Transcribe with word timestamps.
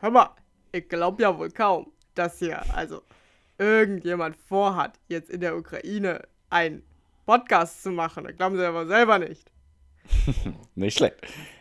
hör 0.00 0.10
mal, 0.10 0.30
ich 0.72 0.88
glaube 0.88 1.22
ja 1.22 1.38
wohl 1.38 1.50
kaum, 1.50 1.92
dass 2.14 2.38
hier 2.38 2.62
also 2.74 3.02
irgendjemand 3.58 4.36
vorhat, 4.36 4.98
jetzt 5.08 5.30
in 5.30 5.40
der 5.40 5.56
Ukraine 5.56 6.22
einen 6.48 6.82
Podcast 7.26 7.82
zu 7.82 7.90
machen. 7.90 8.24
Das 8.24 8.36
glauben 8.36 8.56
sie 8.56 8.66
aber 8.66 8.86
selber 8.86 9.18
nicht. 9.18 9.50
nicht 10.74 10.96
schlecht. 10.96 11.20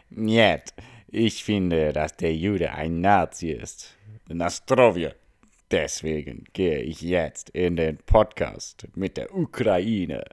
Niet. 0.10 0.74
Ich 1.08 1.44
finde, 1.44 1.92
dass 1.94 2.16
der 2.18 2.36
Jude 2.36 2.72
ein 2.72 3.02
Nazi 3.02 3.52
ist. 3.52 3.96
Nastrovje. 4.28 5.16
Deswegen 5.72 6.46
gehe 6.54 6.82
ich 6.82 7.02
jetzt 7.02 7.50
in 7.52 7.76
den 7.76 7.98
Podcast 7.98 8.88
mit 8.96 9.18
der 9.18 9.36
Ukraine. 9.36 10.24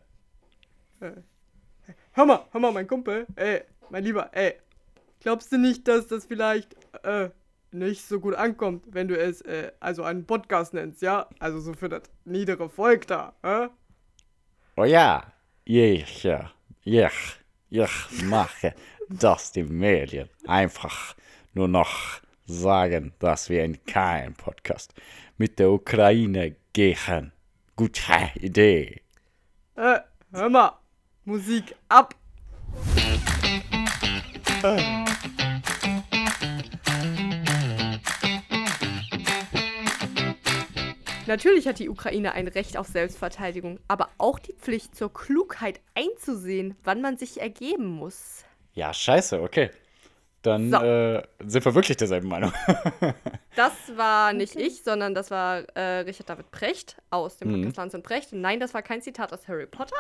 Äh, 1.01 1.13
hör 2.13 2.27
mal, 2.27 2.47
hör 2.53 2.61
mal, 2.61 2.73
mein 2.73 2.87
Kumpel, 2.87 3.27
ey, 3.37 3.63
mein 3.91 4.05
Lieber, 4.05 4.31
ey. 4.33 4.55
Glaubst 5.21 5.53
du 5.53 5.59
nicht, 5.59 5.87
dass 5.89 6.07
das 6.07 6.27
vielleicht 6.27 6.75
äh, 7.03 7.31
nicht 7.73 8.03
so 8.07 8.21
gut 8.21 8.35
ankommt, 8.35 8.85
wenn 8.89 9.09
du 9.09 9.19
es 9.19 9.41
äh, 9.43 9.73
also 9.81 10.03
einen 10.03 10.27
Podcast 10.27 10.75
nennst, 10.75 11.03
ja? 11.03 11.29
Also 11.39 11.61
so 11.61 11.75
für 11.75 11.89
das 11.89 12.03
niedere 12.25 12.69
Volk 12.69 13.07
da, 13.07 13.35
äh? 13.43 13.69
Oh 14.77 14.85
ja, 14.85 15.33
ich, 15.65 16.25
ja, 16.25 16.51
ich, 16.85 17.11
ich 17.71 18.23
mache, 18.25 18.75
dass 19.09 19.53
die 19.53 19.63
Medien 19.63 20.29
einfach 20.47 21.15
nur 21.55 21.69
noch 21.69 22.21
sagen, 22.47 23.13
dass 23.19 23.49
wir 23.49 23.65
in 23.65 23.85
keinem 23.85 24.35
Podcast 24.35 24.95
mit 25.37 25.59
der 25.59 25.71
Ukraine 25.71 26.57
gehen. 26.73 27.33
Gute 27.75 28.31
Idee. 28.35 29.01
Äh, 29.75 30.01
hör 30.33 30.49
mal, 30.49 30.79
Musik 31.25 31.75
ab. 31.89 32.15
Äh. 34.63 35.06
Natürlich 41.27 41.67
hat 41.67 41.79
die 41.79 41.89
Ukraine 41.89 42.33
ein 42.33 42.49
Recht 42.49 42.77
auf 42.77 42.87
Selbstverteidigung, 42.87 43.81
aber 43.89 44.09
auch 44.19 44.39
die 44.39 44.53
Pflicht 44.55 44.95
zur 44.95 45.13
Klugheit 45.13 45.81
einzusehen, 45.95 46.77
wann 46.85 47.01
man 47.01 47.17
sich 47.17 47.41
ergeben 47.41 47.87
muss. 47.87 48.45
Ja, 48.75 48.93
scheiße, 48.93 49.41
okay 49.41 49.71
dann 50.47 50.71
so. 50.71 50.77
äh, 50.77 51.23
sind 51.45 51.65
wir 51.65 51.75
wirklich 51.75 51.97
derselben 51.97 52.29
Meinung. 52.29 52.53
das 53.57 53.73
war 53.97 54.33
nicht 54.33 54.55
okay. 54.55 54.67
ich, 54.67 54.83
sondern 54.83 55.15
das 55.15 55.31
war 55.31 55.65
äh, 55.75 56.01
Richard 56.01 56.29
David 56.29 56.51
Precht 56.51 56.97
aus 57.11 57.37
dem 57.39 57.49
mhm. 57.49 57.55
Podcast 57.55 57.77
Lanz 57.77 57.95
und 57.95 58.03
Precht. 58.03 58.33
nein, 58.33 58.61
das 58.61 58.73
war 58.73 58.83
kein 58.83 59.03
Zitat 59.03 59.33
aus 59.33 59.49
Harry 59.49 59.67
Potter. 59.67 59.97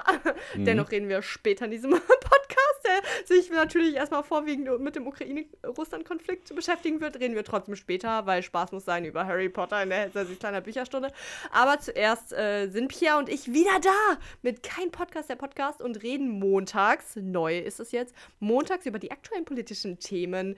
mhm. 0.55 0.65
Dennoch 0.65 0.91
reden 0.91 1.09
wir 1.09 1.23
später 1.23 1.65
in 1.65 1.73
diesem 1.73 1.91
Podcast, 1.91 2.46
der 2.85 3.27
sich 3.27 3.51
natürlich 3.51 3.95
erstmal 3.95 4.23
vorwiegend 4.23 4.81
mit 4.81 4.97
dem 4.97 5.07
Ukraine-Russland-Konflikt 5.07 6.55
beschäftigen 6.55 7.01
wird. 7.01 7.21
Reden 7.21 7.35
wir 7.35 7.45
trotzdem 7.45 7.77
später, 7.77 8.27
weil 8.27 8.43
Spaß 8.43 8.73
muss 8.73 8.85
sein 8.85 9.05
über 9.05 9.27
Harry 9.27 9.49
Potter 9.49 9.83
in 9.83 9.91
der 9.91 10.11
sich 10.11 10.39
kleiner 10.39 10.61
Bücherstunde. 10.61 11.13
Aber 11.53 11.79
zuerst 11.79 12.33
äh, 12.33 12.69
sind 12.69 12.89
Pia 12.89 13.19
und 13.19 13.29
ich 13.29 13.53
wieder 13.53 13.81
da 13.83 14.19
mit 14.43 14.63
kein 14.63 14.91
Podcast, 14.91 15.31
der 15.31 15.37
Podcast 15.37 15.81
und 15.81 16.03
reden 16.03 16.39
montags, 16.39 17.17
neu 17.17 17.59
ist 17.59 17.81
es 17.81 17.93
jetzt, 17.93 18.15
montags 18.41 18.87
über 18.87 18.99
die 18.99 19.11
aktuellen 19.11 19.45
politischen 19.45 19.99
Themen 19.99 20.57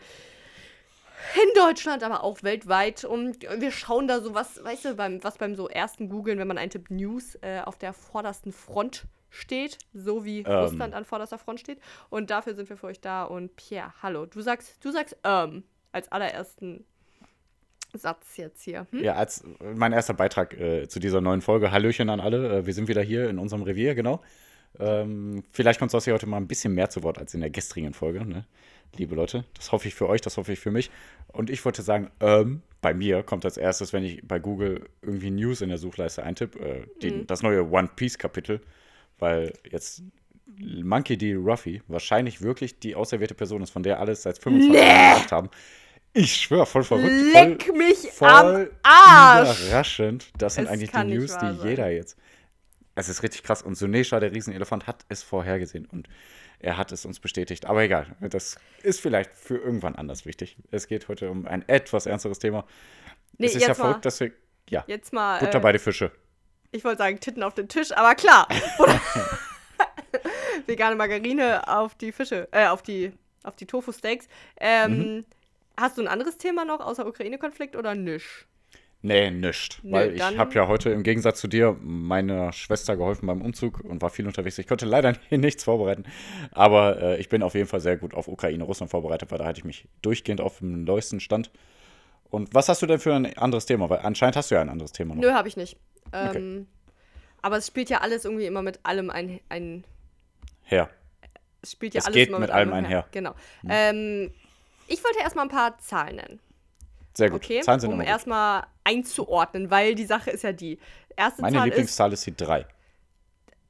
in 1.34 1.54
Deutschland, 1.54 2.02
aber 2.02 2.22
auch 2.22 2.42
weltweit. 2.42 3.04
Und 3.04 3.42
wir 3.42 3.70
schauen 3.70 4.08
da 4.08 4.20
so 4.20 4.34
was, 4.34 4.62
weißt 4.62 4.84
du, 4.86 4.94
beim, 4.94 5.22
was 5.24 5.38
beim 5.38 5.56
so 5.56 5.68
ersten 5.68 6.08
Googlen, 6.08 6.38
wenn 6.38 6.48
man 6.48 6.58
eintippt 6.58 6.90
News, 6.90 7.36
äh, 7.42 7.60
auf 7.64 7.76
der 7.76 7.92
vordersten 7.92 8.52
Front 8.52 9.04
steht, 9.30 9.78
so 9.92 10.24
wie 10.24 10.40
ähm. 10.40 10.52
Russland 10.52 10.94
an 10.94 11.04
vorderster 11.04 11.38
Front 11.38 11.60
steht. 11.60 11.78
Und 12.10 12.30
dafür 12.30 12.54
sind 12.54 12.68
wir 12.68 12.76
für 12.76 12.86
euch 12.86 13.00
da. 13.00 13.24
Und 13.24 13.56
Pierre, 13.56 13.92
hallo, 14.02 14.26
du 14.26 14.40
sagst, 14.40 14.84
du 14.84 14.90
sagst 14.90 15.16
ähm, 15.24 15.64
als 15.92 16.10
allerersten 16.12 16.84
Satz 17.94 18.36
jetzt 18.36 18.62
hier. 18.62 18.86
Hm? 18.90 19.02
Ja, 19.02 19.14
als 19.14 19.44
mein 19.74 19.92
erster 19.92 20.14
Beitrag 20.14 20.58
äh, 20.58 20.88
zu 20.88 21.00
dieser 21.00 21.20
neuen 21.20 21.40
Folge. 21.40 21.70
Hallöchen 21.70 22.10
an 22.10 22.20
alle. 22.20 22.58
Äh, 22.58 22.66
wir 22.66 22.74
sind 22.74 22.88
wieder 22.88 23.02
hier 23.02 23.28
in 23.28 23.38
unserem 23.38 23.62
Revier, 23.62 23.94
genau. 23.94 24.20
Ähm, 24.78 25.42
vielleicht 25.50 25.78
kommt 25.78 25.92
es 25.94 26.04
hier 26.04 26.14
heute 26.14 26.26
mal 26.26 26.36
ein 26.36 26.46
bisschen 26.46 26.74
mehr 26.74 26.90
zu 26.90 27.02
Wort 27.02 27.18
als 27.18 27.34
in 27.34 27.40
der 27.40 27.50
gestrigen 27.50 27.94
Folge. 27.94 28.24
Ne? 28.24 28.44
liebe 28.96 29.14
Leute. 29.14 29.44
Das 29.54 29.72
hoffe 29.72 29.88
ich 29.88 29.94
für 29.94 30.08
euch, 30.08 30.20
das 30.20 30.36
hoffe 30.36 30.52
ich 30.52 30.60
für 30.60 30.70
mich. 30.70 30.90
Und 31.28 31.50
ich 31.50 31.64
wollte 31.64 31.82
sagen, 31.82 32.10
ähm, 32.20 32.62
bei 32.80 32.94
mir 32.94 33.22
kommt 33.22 33.44
als 33.44 33.56
erstes, 33.56 33.92
wenn 33.92 34.04
ich 34.04 34.26
bei 34.26 34.38
Google 34.38 34.88
irgendwie 35.02 35.30
News 35.30 35.60
in 35.60 35.68
der 35.68 35.78
Suchleiste 35.78 36.22
eintippe, 36.22 36.86
äh, 37.02 37.10
mhm. 37.10 37.26
das 37.26 37.42
neue 37.42 37.68
One 37.70 37.90
Piece 37.94 38.18
Kapitel, 38.18 38.60
weil 39.18 39.52
jetzt 39.70 40.02
Monkey 40.56 41.16
D. 41.16 41.34
Ruffy 41.34 41.82
wahrscheinlich 41.88 42.42
wirklich 42.42 42.78
die 42.78 42.96
auserwählte 42.96 43.34
Person 43.34 43.62
ist, 43.62 43.70
von 43.70 43.82
der 43.82 44.00
alles 44.00 44.22
seit 44.22 44.38
25 44.38 44.72
nee. 44.72 44.86
Jahren 44.86 45.14
gemacht 45.14 45.32
haben. 45.32 45.50
Ich 46.14 46.34
schwöre, 46.34 46.66
voll 46.66 46.84
verrückt. 46.84 47.32
Leck 47.32 47.64
voll, 47.64 47.76
mich 47.76 47.96
voll 48.12 48.28
am 48.28 48.68
Arsch. 48.82 49.66
Überraschend. 49.66 50.30
Das 50.38 50.54
sind 50.54 50.64
es 50.64 50.70
eigentlich 50.70 50.90
die 50.90 51.04
News, 51.04 51.36
die 51.38 51.68
jeder 51.68 51.90
jetzt. 51.90 52.16
Es 52.94 53.08
ist 53.08 53.22
richtig 53.22 53.44
krass. 53.44 53.62
Und 53.62 53.76
Sunesha, 53.76 54.18
der 54.18 54.32
Riesenelefant, 54.32 54.86
hat 54.86 55.04
es 55.08 55.22
vorhergesehen. 55.22 55.86
Und 55.86 56.08
er 56.58 56.76
hat 56.76 56.90
es 56.90 57.04
uns 57.04 57.20
bestätigt. 57.20 57.66
Aber 57.66 57.82
egal, 57.82 58.16
das 58.20 58.58
ist 58.82 59.00
vielleicht 59.00 59.36
für 59.36 59.58
irgendwann 59.58 59.94
anders 59.94 60.26
wichtig. 60.26 60.56
Es 60.70 60.88
geht 60.88 61.08
heute 61.08 61.30
um 61.30 61.46
ein 61.46 61.68
etwas 61.68 62.06
ernsteres 62.06 62.38
Thema. 62.38 62.64
Nee, 63.36 63.46
es 63.46 63.54
ist 63.54 63.66
ja 63.66 63.74
verrückt, 63.74 64.04
dass 64.04 64.18
wir. 64.18 64.32
Ja, 64.68 64.84
jetzt 64.86 65.12
mal, 65.12 65.38
Butter 65.38 65.58
äh, 65.58 65.62
bei 65.62 65.72
die 65.72 65.78
Fische. 65.78 66.10
Ich 66.70 66.84
wollte 66.84 66.98
sagen, 66.98 67.20
Titten 67.20 67.42
auf 67.42 67.54
den 67.54 67.68
Tisch, 67.68 67.92
aber 67.92 68.14
klar. 68.14 68.46
Vegane 70.66 70.96
Margarine 70.96 71.66
auf 71.66 71.94
die 71.94 72.12
Fische, 72.12 72.48
äh, 72.52 72.66
auf 72.66 72.82
die, 72.82 73.12
auf 73.42 73.56
die 73.56 73.66
Tofu-Steaks. 73.66 74.28
Ähm, 74.60 74.98
mhm. 74.98 75.24
Hast 75.76 75.96
du 75.96 76.02
ein 76.02 76.08
anderes 76.08 76.38
Thema 76.38 76.64
noch 76.64 76.80
außer 76.80 77.06
Ukraine-Konflikt 77.06 77.76
oder 77.76 77.94
nisch? 77.94 78.46
Nee, 79.00 79.30
nischt. 79.30 79.78
Nee, 79.84 79.92
weil 79.92 80.14
ich 80.16 80.22
habe 80.22 80.52
ja 80.54 80.66
heute 80.66 80.90
im 80.90 81.04
Gegensatz 81.04 81.40
zu 81.40 81.46
dir 81.46 81.76
meiner 81.80 82.52
Schwester 82.52 82.96
geholfen 82.96 83.28
beim 83.28 83.42
Umzug 83.42 83.80
und 83.84 84.02
war 84.02 84.10
viel 84.10 84.26
unterwegs. 84.26 84.58
Ich 84.58 84.66
konnte 84.66 84.86
leider 84.86 85.14
nichts 85.30 85.62
vorbereiten. 85.62 86.04
Aber 86.50 87.00
äh, 87.00 87.20
ich 87.20 87.28
bin 87.28 87.44
auf 87.44 87.54
jeden 87.54 87.68
Fall 87.68 87.80
sehr 87.80 87.96
gut 87.96 88.12
auf 88.12 88.26
Ukraine, 88.26 88.64
Russland 88.64 88.90
vorbereitet, 88.90 89.30
weil 89.30 89.38
da 89.38 89.44
hatte 89.44 89.60
ich 89.60 89.64
mich 89.64 89.86
durchgehend 90.02 90.40
auf 90.40 90.58
dem 90.58 90.82
neuesten 90.82 91.20
Stand. 91.20 91.52
Und 92.30 92.52
was 92.54 92.68
hast 92.68 92.82
du 92.82 92.86
denn 92.86 92.98
für 92.98 93.14
ein 93.14 93.36
anderes 93.38 93.66
Thema? 93.66 93.88
Weil 93.88 94.00
anscheinend 94.00 94.36
hast 94.36 94.50
du 94.50 94.54
ja 94.54 94.60
ein 94.60 94.68
anderes 94.68 94.92
Thema 94.92 95.14
noch. 95.14 95.22
Nö, 95.22 95.32
habe 95.32 95.48
ich 95.48 95.56
nicht. 95.56 95.78
Ähm, 96.12 96.28
okay. 96.28 96.66
Aber 97.42 97.56
es 97.56 97.66
spielt 97.66 97.90
ja 97.90 98.00
alles 98.00 98.24
irgendwie 98.24 98.46
immer 98.46 98.62
mit 98.62 98.80
allem 98.84 99.10
ein. 99.10 99.40
ein 99.48 99.84
her. 100.62 100.90
Es 101.62 101.72
spielt 101.72 101.94
ja 101.94 102.00
es 102.00 102.06
alles 102.06 102.14
geht 102.14 102.28
immer 102.28 102.38
mit, 102.38 102.48
mit 102.48 102.54
allem 102.54 102.72
einher. 102.72 102.88
Her. 102.88 103.06
Genau. 103.10 103.34
Hm. 103.62 103.70
Ähm, 103.70 104.34
ich 104.86 105.02
wollte 105.02 105.20
erstmal 105.20 105.46
ein 105.46 105.50
paar 105.50 105.78
Zahlen 105.78 106.16
nennen. 106.16 106.40
Sehr 107.14 107.30
gut. 107.30 107.42
Okay, 107.42 107.60
Zahlen 107.62 107.80
sind 107.80 107.92
um 107.92 108.00
erstmal 108.00 108.64
einzuordnen, 108.84 109.70
weil 109.70 109.94
die 109.94 110.04
Sache 110.04 110.30
ist 110.30 110.44
ja 110.44 110.52
die. 110.52 110.78
Erste 111.16 111.42
Meine 111.42 111.56
Zahl 111.56 111.64
Lieblingszahl 111.66 112.12
ist, 112.12 112.20
ist 112.20 112.26
die 112.26 112.44
3. 112.44 112.64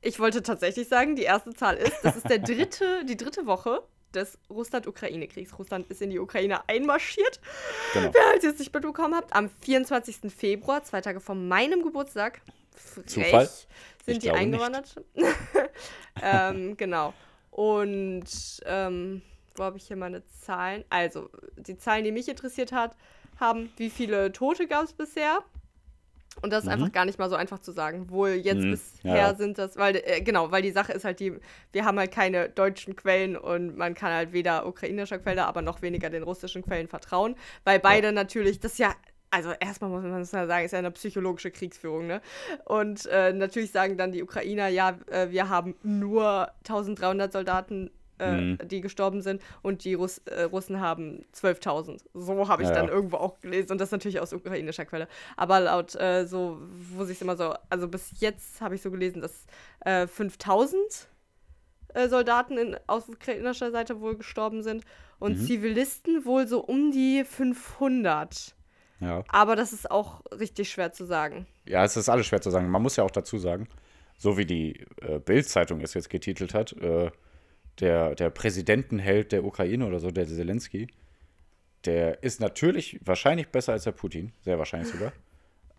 Ich 0.03 0.21
wollte 0.21 0.43
tatsächlich 0.43 0.87
sagen, 0.87 1.17
die 1.17 1.23
erste 1.23 1.55
Zahl 1.55 1.77
ist, 1.77 1.97
das 2.03 2.17
ist 2.17 2.29
der 2.29 2.39
dritte, 2.41 3.07
die 3.07 3.17
dritte 3.17 3.47
Woche 3.47 3.83
des 4.15 4.39
Russland-Ukraine-Kriegs. 4.51 5.59
Russland 5.59 5.89
ist 5.89 6.03
in 6.03 6.11
die 6.11 6.19
Ukraine 6.19 6.69
einmarschiert. 6.69 7.41
Genau. 7.93 8.11
Wer 8.13 8.27
halt 8.27 8.43
jetzt 8.43 8.59
nicht 8.59 8.73
mitbekommen 8.73 9.15
habt, 9.15 9.35
am 9.35 9.51
24. 9.51 10.33
Februar, 10.35 10.83
zwei 10.83 11.01
Tage 11.01 11.21
vor 11.21 11.35
meinem 11.35 11.83
Geburtstag, 11.83 12.41
frech, 12.75 13.07
Zufall? 13.07 13.49
sind 14.05 14.15
ich 14.17 14.19
die 14.19 14.31
eingewandert. 14.31 14.97
ähm, 16.23 16.77
genau. 16.77 17.13
Und 17.51 18.25
ähm, 18.65 19.23
wo 19.57 19.65
habe 19.65 19.77
ich 19.77 19.87
hier 19.87 19.97
meine 19.97 20.23
Zahlen? 20.25 20.85
Also, 20.89 21.31
die 21.57 21.77
Zahlen, 21.77 22.05
die 22.05 22.13
mich 22.13 22.29
interessiert 22.29 22.73
hat, 22.73 22.97
haben, 23.39 23.73
wie 23.77 23.91
viele 23.91 24.33
Tote 24.33 24.67
gab 24.67 24.85
es 24.85 24.93
bisher. 24.93 25.43
Und 26.43 26.53
das 26.53 26.61
ist 26.61 26.67
mhm. 26.67 26.73
einfach 26.73 26.93
gar 26.93 27.05
nicht 27.05 27.19
mal 27.19 27.29
so 27.31 27.37
einfach 27.37 27.59
zu 27.59 27.73
sagen. 27.73 28.11
Wohl 28.11 28.31
jetzt 28.31 28.63
mhm. 28.63 28.71
bisher 28.73 29.17
ja. 29.17 29.35
sind 29.35 29.59
das, 29.59 29.77
weil, 29.77 29.97
äh, 29.97 30.21
genau, 30.21 30.51
weil 30.51 30.63
die 30.63 30.71
Sache 30.71 30.93
ist 30.93 31.05
halt 31.05 31.21
die, 31.21 31.35
wir 31.73 31.85
haben 31.85 31.99
halt 31.99 32.13
keine 32.13 32.49
deutschen 32.49 32.97
Quellen 32.97 33.37
und 33.37 33.77
man 33.77 33.95
kann 33.95 34.13
halt 34.13 34.33
weder 34.33 34.67
ukrainischer 34.67 35.19
Quelle, 35.19 35.47
aber 35.47 35.63
noch 35.63 35.83
weniger 35.83 36.11
den 36.11 36.23
russischen 36.23 36.63
Quellen 36.63 36.89
vertrauen, 36.89 37.37
weil 37.65 37.79
beide 37.79 38.09
ja. 38.09 38.13
natürlich, 38.13 38.61
das 38.61 38.79
ja, 38.79 38.95
also 39.31 39.53
erstmal 39.61 39.91
muss 39.91 40.03
man 40.03 40.25
sagen, 40.25 40.65
ist 40.65 40.73
ja 40.73 40.79
eine 40.79 40.91
psychologische 40.91 41.51
Kriegsführung, 41.51 42.07
ne? 42.07 42.23
Und 42.65 43.07
äh, 43.07 43.33
natürlich 43.33 43.73
sagen 43.73 43.99
dann 43.99 44.13
die 44.13 44.23
Ukrainer, 44.23 44.69
ja, 44.69 44.97
äh, 45.11 45.31
wir 45.31 45.49
haben 45.49 45.75
nur 45.83 46.51
1300 46.61 47.33
Soldaten 47.33 47.91
äh, 48.19 48.33
mhm. 48.33 48.59
die 48.65 48.81
gestorben 48.81 49.23
sind 49.23 49.43
und 49.63 49.85
die 49.85 49.95
Russ 49.95 50.19
äh, 50.27 50.43
Russen 50.43 50.81
haben 50.81 51.25
12.000. 51.35 52.01
So 52.15 52.49
habe 52.49 52.63
ich 52.63 52.69
ja, 52.69 52.75
dann 52.75 52.87
ja. 52.87 52.93
irgendwo 52.93 53.17
auch 53.17 53.41
gelesen 53.41 53.73
und 53.73 53.81
das 53.81 53.91
natürlich 53.91 54.21
aus 54.21 54.33
ukrainischer 54.33 54.85
Quelle. 54.85 55.09
Aber 55.37 55.61
laut 55.61 55.95
äh, 55.95 56.27
so, 56.27 56.59
wo 56.95 57.05
sich 57.05 57.21
immer 57.21 57.37
so, 57.37 57.55
also 57.71 57.89
bis 57.89 58.13
jetzt 58.21 58.61
habe 58.61 58.75
ich 58.75 58.83
so 58.83 58.91
gelesen, 58.91 59.21
dass 59.21 59.47
5.000 59.85 60.75
äh, 60.75 60.79
äh, 61.95 62.09
Soldaten 62.09 62.59
in, 62.59 62.77
aus 62.87 63.09
ukrainischer 63.09 63.71
Seite 63.71 64.01
wohl 64.01 64.17
gestorben 64.17 64.63
sind 64.63 64.85
und 65.19 65.39
mhm. 65.39 65.45
Zivilisten 65.45 66.25
wohl 66.25 66.47
so 66.47 66.61
um 66.61 66.91
die 66.91 67.25
500. 67.25 68.55
Ja. 69.01 69.25
Aber 69.29 69.57
das 69.57 69.73
ist 69.73 69.91
auch 69.91 70.23
richtig 70.33 70.71
schwer 70.71 70.93
zu 70.93 71.05
sagen. 71.05 71.47
Ja, 71.65 71.85
es 71.85 71.97
ist 71.97 72.09
alles 72.09 72.27
schwer 72.27 72.41
zu 72.41 72.51
sagen. 72.51 72.69
Man 72.69 72.83
muss 72.83 72.97
ja 72.97 73.05
auch 73.05 73.11
dazu 73.11 73.39
sagen, 73.39 73.69
so 74.17 74.37
wie 74.37 74.47
die 74.47 74.85
äh, 75.01 75.19
Bild-Zeitung 75.19 75.81
es 75.81 75.95
jetzt 75.95 76.11
getitelt 76.11 76.55
hat, 76.55 76.73
äh, 76.73 77.11
der, 77.81 78.15
der 78.15 78.31
Präsidentenheld 78.31 79.33
der 79.33 79.45
Ukraine 79.45 79.87
oder 79.87 80.01
so, 80.01 80.11
der 80.11 80.27
Zelensky, 80.27 80.89
der 81.85 82.23
ist 82.23 82.41
natürlich 82.41 82.99
wahrscheinlich 83.05 83.49
besser 83.49 83.73
als 83.73 83.85
der 83.85 83.93
Putin, 83.93 84.33
sehr 84.43 84.59
wahrscheinlich 84.59 84.89
sogar. 84.91 85.13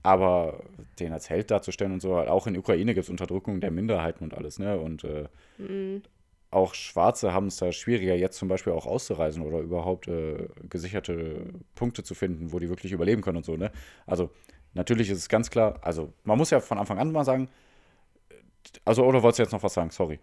Aber 0.02 0.64
den 1.00 1.12
als 1.12 1.30
Held 1.30 1.52
darzustellen 1.52 1.92
und 1.92 2.02
so, 2.02 2.16
auch 2.18 2.48
in 2.48 2.58
Ukraine 2.58 2.94
gibt 2.94 3.04
es 3.04 3.10
Unterdrückung 3.10 3.60
der 3.60 3.70
Minderheiten 3.70 4.24
und 4.24 4.34
alles, 4.34 4.58
ne? 4.60 4.80
Und 4.80 5.04
äh, 5.04 5.28
Mhm. 5.58 6.04
auch 6.52 6.74
Schwarze 6.74 7.34
haben 7.34 7.48
es 7.48 7.58
da 7.58 7.72
schwieriger, 7.74 8.16
jetzt 8.16 8.38
zum 8.38 8.48
Beispiel 8.48 8.72
auch 8.72 8.86
auszureisen 8.86 9.44
oder 9.44 9.60
überhaupt 9.60 10.08
äh, 10.08 10.48
gesicherte 10.70 11.48
Punkte 11.76 12.02
zu 12.04 12.16
finden, 12.16 12.54
wo 12.54 12.60
die 12.60 12.70
wirklich 12.70 12.94
überleben 12.94 13.22
können 13.22 13.38
und 13.38 13.46
so, 13.46 13.58
ne? 13.58 13.72
Also, 14.06 14.30
natürlich 14.74 15.10
ist 15.10 15.18
es 15.18 15.28
ganz 15.28 15.50
klar, 15.50 15.78
also 15.82 16.14
man 16.24 16.38
muss 16.38 16.50
ja 16.50 16.62
von 16.62 16.78
Anfang 16.78 16.98
an 16.98 17.12
mal 17.12 17.26
sagen, 17.26 17.50
also, 18.86 19.04
oder 19.06 19.22
wolltest 19.22 19.40
du 19.40 19.44
jetzt 19.44 19.52
noch 19.52 19.64
was 19.64 19.74
sagen? 19.74 19.92
Sorry. 19.92 20.20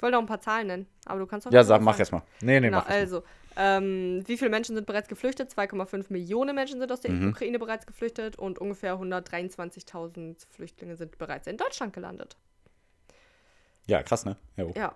Ich 0.00 0.02
wollte 0.02 0.16
auch 0.16 0.22
ein 0.22 0.26
paar 0.26 0.40
Zahlen 0.40 0.66
nennen, 0.66 0.86
aber 1.04 1.18
du 1.20 1.26
kannst 1.26 1.46
doch 1.46 1.52
Ja, 1.52 1.62
sag, 1.62 1.82
mach 1.82 1.92
sagen. 1.92 2.00
erst 2.00 2.12
mal. 2.12 2.22
Nee, 2.40 2.58
nee, 2.58 2.68
Genau, 2.68 2.78
mach 2.78 2.86
also, 2.86 3.22
ähm, 3.54 4.22
wie 4.24 4.38
viele 4.38 4.48
Menschen 4.50 4.74
sind 4.74 4.86
bereits 4.86 5.08
geflüchtet? 5.08 5.50
2,5 5.50 6.06
Millionen 6.08 6.54
Menschen 6.54 6.80
sind 6.80 6.90
aus 6.90 7.02
der 7.02 7.10
Mhm. 7.10 7.28
Ukraine 7.28 7.58
bereits 7.58 7.84
geflüchtet 7.84 8.38
und 8.38 8.58
ungefähr 8.58 8.96
123.000 8.98 10.46
Flüchtlinge 10.48 10.96
sind 10.96 11.18
bereits 11.18 11.46
in 11.46 11.58
Deutschland 11.58 11.92
gelandet. 11.92 12.38
Ja, 13.86 14.02
krass, 14.02 14.24
ne? 14.24 14.36
Ja, 14.56 14.64
oh. 14.64 14.72
Ja. 14.74 14.94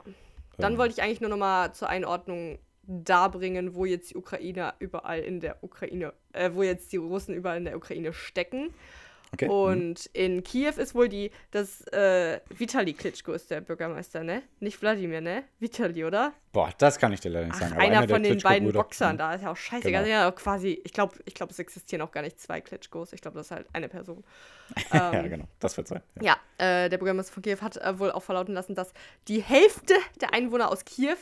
Dann 0.56 0.72
Ähm. 0.72 0.78
wollte 0.78 0.94
ich 0.94 1.02
eigentlich 1.02 1.20
nur 1.20 1.28
noch 1.28 1.36
mal 1.36 1.74
zur 1.74 1.90
Einordnung 1.90 2.58
darbringen, 2.86 3.74
wo 3.74 3.84
jetzt 3.84 4.10
die 4.12 4.16
Ukrainer 4.16 4.72
überall 4.78 5.20
in 5.20 5.40
der 5.40 5.62
Ukraine, 5.62 6.14
äh, 6.32 6.50
wo 6.54 6.62
jetzt 6.62 6.92
die 6.94 6.96
Russen 6.96 7.34
überall 7.34 7.58
in 7.58 7.66
der 7.66 7.76
Ukraine 7.76 8.14
stecken. 8.14 8.72
Okay. 9.34 9.46
mhm. 9.46 9.50
Und 9.50 10.06
in 10.12 10.42
Kiew 10.42 10.72
ist 10.76 10.94
wohl 10.94 11.08
die, 11.08 11.30
das, 11.50 11.82
äh, 11.92 12.40
Vitali 12.48 12.92
Klitschko 12.94 13.32
ist 13.32 13.50
der 13.50 13.60
Bürgermeister, 13.60 14.24
ne? 14.24 14.42
Nicht 14.60 14.80
Wladimir, 14.80 15.20
ne? 15.20 15.44
Vitali, 15.60 16.04
oder? 16.04 16.32
Boah, 16.52 16.70
das 16.78 16.98
kann 16.98 17.12
ich 17.12 17.20
dir 17.20 17.30
leider 17.30 17.46
nicht 17.46 17.56
Ach, 17.56 17.68
sagen. 17.68 17.80
einer 17.80 18.06
der 18.06 18.16
von 18.16 18.22
den 18.22 18.38
beiden 18.38 18.72
Boxern 18.72 19.18
da, 19.18 19.34
ist 19.34 19.42
ja 19.42 19.50
auch 19.50 19.56
scheißegal. 19.56 20.04
Genau. 20.04 20.14
Ja, 20.14 20.30
quasi, 20.30 20.80
ich 20.84 20.92
glaube, 20.92 21.16
ich 21.24 21.34
glaub, 21.34 21.50
es 21.50 21.58
existieren 21.58 22.02
auch 22.02 22.12
gar 22.12 22.22
nicht 22.22 22.40
zwei 22.40 22.60
Klitschkos. 22.60 23.12
Ich 23.12 23.20
glaube, 23.20 23.36
das 23.36 23.46
ist 23.46 23.50
halt 23.50 23.66
eine 23.72 23.88
Person. 23.88 24.24
ja, 24.92 25.12
Ähm, 25.12 25.30
genau. 25.30 25.44
Das 25.58 25.76
wird 25.76 25.88
sein. 25.88 26.02
Ja. 26.20 26.36
Ja, 26.58 26.84
äh, 26.84 26.88
der 26.88 26.98
Bürgermeister 26.98 27.32
von 27.32 27.42
Kiew 27.42 27.58
hat 27.60 27.76
äh, 27.76 27.98
wohl 27.98 28.12
auch 28.12 28.22
verlauten 28.22 28.54
lassen, 28.54 28.74
dass 28.74 28.92
die 29.28 29.42
Hälfte 29.42 29.94
der 30.20 30.32
Einwohner 30.32 30.70
aus 30.70 30.84
Kiew 30.84 31.16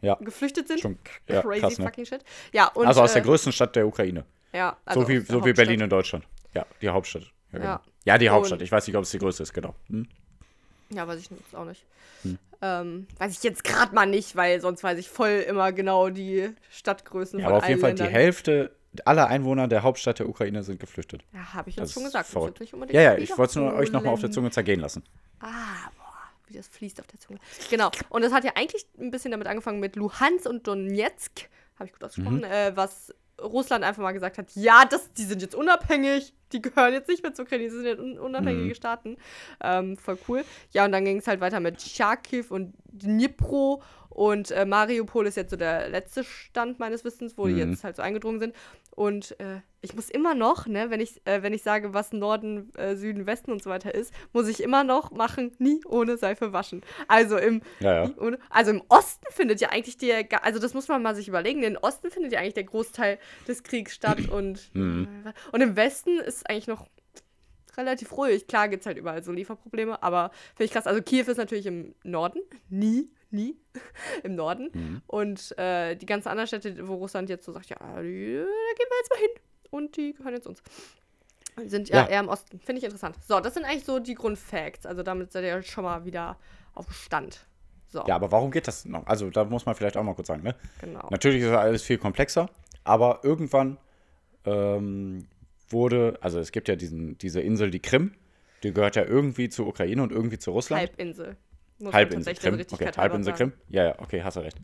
Ja. 0.00 0.14
geflüchtet 0.20 0.68
sind. 0.68 0.80
Schon 0.80 0.98
ja, 1.28 1.42
Crazy 1.42 1.60
krass, 1.60 1.78
ne? 1.78 1.84
fucking 1.84 2.06
shit. 2.06 2.24
Ja, 2.52 2.68
und, 2.68 2.86
also 2.86 3.02
aus 3.02 3.12
der 3.12 3.22
äh, 3.22 3.24
größten 3.24 3.52
Stadt 3.52 3.74
der 3.76 3.86
Ukraine. 3.86 4.24
Ja, 4.52 4.76
also 4.84 5.02
so 5.02 5.08
wie, 5.08 5.18
so 5.18 5.44
wie. 5.44 5.52
Berlin 5.52 5.80
in 5.80 5.90
Deutschland. 5.90 6.24
Ja, 6.54 6.64
die 6.80 6.88
Hauptstadt. 6.88 7.24
Ja, 7.52 7.58
genau. 7.58 7.64
Ja. 7.70 7.82
ja 8.04 8.18
die 8.18 8.30
Hauptstadt. 8.30 8.58
Und- 8.60 8.64
Ich 8.64 8.72
weiß 8.72 8.86
nicht, 8.86 8.96
ob 8.96 9.04
es 9.04 9.10
die 9.10 9.18
größte 9.18 9.42
ist, 9.42 9.52
genau. 9.52 9.74
Hm? 9.88 10.06
Ja, 10.90 11.06
weiß 11.06 11.20
ich 11.20 11.30
jetzt 11.30 11.54
auch 11.54 11.64
nicht. 11.64 11.84
Hm. 12.22 12.38
Ähm, 12.62 13.06
weiß 13.18 13.32
ich 13.36 13.42
jetzt 13.42 13.62
gerade 13.62 13.94
mal 13.94 14.06
nicht, 14.06 14.34
weil 14.36 14.60
sonst 14.60 14.82
weiß 14.82 14.98
ich 14.98 15.08
voll 15.08 15.44
immer 15.48 15.70
genau 15.72 16.08
die 16.08 16.50
Stadtgrößen 16.70 17.38
Ja, 17.38 17.46
von 17.46 17.54
aber 17.54 17.62
auf 17.64 17.68
jeden 17.68 17.80
Fall 17.80 17.94
die 17.94 18.02
Ländern. 18.02 18.14
Hälfte 18.20 18.74
aller 19.04 19.28
Einwohner 19.28 19.68
der 19.68 19.82
Hauptstadt 19.82 20.18
der 20.18 20.28
Ukraine 20.28 20.62
sind 20.64 20.80
geflüchtet. 20.80 21.22
Ja, 21.32 21.52
habe 21.54 21.68
ich 21.70 21.76
Das 21.76 21.90
jetzt 21.90 21.94
schon 21.94 22.04
gesagt. 22.04 22.26
verrückt. 22.28 22.54
jetzt 22.54 22.60
nicht 22.60 22.74
unbedingt 22.74 22.94
Ja, 22.94 23.02
ja, 23.02 23.14
ich 23.18 23.30
wollte 23.36 23.50
es 23.50 23.56
nur 23.56 23.74
euch 23.74 23.92
nochmal 23.92 24.12
auf 24.14 24.20
der. 24.20 24.30
Zunge 24.30 24.50
zergehen 24.50 24.80
lassen. 24.80 25.04
Ah, 25.40 25.90
boah, 25.98 26.04
wie 26.48 26.54
das 26.54 26.66
fließt 26.68 26.98
auf 27.00 27.06
der 27.06 27.20
Zunge. 27.20 27.38
Genau. 27.70 27.90
Und 28.08 28.22
das 28.22 28.32
hat 28.32 28.42
ja 28.44 28.52
eigentlich 28.56 28.86
ein 28.98 29.10
bisschen 29.10 29.30
damit 29.30 29.46
angefangen 29.46 29.78
mit 29.78 29.94
Luhansk 29.94 30.46
und 30.46 30.66
Donetsk, 30.66 31.48
habe 31.78 31.84
ich 31.86 31.92
gut 31.92 32.02
ausgesprochen, 32.02 32.38
Mhm. 32.38 32.44
äh, 32.44 32.76
was 32.76 33.14
Russland 33.42 33.84
einfach 33.84 34.02
mal 34.02 34.12
gesagt 34.12 34.38
hat, 34.38 34.50
ja, 34.54 34.84
das, 34.84 35.12
die 35.14 35.24
sind 35.24 35.42
jetzt 35.42 35.54
unabhängig, 35.54 36.34
die 36.52 36.60
gehören 36.62 36.92
jetzt 36.92 37.08
nicht 37.08 37.22
mehr 37.22 37.34
zur 37.34 37.44
Ukraine, 37.44 37.64
die 37.64 37.70
sind 37.70 37.84
jetzt 37.84 38.00
un 38.00 38.18
unabhängige 38.18 38.70
Mhm. 38.70 38.74
Staaten. 38.74 39.16
Ähm, 39.62 39.96
voll 39.96 40.18
cool. 40.28 40.44
Ja, 40.72 40.84
und 40.84 40.92
dann 40.92 41.04
ging 41.04 41.18
es 41.18 41.26
halt 41.26 41.40
weiter 41.40 41.60
mit 41.60 41.80
Charkiw 41.80 42.44
und 42.48 42.74
Dnipro 42.86 43.82
und 44.10 44.50
äh, 44.50 44.64
Mariupol 44.64 45.26
ist 45.26 45.36
jetzt 45.36 45.50
so 45.50 45.56
der 45.56 45.88
letzte 45.88 46.24
Stand 46.24 46.78
meines 46.78 47.04
Wissens, 47.04 47.38
wo 47.38 47.46
die 47.46 47.52
Mhm. 47.52 47.70
jetzt 47.72 47.84
halt 47.84 47.96
so 47.96 48.02
eingedrungen 48.02 48.40
sind. 48.40 48.54
Und 48.90 49.38
äh, 49.38 49.60
ich 49.80 49.94
muss 49.94 50.10
immer 50.10 50.34
noch, 50.34 50.66
ne, 50.66 50.90
wenn 50.90 51.00
ich, 51.00 51.20
äh, 51.24 51.42
wenn 51.42 51.52
ich 51.52 51.62
sage, 51.62 51.94
was 51.94 52.12
Norden, 52.12 52.72
äh, 52.74 52.96
Süden, 52.96 53.26
Westen 53.26 53.52
und 53.52 53.62
so 53.62 53.70
weiter 53.70 53.94
ist, 53.94 54.12
muss 54.32 54.48
ich 54.48 54.62
immer 54.62 54.82
noch 54.82 55.12
machen, 55.12 55.54
nie 55.58 55.80
ohne 55.86 56.16
Seife 56.16 56.52
waschen. 56.52 56.82
Also 57.06 57.36
im, 57.36 57.62
Ja, 57.80 58.04
ja. 58.04 58.10
ohne, 58.18 58.38
also 58.50 58.72
im 58.72 58.82
Osten 58.88 59.26
findet 59.30 59.60
ja 59.60 59.68
eigentlich 59.70 59.96
der, 59.98 60.26
also 60.44 60.58
das 60.58 60.74
muss 60.74 60.88
man 60.88 61.00
mal 61.02 61.14
sich 61.14 61.28
überlegen, 61.28 61.62
im 61.62 61.76
Osten 61.76 62.10
findet 62.10 62.32
ja 62.32 62.40
eigentlich 62.40 62.54
der 62.54 62.64
Großteil 62.64 63.18
des 63.46 63.62
Kriegs 63.62 63.94
statt 63.94 64.28
und, 64.30 64.70
Mhm. 64.74 65.06
und 65.52 65.60
im 65.60 65.76
Westen 65.76 66.18
ist 66.18 66.48
eigentlich 66.50 66.66
noch 66.66 66.86
relativ 67.76 68.16
ruhig. 68.16 68.48
Klar 68.48 68.68
gibt 68.68 68.80
es 68.82 68.86
halt 68.86 68.98
überall 68.98 69.22
so 69.22 69.30
Lieferprobleme, 69.30 70.02
aber 70.02 70.30
finde 70.56 70.64
ich 70.64 70.70
krass. 70.72 70.88
Also 70.88 71.00
Kiew 71.02 71.26
ist 71.30 71.36
natürlich 71.36 71.66
im 71.66 71.94
Norden, 72.02 72.40
nie, 72.68 73.08
nie 73.30 73.56
im 74.24 74.34
Norden. 74.34 74.70
Mhm. 74.72 75.02
Und 75.06 75.56
äh, 75.56 75.94
die 75.94 76.06
ganzen 76.06 76.28
anderen 76.28 76.48
Städte, 76.48 76.88
wo 76.88 76.94
Russland 76.94 77.28
jetzt 77.30 77.44
so 77.44 77.52
sagt, 77.52 77.68
ja, 77.70 77.76
da 77.78 78.02
gehen 78.02 78.44
wir 78.44 78.98
jetzt 78.98 79.10
mal 79.10 79.20
hin. 79.20 79.30
Und 79.70 79.96
die 79.96 80.14
gehören 80.14 80.34
jetzt 80.34 80.46
uns. 80.46 80.62
Die 81.62 81.68
sind 81.68 81.88
ja, 81.88 82.02
Ja. 82.02 82.08
eher 82.08 82.20
im 82.20 82.28
Osten. 82.28 82.60
Finde 82.60 82.78
ich 82.78 82.84
interessant. 82.84 83.16
So, 83.26 83.40
das 83.40 83.54
sind 83.54 83.64
eigentlich 83.64 83.84
so 83.84 83.98
die 83.98 84.14
Grundfacts. 84.14 84.86
Also 84.86 85.02
damit 85.02 85.32
seid 85.32 85.44
ihr 85.44 85.62
schon 85.62 85.84
mal 85.84 86.04
wieder 86.04 86.38
auf 86.74 86.92
Stand. 86.92 87.46
So, 87.88 88.04
Ja, 88.06 88.16
aber 88.16 88.30
warum 88.30 88.50
geht 88.50 88.68
das 88.68 88.84
noch? 88.84 89.06
Also, 89.06 89.30
da 89.30 89.44
muss 89.44 89.64
man 89.66 89.74
vielleicht 89.74 89.96
auch 89.96 90.02
mal 90.02 90.14
kurz 90.14 90.28
sagen, 90.28 90.42
ne? 90.42 90.54
genau. 90.80 91.08
Natürlich 91.10 91.42
ist 91.42 91.48
alles 91.48 91.82
viel 91.82 91.96
komplexer, 91.98 92.50
aber 92.84 93.20
irgendwann 93.22 93.78
ähm, 94.44 95.26
wurde, 95.70 96.18
also 96.20 96.38
es 96.38 96.52
gibt 96.52 96.68
ja 96.68 96.76
diesen, 96.76 97.16
diese 97.18 97.40
Insel, 97.40 97.70
die 97.70 97.80
Krim, 97.80 98.12
die 98.62 98.72
gehört 98.72 98.96
ja 98.96 99.04
irgendwie 99.04 99.48
zur 99.48 99.66
Ukraine 99.66 100.02
und 100.02 100.12
irgendwie 100.12 100.38
zu 100.38 100.50
Russland. 100.50 100.82
Halbinsel. 100.82 101.36
Muss 101.78 101.94
Halbinsel 101.94 102.34
Krim. 102.34 102.60
Okay, 102.70 102.90
Halbinsel. 102.96 103.32
Krim. 103.34 103.52
Ja, 103.68 103.84
ja, 103.84 103.98
okay, 104.00 104.22
hast 104.22 104.36
du 104.36 104.40
recht. 104.40 104.58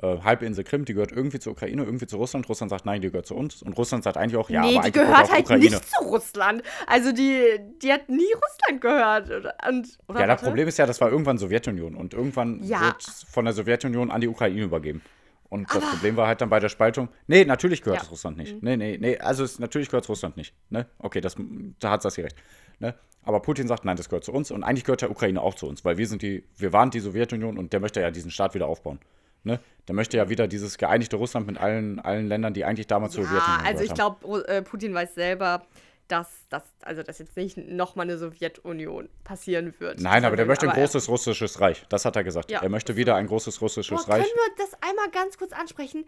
Äh, 0.00 0.18
Halbinsel 0.22 0.62
Krim, 0.64 0.84
die 0.84 0.94
gehört 0.94 1.10
irgendwie 1.10 1.38
zur 1.40 1.52
Ukraine, 1.52 1.82
irgendwie 1.82 2.06
zu 2.06 2.16
Russland. 2.18 2.48
Russland 2.48 2.70
sagt, 2.70 2.86
nein, 2.86 3.00
die 3.00 3.10
gehört 3.10 3.26
zu 3.26 3.34
uns. 3.34 3.62
Und 3.62 3.72
Russland 3.76 4.04
sagt 4.04 4.16
eigentlich 4.16 4.36
auch, 4.36 4.48
ja, 4.48 4.60
nee, 4.62 4.76
aber 4.76 4.86
die 4.86 4.92
gehört 4.92 5.24
auch 5.24 5.30
halt 5.32 5.44
Ukraine. 5.44 5.64
nicht 5.64 5.84
zu 5.90 6.04
Russland. 6.04 6.62
Also 6.86 7.10
die, 7.12 7.42
die 7.82 7.92
hat 7.92 8.08
nie 8.08 8.32
Russland 8.32 8.80
gehört. 8.80 9.30
Und, 9.68 9.98
Ja, 10.16 10.26
das. 10.26 10.42
Problem 10.42 10.68
ist 10.68 10.78
ja, 10.78 10.86
das 10.86 11.00
war 11.00 11.10
irgendwann 11.10 11.38
Sowjetunion 11.38 11.96
und 11.96 12.14
irgendwann 12.14 12.62
Ja. 12.62 12.80
wird 12.82 13.02
von 13.28 13.44
der 13.44 13.54
Sowjetunion 13.54 14.10
an 14.10 14.20
die 14.20 14.28
Ukraine 14.28 14.60
übergeben. 14.62 15.02
Und 15.48 15.68
das 15.74 15.82
Problem 15.82 16.16
war 16.16 16.26
halt 16.26 16.42
dann 16.42 16.50
bei 16.50 16.60
der 16.60 16.68
Spaltung, 16.68 17.08
nee, 17.26 17.44
natürlich 17.44 17.80
gehört 17.82 18.00
Ja. 18.00 18.02
Mhm. 18.02 18.06
es 18.06 18.10
Russland 18.12 18.36
nicht. 18.36 18.62
Nee, 18.62 18.76
nee, 18.76 18.98
nee, 19.00 19.18
also 19.18 19.42
es, 19.44 19.58
natürlich 19.58 19.88
gehört 19.88 20.04
es 20.04 20.08
Russland 20.10 20.36
nicht. 20.36 20.54
Ne? 20.70 20.86
Okay, 20.98 21.20
das, 21.22 21.36
da 21.80 21.90
hat 21.90 22.02
Sassi 22.02 22.20
recht. 22.20 22.36
Ne? 22.80 22.94
Aber 23.24 23.40
Putin 23.40 23.66
sagt, 23.66 23.84
nein, 23.84 23.96
das 23.96 24.08
gehört 24.08 24.24
zu 24.24 24.32
uns 24.32 24.50
und 24.50 24.62
eigentlich 24.62 24.84
gehört 24.84 25.00
der 25.02 25.10
Ukraine 25.10 25.40
auch 25.40 25.54
zu 25.54 25.66
uns, 25.66 25.84
weil 25.84 25.98
wir 25.98 26.06
sind 26.06 26.22
die, 26.22 26.44
wir 26.56 26.72
waren 26.72 26.90
die 26.90 27.00
Sowjetunion 27.00 27.58
und 27.58 27.72
der 27.72 27.80
möchte 27.80 28.00
ja 28.00 28.10
diesen 28.10 28.30
Staat 28.30 28.54
wieder 28.54 28.66
aufbauen. 28.66 29.00
Ne? 29.44 29.60
Der 29.86 29.94
möchte 29.94 30.16
ja 30.16 30.28
wieder 30.28 30.48
dieses 30.48 30.78
geeinigte 30.78 31.16
Russland 31.16 31.46
mit 31.46 31.58
allen, 31.58 31.98
allen 32.00 32.26
Ländern, 32.28 32.54
die 32.54 32.64
eigentlich 32.64 32.86
damals 32.86 33.14
zur 33.14 33.24
Ja, 33.24 33.30
Sowjetunion 33.30 33.66
also 33.66 33.84
ich 33.84 33.94
glaube, 33.94 34.48
äh, 34.48 34.62
Putin 34.62 34.92
weiß 34.94 35.14
selber, 35.14 35.66
dass, 36.08 36.28
dass, 36.48 36.62
also 36.82 37.02
dass 37.02 37.18
jetzt 37.18 37.36
nicht 37.36 37.56
nochmal 37.56 38.04
eine 38.06 38.18
Sowjetunion 38.18 39.08
passieren 39.24 39.74
wird. 39.78 40.00
Nein, 40.00 40.24
aber 40.24 40.36
der 40.36 40.46
möchte 40.46 40.68
ein 40.68 40.74
großes 40.74 41.08
russisches 41.08 41.60
Reich. 41.60 41.84
Das 41.88 42.04
hat 42.04 42.16
er 42.16 42.24
gesagt. 42.24 42.50
Ja. 42.50 42.62
Er 42.62 42.68
möchte 42.68 42.96
wieder 42.96 43.14
ein 43.16 43.26
großes 43.26 43.60
russisches 43.60 44.04
Boah, 44.04 44.12
können 44.12 44.22
Reich. 44.22 44.32
wir 44.32 44.64
das 44.64 44.72
einmal 44.82 45.10
ganz 45.10 45.38
kurz 45.38 45.52
ansprechen? 45.52 46.04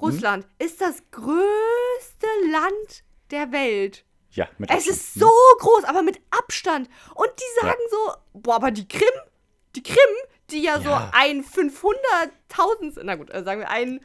Russland 0.00 0.46
ist 0.58 0.80
das 0.80 1.02
größte 1.10 2.26
Land 2.52 3.04
der 3.30 3.50
Welt. 3.52 4.04
Ja, 4.30 4.48
mit 4.58 4.70
Es 4.70 4.76
Abstand. 4.76 4.96
ist 4.96 5.14
so 5.14 5.30
groß, 5.58 5.84
aber 5.84 6.02
mit 6.02 6.20
Abstand. 6.30 6.88
Und 7.14 7.30
die 7.38 7.60
sagen 7.60 7.80
so, 7.90 8.40
boah, 8.40 8.56
aber 8.56 8.70
die 8.70 8.86
Krim, 8.86 9.08
die 9.74 9.82
Krim, 9.82 9.96
die 10.50 10.62
ja, 10.62 10.80
so 10.80 10.88
Ja. 10.90 11.10
ein 11.14 11.44
500.000, 11.44 13.00
na 13.04 13.14
gut, 13.16 13.30
äh, 13.30 13.42
sagen 13.44 13.60
wir 13.60 13.70
ein, 13.70 14.00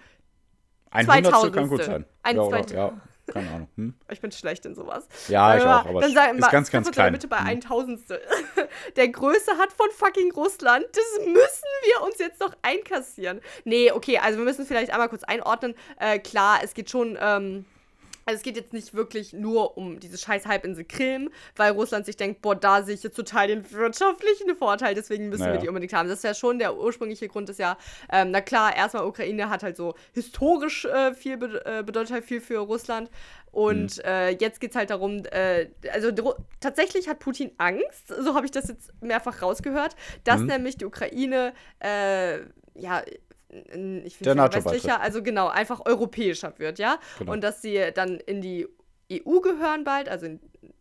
Ein 0.91 1.11
Hundertstel 1.11 1.51
kann 1.51 1.69
gut 1.69 1.83
sein. 1.83 2.05
Ein 2.21 2.35
ja, 2.35 2.41
oder, 2.43 2.65
ja, 2.73 2.93
keine 3.31 3.49
Ahnung. 3.49 3.69
Hm? 3.77 3.93
ich 4.11 4.21
bin 4.21 4.31
schlecht 4.31 4.65
in 4.65 4.75
sowas. 4.75 5.07
Ja, 5.29 5.55
ich 5.57 5.63
mal, 5.63 5.81
auch, 5.81 5.85
aber 5.85 6.01
dann 6.01 6.13
sagen 6.13 6.37
ist 6.37 6.45
wir- 6.45 6.51
ganz, 6.51 6.69
ganz 6.69 6.85
mal 6.87 6.91
klein. 6.91 7.13
bitte 7.13 7.27
bei 7.27 7.39
Hm. 7.39 7.47
ein 7.47 7.61
Tausendstel. 7.61 8.21
Der 8.95 9.07
Größe 9.09 9.57
hat 9.57 9.71
von 9.73 9.87
fucking 9.91 10.31
Russland. 10.33 10.85
Das 10.91 11.25
müssen 11.25 11.67
wir 11.85 12.03
uns 12.05 12.17
jetzt 12.19 12.39
noch 12.39 12.53
einkassieren. 12.61 13.41
Nee, 13.63 13.91
okay, 13.91 14.17
also 14.19 14.37
wir 14.37 14.45
müssen 14.45 14.65
vielleicht 14.65 14.91
einmal 14.91 15.09
kurz 15.09 15.23
einordnen. 15.23 15.73
Äh, 15.99 16.19
klar, 16.19 16.59
es 16.63 16.73
geht 16.73 16.89
schon, 16.89 17.17
ähm, 17.19 17.65
also 18.25 18.37
es 18.37 18.43
geht 18.43 18.55
jetzt 18.55 18.73
nicht 18.73 18.93
wirklich 18.93 19.33
nur 19.33 19.77
um 19.77 19.99
diese 19.99 20.17
scheiß 20.17 20.45
Halbinsel 20.45 20.85
Krim, 20.85 21.29
weil 21.55 21.71
Russland 21.73 22.05
sich 22.05 22.15
denkt, 22.17 22.41
boah, 22.41 22.55
da 22.55 22.83
sehe 22.83 22.95
ich 22.95 23.03
jetzt 23.03 23.15
total 23.15 23.47
den 23.47 23.69
wirtschaftlichen 23.71 24.55
Vorteil, 24.55 24.95
deswegen 24.95 25.29
müssen 25.29 25.41
wir 25.43 25.49
Naja. 25.49 25.61
die 25.61 25.67
unbedingt 25.67 25.93
haben. 25.93 26.07
Das 26.09 26.19
ist 26.19 26.23
ja 26.23 26.33
schon 26.33 26.59
der 26.59 26.77
ursprüngliche 26.77 27.27
Grund, 27.27 27.49
ist 27.49 27.59
ja, 27.59 27.77
ähm, 28.11 28.31
na 28.31 28.41
klar, 28.41 28.75
erstmal 28.75 29.05
Ukraine 29.05 29.49
hat 29.49 29.63
halt 29.63 29.77
so 29.77 29.95
historisch 30.13 30.85
äh, 30.85 31.13
viel, 31.13 31.33
äh, 31.65 31.83
bedeutet 31.83 32.11
halt 32.11 32.25
viel 32.25 32.41
für 32.41 32.59
Russland. 32.59 33.09
Und 33.51 33.97
Mhm. 33.97 34.03
äh, 34.03 34.29
jetzt 34.31 34.59
geht 34.59 34.71
es 34.71 34.75
halt 34.75 34.89
darum, 34.89 35.23
äh, 35.25 35.67
also 35.91 36.09
tatsächlich 36.59 37.07
hat 37.07 37.19
Putin 37.19 37.51
Angst, 37.59 38.07
so 38.07 38.33
habe 38.33 38.45
ich 38.45 38.51
das 38.51 38.67
jetzt 38.67 38.91
mehrfach 39.01 39.43
rausgehört, 39.43 39.95
dass 40.23 40.41
Mhm. 40.41 40.47
nämlich 40.47 40.77
die 40.77 40.85
Ukraine, 40.85 41.53
äh, 41.79 42.39
ja, 42.75 43.03
ich 44.03 44.17
Der 44.17 44.31
finde 44.33 44.35
NATO 44.35 44.65
westlicher, 44.65 45.01
also 45.01 45.21
genau, 45.23 45.47
einfach 45.47 45.85
europäischer 45.85 46.57
wird, 46.57 46.79
ja. 46.79 46.99
Genau. 47.19 47.31
Und 47.33 47.43
dass 47.43 47.61
sie 47.61 47.79
dann 47.93 48.19
in 48.19 48.41
die 48.41 48.67
EU 49.11 49.39
gehören 49.39 49.83
bald, 49.83 50.09
also 50.09 50.25
in 50.25 50.39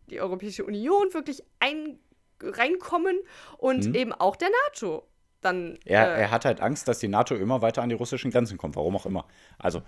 die 0.09 0.19
Europäische 0.19 0.65
Union 0.65 1.13
wirklich 1.13 1.43
ein 1.59 1.99
reinkommen 2.41 3.17
und 3.57 3.87
Mhm. 3.87 3.95
eben 3.95 4.11
auch 4.13 4.35
der 4.35 4.49
NATO. 4.67 5.07
Dann, 5.41 5.77
Er, 5.85 6.15
äh, 6.15 6.21
er 6.21 6.31
hat 6.31 6.45
halt 6.45 6.61
Angst, 6.61 6.87
dass 6.87 6.99
die 6.99 7.07
NATO 7.07 7.35
immer 7.35 7.61
weiter 7.61 7.81
an 7.81 7.89
die 7.89 7.95
russischen 7.95 8.31
Grenzen 8.31 8.57
kommt, 8.57 8.75
warum 8.75 8.95
auch 8.95 9.05
immer. 9.05 9.27
Also, 9.59 9.81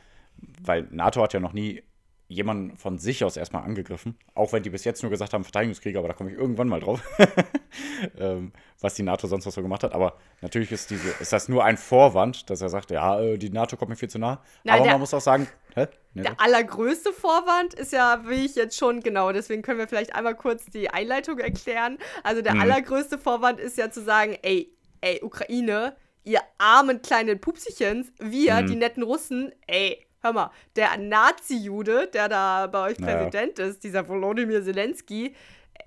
weil 0.61 0.83
NATO 0.91 1.21
hat 1.21 1.33
ja 1.33 1.39
noch 1.39 1.53
nie 1.53 1.81
jemanden 2.27 2.75
von 2.77 2.97
sich 2.97 3.23
aus 3.23 3.37
erstmal 3.37 3.63
angegriffen. 3.63 4.17
Auch 4.33 4.51
wenn 4.53 4.63
die 4.63 4.69
bis 4.71 4.83
jetzt 4.83 5.03
nur 5.03 5.11
gesagt 5.11 5.33
haben, 5.33 5.43
Verteidigungskrieg, 5.43 5.95
aber 5.95 6.07
da 6.07 6.13
komme 6.15 6.31
ich 6.31 6.37
irgendwann 6.37 6.67
mal 6.67 6.79
drauf, 6.79 6.99
ähm, 8.17 8.51
was 8.81 8.93
die 8.95 9.03
NATO 9.03 9.27
sonst 9.27 9.45
noch 9.45 9.53
so 9.53 9.61
gemacht 9.61 9.83
hat. 9.83 9.93
Aber 9.93 10.17
natürlich 10.41 10.71
ist, 10.71 10.89
diese, 10.89 11.09
ist 11.19 11.31
das 11.33 11.49
nur 11.49 11.63
ein 11.63 11.77
Vorwand, 11.77 12.49
dass 12.49 12.61
er 12.61 12.69
sagt, 12.69 12.91
ja, 12.91 13.19
äh, 13.21 13.37
die 13.37 13.49
NATO 13.49 13.77
kommt 13.77 13.89
mir 13.89 13.95
viel 13.95 14.09
zu 14.09 14.19
nah. 14.19 14.41
Nein, 14.63 14.75
aber 14.75 14.83
der- 14.83 14.91
man 14.93 15.01
muss 15.01 15.13
auch 15.13 15.21
sagen, 15.21 15.47
hä? 15.75 15.87
Nee, 16.13 16.23
Der 16.23 16.39
allergrößte 16.39 17.11
Vorwand 17.11 17.73
ist 17.73 17.91
ja, 17.91 18.23
wie 18.27 18.45
ich 18.45 18.55
jetzt 18.55 18.77
schon, 18.77 19.01
genau, 19.01 19.31
deswegen 19.33 19.61
können 19.61 19.79
wir 19.79 19.87
vielleicht 19.87 20.15
einmal 20.15 20.35
kurz 20.35 20.65
die 20.65 20.89
Einleitung 20.89 21.39
erklären. 21.39 21.97
Also 22.23 22.41
der 22.41 22.55
Mhm. 22.55 22.61
allergrößte 22.61 23.17
Vorwand 23.19 23.59
ist 23.59 23.77
ja 23.77 23.91
zu 23.91 24.01
sagen, 24.01 24.37
ey, 24.41 24.71
ey, 25.01 25.19
Ukraine, 25.21 25.95
ihr 26.23 26.39
armen 26.57 27.01
kleinen 27.01 27.39
Pupsichens, 27.39 28.11
wir, 28.19 28.61
Mhm. 28.61 28.67
die 28.67 28.75
netten 28.77 29.03
Russen, 29.03 29.51
ey, 29.67 30.04
hör 30.25 30.33
mal, 30.33 30.51
der 30.75 30.97
Nazi-Jude, 30.97 32.07
der 32.07 32.27
da 32.27 32.67
bei 32.67 32.89
euch 32.89 32.99
Naja. 32.99 33.17
Präsident 33.17 33.59
ist, 33.59 33.83
dieser 33.83 34.07
Volodymyr 34.07 34.63
Zelensky, 34.63 35.35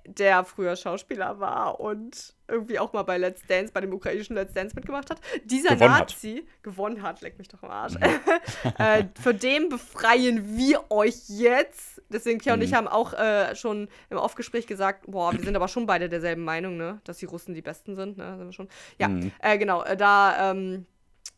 der 0.05 0.43
früher 0.43 0.75
Schauspieler 0.75 1.39
war 1.39 1.79
und 1.79 2.33
irgendwie 2.47 2.79
auch 2.79 2.93
mal 2.93 3.03
bei 3.03 3.17
Let's 3.17 3.45
Dance, 3.47 3.71
bei 3.73 3.81
dem 3.81 3.93
ukrainischen 3.93 4.35
Let's 4.35 4.53
Dance 4.53 4.75
mitgemacht 4.75 5.09
hat. 5.09 5.19
Dieser 5.45 5.75
Gewonnen 5.75 5.93
hat. 5.93 6.09
Nazi 6.09 6.47
gewonnen 6.63 7.01
hat, 7.03 7.21
leck 7.21 7.37
mich 7.37 7.47
doch 7.47 7.61
am 7.63 7.69
Arsch. 7.69 7.95
äh, 8.77 9.03
für 9.21 9.33
den 9.33 9.69
befreien 9.69 10.57
wir 10.57 10.89
euch 10.89 11.15
jetzt. 11.27 12.01
Deswegen, 12.09 12.39
Pia 12.39 12.53
und 12.53 12.61
ich 12.61 12.73
haben 12.73 12.87
auch 12.87 13.13
äh, 13.13 13.55
schon 13.55 13.87
im 14.09 14.17
Aufgespräch 14.17 14.65
gesagt, 14.65 15.05
boah, 15.07 15.33
wir 15.33 15.43
sind 15.43 15.55
aber 15.55 15.67
schon 15.67 15.85
beide 15.85 16.09
derselben 16.09 16.43
Meinung, 16.43 16.77
ne? 16.77 17.01
Dass 17.03 17.17
die 17.17 17.25
Russen 17.25 17.53
die 17.53 17.61
Besten 17.61 17.95
sind, 17.95 18.17
ne? 18.17 18.37
Sind 18.37 18.47
wir 18.47 18.53
schon. 18.53 18.69
Ja, 18.97 19.11
äh, 19.41 19.57
genau, 19.59 19.83
äh, 19.83 19.95
da, 19.95 20.51
ähm, 20.51 20.87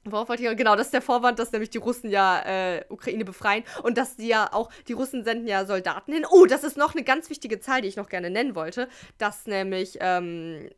Worauf 0.03 0.29
wollte 0.29 0.43
ich? 0.43 0.57
Genau, 0.57 0.75
das 0.75 0.87
ist 0.87 0.93
der 0.93 1.01
Vorwand, 1.03 1.37
dass 1.37 1.51
nämlich 1.51 1.69
die 1.69 1.77
Russen 1.77 2.09
ja 2.09 2.41
äh, 2.43 2.83
Ukraine 2.89 3.23
befreien 3.23 3.63
und 3.83 3.97
dass 3.97 4.15
die 4.15 4.27
ja 4.27 4.51
auch, 4.51 4.71
die 4.87 4.93
Russen 4.93 5.23
senden 5.23 5.47
ja 5.47 5.63
Soldaten 5.65 6.11
hin. 6.11 6.25
Oh, 6.29 6.45
das 6.47 6.63
ist 6.63 6.75
noch 6.75 6.95
eine 6.95 7.03
ganz 7.03 7.29
wichtige 7.29 7.59
Zahl, 7.59 7.81
die 7.81 7.87
ich 7.87 7.97
noch 7.97 8.09
gerne 8.09 8.29
nennen 8.31 8.55
wollte, 8.55 8.89
dass 9.19 9.45
nämlich, 9.45 9.97
ähm, 10.01 10.69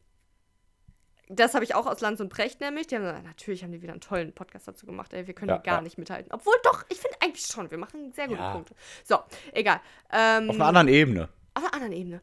das 1.30 1.54
habe 1.54 1.64
ich 1.64 1.74
auch 1.74 1.86
aus 1.88 2.02
Lanz 2.02 2.20
und 2.20 2.28
Precht 2.30 2.60
nämlich, 2.60 2.88
die 2.88 2.96
haben 2.96 3.04
gesagt, 3.04 3.24
natürlich 3.24 3.64
haben 3.64 3.72
die 3.72 3.82
wieder 3.82 3.94
einen 3.94 4.02
tollen 4.02 4.34
Podcast 4.34 4.68
dazu 4.68 4.86
gemacht, 4.86 5.14
ey, 5.14 5.26
wir 5.26 5.34
können 5.34 5.50
Ja, 5.50 5.58
gar 5.58 5.76
ja. 5.76 5.82
nicht 5.82 5.98
mithalten. 5.98 6.32
Obwohl 6.34 6.56
doch, 6.64 6.84
ich 6.90 7.00
finde 7.00 7.16
eigentlich 7.24 7.46
schon, 7.46 7.72
wir 7.72 7.78
machen 7.78 8.12
sehr 8.12 8.28
gute 8.28 8.42
Ja. 8.42 8.52
Punkte. 8.52 8.76
So, 9.06 9.20
egal. 9.54 9.80
Ähm, 10.12 10.50
Auf 10.50 10.56
einer 10.58 10.66
anderen 10.66 10.90
Ebene. 10.90 11.30
auf 11.54 11.64
einer 11.64 11.74
anderen 11.74 11.94
Ebene. 11.94 12.22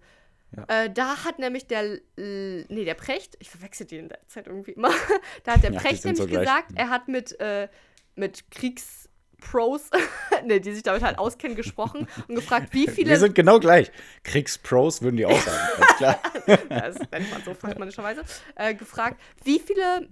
Ja. 0.57 0.85
Äh, 0.85 0.90
da 0.92 1.25
hat 1.25 1.38
nämlich 1.38 1.66
der, 1.66 1.80
L- 2.16 2.66
nee, 2.69 2.85
der 2.85 2.95
Precht, 2.95 3.37
ich 3.38 3.50
verwechsel 3.50 3.87
die 3.87 3.99
in 3.99 4.09
der 4.09 4.19
Zeit 4.26 4.47
irgendwie 4.47 4.73
immer, 4.73 4.90
da 5.45 5.52
hat 5.54 5.62
der 5.62 5.73
Ja, 5.73 5.80
Precht 5.80 6.04
nämlich 6.04 6.21
so 6.23 6.26
gesagt, 6.28 6.73
er 6.75 6.88
hat 6.90 7.07
mit, 7.09 7.38
äh, 7.40 7.69
mit 8.16 8.50
Kriegspros, 8.50 9.90
ne, 10.45 10.61
die 10.61 10.73
sich 10.73 10.83
damit 10.83 11.02
halt 11.02 11.19
auskennen, 11.19 11.57
gesprochen 11.57 12.09
und 12.28 12.35
gefragt, 12.35 12.73
wie 12.73 12.88
viele, 12.88 13.11
Wir 13.11 13.19
sind 13.19 13.35
genau 13.35 13.61
gleich. 13.61 13.90
Kriegspros 14.25 15.02
würden 15.02 15.16
die 15.16 15.26
auch 15.26 15.40
sagen. 15.40 15.69
Ganz 15.78 15.97
klar. 15.97 16.21
das 16.69 16.97
nennt 17.11 17.30
man 17.30 17.42
so 17.45 17.54
fachmännischerweise, 17.54 18.23
äh, 18.57 18.75
gefragt, 18.75 19.21
wie 19.45 19.61
viele 19.61 20.09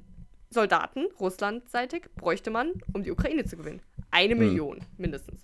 Soldaten 0.50 1.06
russlandseitig 1.20 2.04
bräuchte 2.16 2.50
man, 2.50 2.72
um 2.94 3.02
die 3.02 3.10
Ukraine 3.10 3.44
zu 3.44 3.56
gewinnen? 3.56 3.82
Eine 4.10 4.34
Million 4.34 4.80
mindestens. 4.96 5.40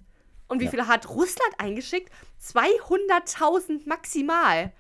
Und 0.54 0.60
wie 0.60 0.66
Ja. 0.66 0.70
viele 0.70 0.86
hat 0.86 1.08
Russland 1.08 1.52
eingeschickt? 1.58 2.12
200.000 2.40 3.88
maximal. 3.88 4.72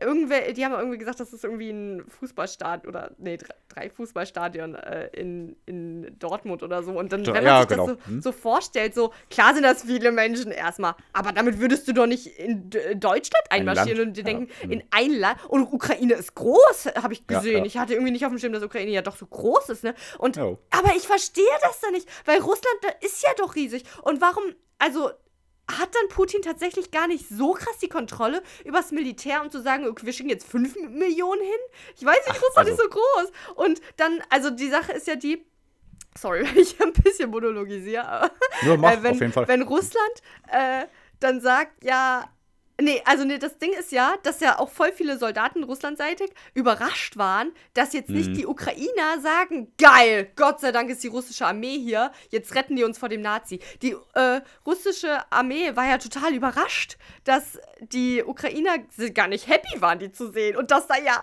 Irgendwer, 0.00 0.52
die 0.52 0.64
haben 0.64 0.72
irgendwie 0.74 0.98
gesagt, 0.98 1.20
das 1.20 1.32
ist 1.32 1.44
irgendwie 1.44 1.70
ein 1.70 2.04
Fußballstadion 2.08 2.88
oder 2.88 3.10
nee, 3.18 3.38
drei, 3.68 3.90
Fußballstadien 3.90 4.74
äh, 4.74 5.08
in, 5.08 5.56
in 5.66 6.16
Dortmund 6.18 6.62
oder 6.62 6.82
so. 6.82 6.92
Und 6.92 7.12
dann, 7.12 7.24
Ja, 7.24 7.34
wenn 7.34 7.44
man 7.44 7.52
ja, 7.52 7.58
sich 7.60 7.68
genau. 7.68 7.86
das 7.86 7.96
so, 7.96 8.06
Hm. 8.10 8.22
so 8.22 8.32
vorstellt, 8.32 8.94
so 8.94 9.12
klar 9.30 9.54
sind 9.54 9.62
das 9.62 9.82
viele 9.84 10.12
Menschen 10.12 10.50
erstmal, 10.52 10.94
aber 11.12 11.32
damit 11.32 11.58
würdest 11.60 11.86
du 11.88 11.92
doch 11.92 12.06
nicht 12.06 12.26
in 12.38 12.70
D 12.70 12.94
Deutschland 12.94 13.44
Ein 13.50 13.68
einmarschieren 13.68 13.98
Land, 13.98 14.08
und 14.08 14.16
dir 14.16 14.20
ja. 14.20 14.24
denken, 14.38 14.52
Hm. 14.60 14.70
in 14.72 14.84
ein 14.90 15.10
Land. 15.12 15.38
Und 15.48 15.72
Ukraine 15.72 16.14
ist 16.14 16.34
groß, 16.34 16.86
habe 17.02 17.12
ich 17.12 17.22
Ja, 17.30 17.38
gesehen. 17.38 17.58
ja. 17.58 17.64
Ich 17.64 17.76
hatte 17.78 17.94
irgendwie 17.94 18.12
nicht 18.12 18.24
auf 18.24 18.30
dem 18.32 18.38
Schirm, 18.38 18.52
dass 18.52 18.62
Ukraine 18.62 18.90
ja 18.90 19.02
doch 19.02 19.16
so 19.16 19.26
groß 19.26 19.68
ist, 19.70 19.84
ne? 19.84 19.94
Und 20.18 20.36
Jo. 20.36 20.58
aber 20.70 20.94
ich 20.96 21.06
verstehe 21.06 21.44
das 21.62 21.80
da 21.80 21.90
nicht, 21.90 22.08
weil 22.24 22.38
Russland 22.40 22.76
da 22.82 22.88
ist 23.06 23.22
ja 23.22 23.30
doch 23.36 23.54
riesig. 23.54 23.84
Und 24.02 24.20
warum, 24.20 24.44
also 24.78 25.10
hat 25.70 25.94
dann 25.94 26.08
Putin 26.08 26.42
tatsächlich 26.42 26.90
gar 26.90 27.06
nicht 27.08 27.28
so 27.28 27.52
krass 27.52 27.78
die 27.78 27.88
Kontrolle 27.88 28.42
übers 28.64 28.90
Militär, 28.90 29.42
um 29.42 29.50
zu 29.50 29.60
sagen, 29.62 29.86
okay, 29.86 30.06
wir 30.06 30.12
schicken 30.12 30.30
jetzt 30.30 30.48
5 30.48 30.74
Millionen 30.90 31.42
hin? 31.42 31.60
Ich 31.96 32.04
weiß 32.04 32.26
nicht, 32.26 32.42
Russland 32.42 32.68
also- 32.68 32.72
ist 32.72 32.80
so 32.80 32.88
groß. 32.88 33.32
Und 33.54 33.80
dann, 33.96 34.22
also 34.30 34.50
die 34.50 34.68
Sache 34.68 34.92
ist 34.92 35.06
ja 35.06 35.16
die, 35.16 35.44
sorry, 36.18 36.44
wenn 36.46 36.58
ich 36.58 36.80
ein 36.80 36.92
bisschen 36.92 37.30
monologisiere, 37.30 38.06
aber 38.06 38.30
Nur 38.64 38.78
mach, 38.78 38.92
äh, 38.98 39.02
wenn, 39.02 39.12
auf 39.14 39.20
jeden 39.20 39.32
Fall. 39.32 39.48
wenn 39.48 39.62
Russland 39.62 40.22
äh, 40.50 40.86
dann 41.20 41.40
sagt, 41.40 41.84
ja, 41.84 42.24
nee, 42.80 43.02
also 43.04 43.24
nee, 43.24 43.38
das 43.38 43.58
Ding 43.58 43.72
ist 43.72 43.92
ja, 43.92 44.16
dass 44.22 44.40
ja 44.40 44.58
auch 44.58 44.70
voll 44.70 44.92
viele 44.92 45.18
Soldaten 45.18 45.64
russlandseitig 45.64 46.30
überrascht 46.54 47.16
waren, 47.16 47.52
dass 47.74 47.92
jetzt 47.92 48.10
nicht 48.10 48.30
Mhm. 48.30 48.34
die 48.34 48.46
Ukrainer 48.46 49.20
sagen, 49.20 49.72
geil, 49.78 50.30
Gott 50.36 50.60
sei 50.60 50.72
Dank 50.72 50.88
ist 50.90 51.02
die 51.02 51.08
russische 51.08 51.46
Armee 51.46 51.78
hier, 51.78 52.12
jetzt 52.30 52.54
retten 52.54 52.76
die 52.76 52.84
uns 52.84 52.98
vor 52.98 53.08
dem 53.08 53.20
Nazi. 53.20 53.60
Die 53.82 53.96
äh, 54.14 54.40
russische 54.66 55.30
Armee 55.32 55.74
war 55.76 55.86
ja 55.88 55.98
total 55.98 56.34
überrascht, 56.34 56.96
dass 57.24 57.58
die 57.80 58.22
Ukrainer 58.22 58.78
gar 59.14 59.28
nicht 59.28 59.48
happy 59.48 59.80
waren, 59.80 59.98
die 59.98 60.12
zu 60.12 60.30
sehen 60.30 60.56
und 60.56 60.70
dass 60.70 60.86
da 60.86 60.96
ja 60.98 61.22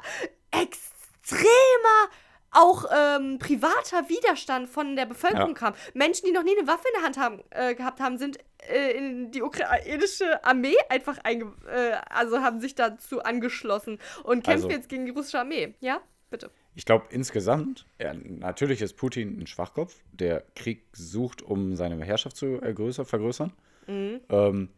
extremer 0.51 2.09
auch 2.55 2.85
ähm, 2.95 3.37
privater 3.39 4.07
Widerstand 4.09 4.69
von 4.69 4.95
der 4.95 5.05
Bevölkerung 5.05 5.49
Ja. 5.49 5.53
kam. 5.53 5.73
Menschen, 5.93 6.25
die 6.25 6.31
noch 6.31 6.43
nie 6.43 6.57
eine 6.57 6.67
Waffe 6.67 6.87
in 6.87 6.93
der 6.99 7.03
Hand 7.03 7.17
haben, 7.17 7.43
äh, 7.51 7.75
gehabt 7.75 7.99
haben, 7.99 8.17
sind 8.17 8.37
äh, 8.67 8.91
in 8.97 9.31
die 9.31 9.41
ukrainische 9.41 10.43
Armee 10.43 10.75
einfach 10.89 11.17
einge 11.23 11.53
äh, 11.67 11.91
also 12.09 12.39
haben 12.41 12.59
sich 12.59 12.75
dazu 12.75 13.21
angeschlossen 13.21 13.99
und 14.23 14.43
kämpfen 14.43 14.65
Also- 14.65 14.69
jetzt 14.69 14.89
gegen 14.89 15.05
die 15.05 15.11
russische 15.11 15.39
Armee. 15.39 15.75
Ja, 15.79 15.99
bitte. 16.29 16.49
Ich 16.77 16.85
glaube 16.85 17.05
insgesamt, 17.09 17.85
ja, 18.01 18.13
natürlich 18.13 18.81
ist 18.81 18.97
Putin 18.97 19.39
ein 19.39 19.47
Schwachkopf, 19.47 19.95
der 20.11 20.43
Krieg 20.55 20.83
sucht, 20.91 21.41
um 21.41 21.75
seine 21.77 22.03
Herrschaft 22.03 22.35
zu 22.35 22.59
ergrößern, 22.61 23.05
vergrößern. 23.05 23.53
Ähm, 23.87 24.69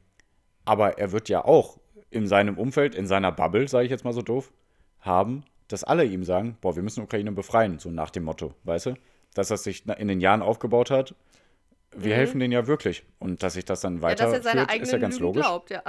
aber 0.66 1.00
er 1.00 1.12
wird 1.12 1.30
ja 1.30 1.44
auch 1.46 1.80
in 2.10 2.28
seinem 2.28 2.58
Umfeld, 2.58 2.94
in 2.94 3.08
seiner 3.08 3.32
Bubble, 3.32 3.68
sage 3.68 3.86
ich 3.86 3.92
jetzt 3.92 4.04
mal 4.04 4.14
so 4.14 4.22
doof, 4.22 4.52
haben, 5.00 5.44
dass 5.68 5.84
alle 5.84 6.06
ihm 6.06 6.24
sagen, 6.24 6.58
boah, 6.62 6.76
wir 6.76 6.84
müssen 6.84 7.04
Ukraine 7.04 7.32
befreien, 7.32 7.80
so 7.80 7.90
nach 7.90 8.10
dem 8.10 8.24
Motto, 8.24 8.54
weißt 8.64 8.88
du? 8.88 8.94
Dass 9.34 9.50
das 9.50 9.64
sich 9.64 9.86
in 9.88 10.08
den 10.08 10.22
Jahren 10.22 10.42
aufgebaut 10.42 10.90
hat, 10.92 11.14
wir 11.96 12.16
helfen 12.16 12.40
denen 12.40 12.52
ja 12.54 12.68
wirklich. 12.68 13.04
Und 13.20 13.44
dass 13.44 13.54
sich 13.54 13.66
das 13.66 13.82
dann 13.82 13.96
Mhm. 13.96 14.02
Ja, 14.04 14.16
dass 14.16 14.34
er 14.34 14.40
ist 14.40 14.46
ja 14.46 14.70
eigenen 14.70 15.02
ganz 15.02 15.16
Lügen 15.16 15.26
logisch. 15.26 15.42
glaubt, 15.46 15.70
ja. 15.70 15.84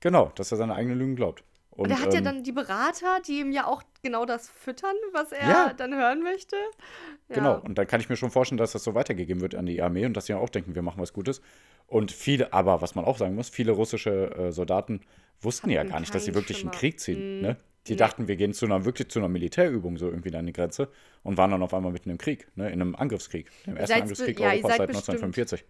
Genau, 0.00 0.32
dass 0.34 0.50
er 0.52 0.58
seine 0.58 0.74
eigenen 0.74 0.98
Lügen 0.98 1.16
glaubt. 1.16 1.44
Und, 1.70 1.86
Und 1.86 1.90
er 1.92 2.00
hat 2.02 2.12
ja 2.12 2.18
ähm, 2.18 2.24
dann 2.24 2.42
die 2.42 2.52
Berater, 2.52 3.20
die 3.26 3.40
ihm 3.40 3.52
ja 3.52 3.66
auch 3.66 3.82
genau 4.02 4.26
das 4.26 4.48
füttern, 4.50 4.94
was 5.12 5.32
er 5.32 5.48
Ja. 5.48 5.72
dann 5.72 5.94
hören 5.94 6.22
möchte. 6.22 6.56
Ja. 7.28 7.34
Genau, 7.36 7.60
und 7.60 7.78
dann 7.78 7.86
kann 7.86 8.00
ich 8.00 8.08
mir 8.08 8.16
schon 8.16 8.30
vorstellen, 8.30 8.58
dass 8.58 8.72
das 8.72 8.82
so 8.84 8.94
weitergegeben 8.94 9.40
wird 9.40 9.54
an 9.54 9.66
die 9.66 9.80
Armee 9.80 10.04
und 10.04 10.14
dass 10.14 10.26
sie 10.26 10.34
auch 10.34 10.48
denken, 10.50 10.74
wir 10.74 10.82
machen 10.82 11.00
was 11.00 11.12
Gutes. 11.12 11.40
Und 11.86 12.12
viele, 12.12 12.52
aber 12.52 12.82
was 12.82 12.94
man 12.94 13.04
auch 13.04 13.18
sagen 13.18 13.34
muss, 13.34 13.48
viele 13.48 13.72
russische 13.72 14.30
äh, 14.36 14.52
Soldaten 14.52 15.00
wussten 15.40 15.70
ja 15.70 15.80
Hatten 15.80 15.90
gar 15.90 16.00
nicht, 16.00 16.14
dass 16.14 16.24
sie 16.24 16.34
wirklich 16.34 16.58
einen 16.58 16.72
Schimmer. 16.72 16.80
Krieg 16.80 17.00
ziehen. 17.00 17.38
Mm, 17.40 17.42
Ne? 17.42 17.56
Die 17.90 17.94
nee. 17.94 17.98
dachten, 17.98 18.28
wir 18.28 18.36
gehen 18.36 18.54
zu 18.54 18.66
einer, 18.66 18.84
wirklich 18.84 19.08
zu 19.08 19.18
einer 19.18 19.26
Militärübung 19.26 19.96
so 19.98 20.06
irgendwie 20.06 20.32
an 20.36 20.46
die 20.46 20.52
Grenze 20.52 20.92
und 21.24 21.36
waren 21.36 21.50
dann 21.50 21.60
auf 21.60 21.74
einmal 21.74 21.90
mitten 21.90 22.08
im 22.08 22.18
Krieg, 22.18 22.46
ne? 22.56 22.68
in 22.70 22.80
einem 22.80 22.94
Angriffskrieg, 22.94 23.50
dem 23.66 23.76
ersten 23.76 24.02
Angriffskrieg 24.02 24.38
ja, 24.38 24.50
Europas 24.50 24.76
seit 24.76 24.86
bestimmt- 24.86 25.08
1945. 25.08 25.64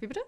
Wie 0.00 0.06
bitte? 0.06 0.20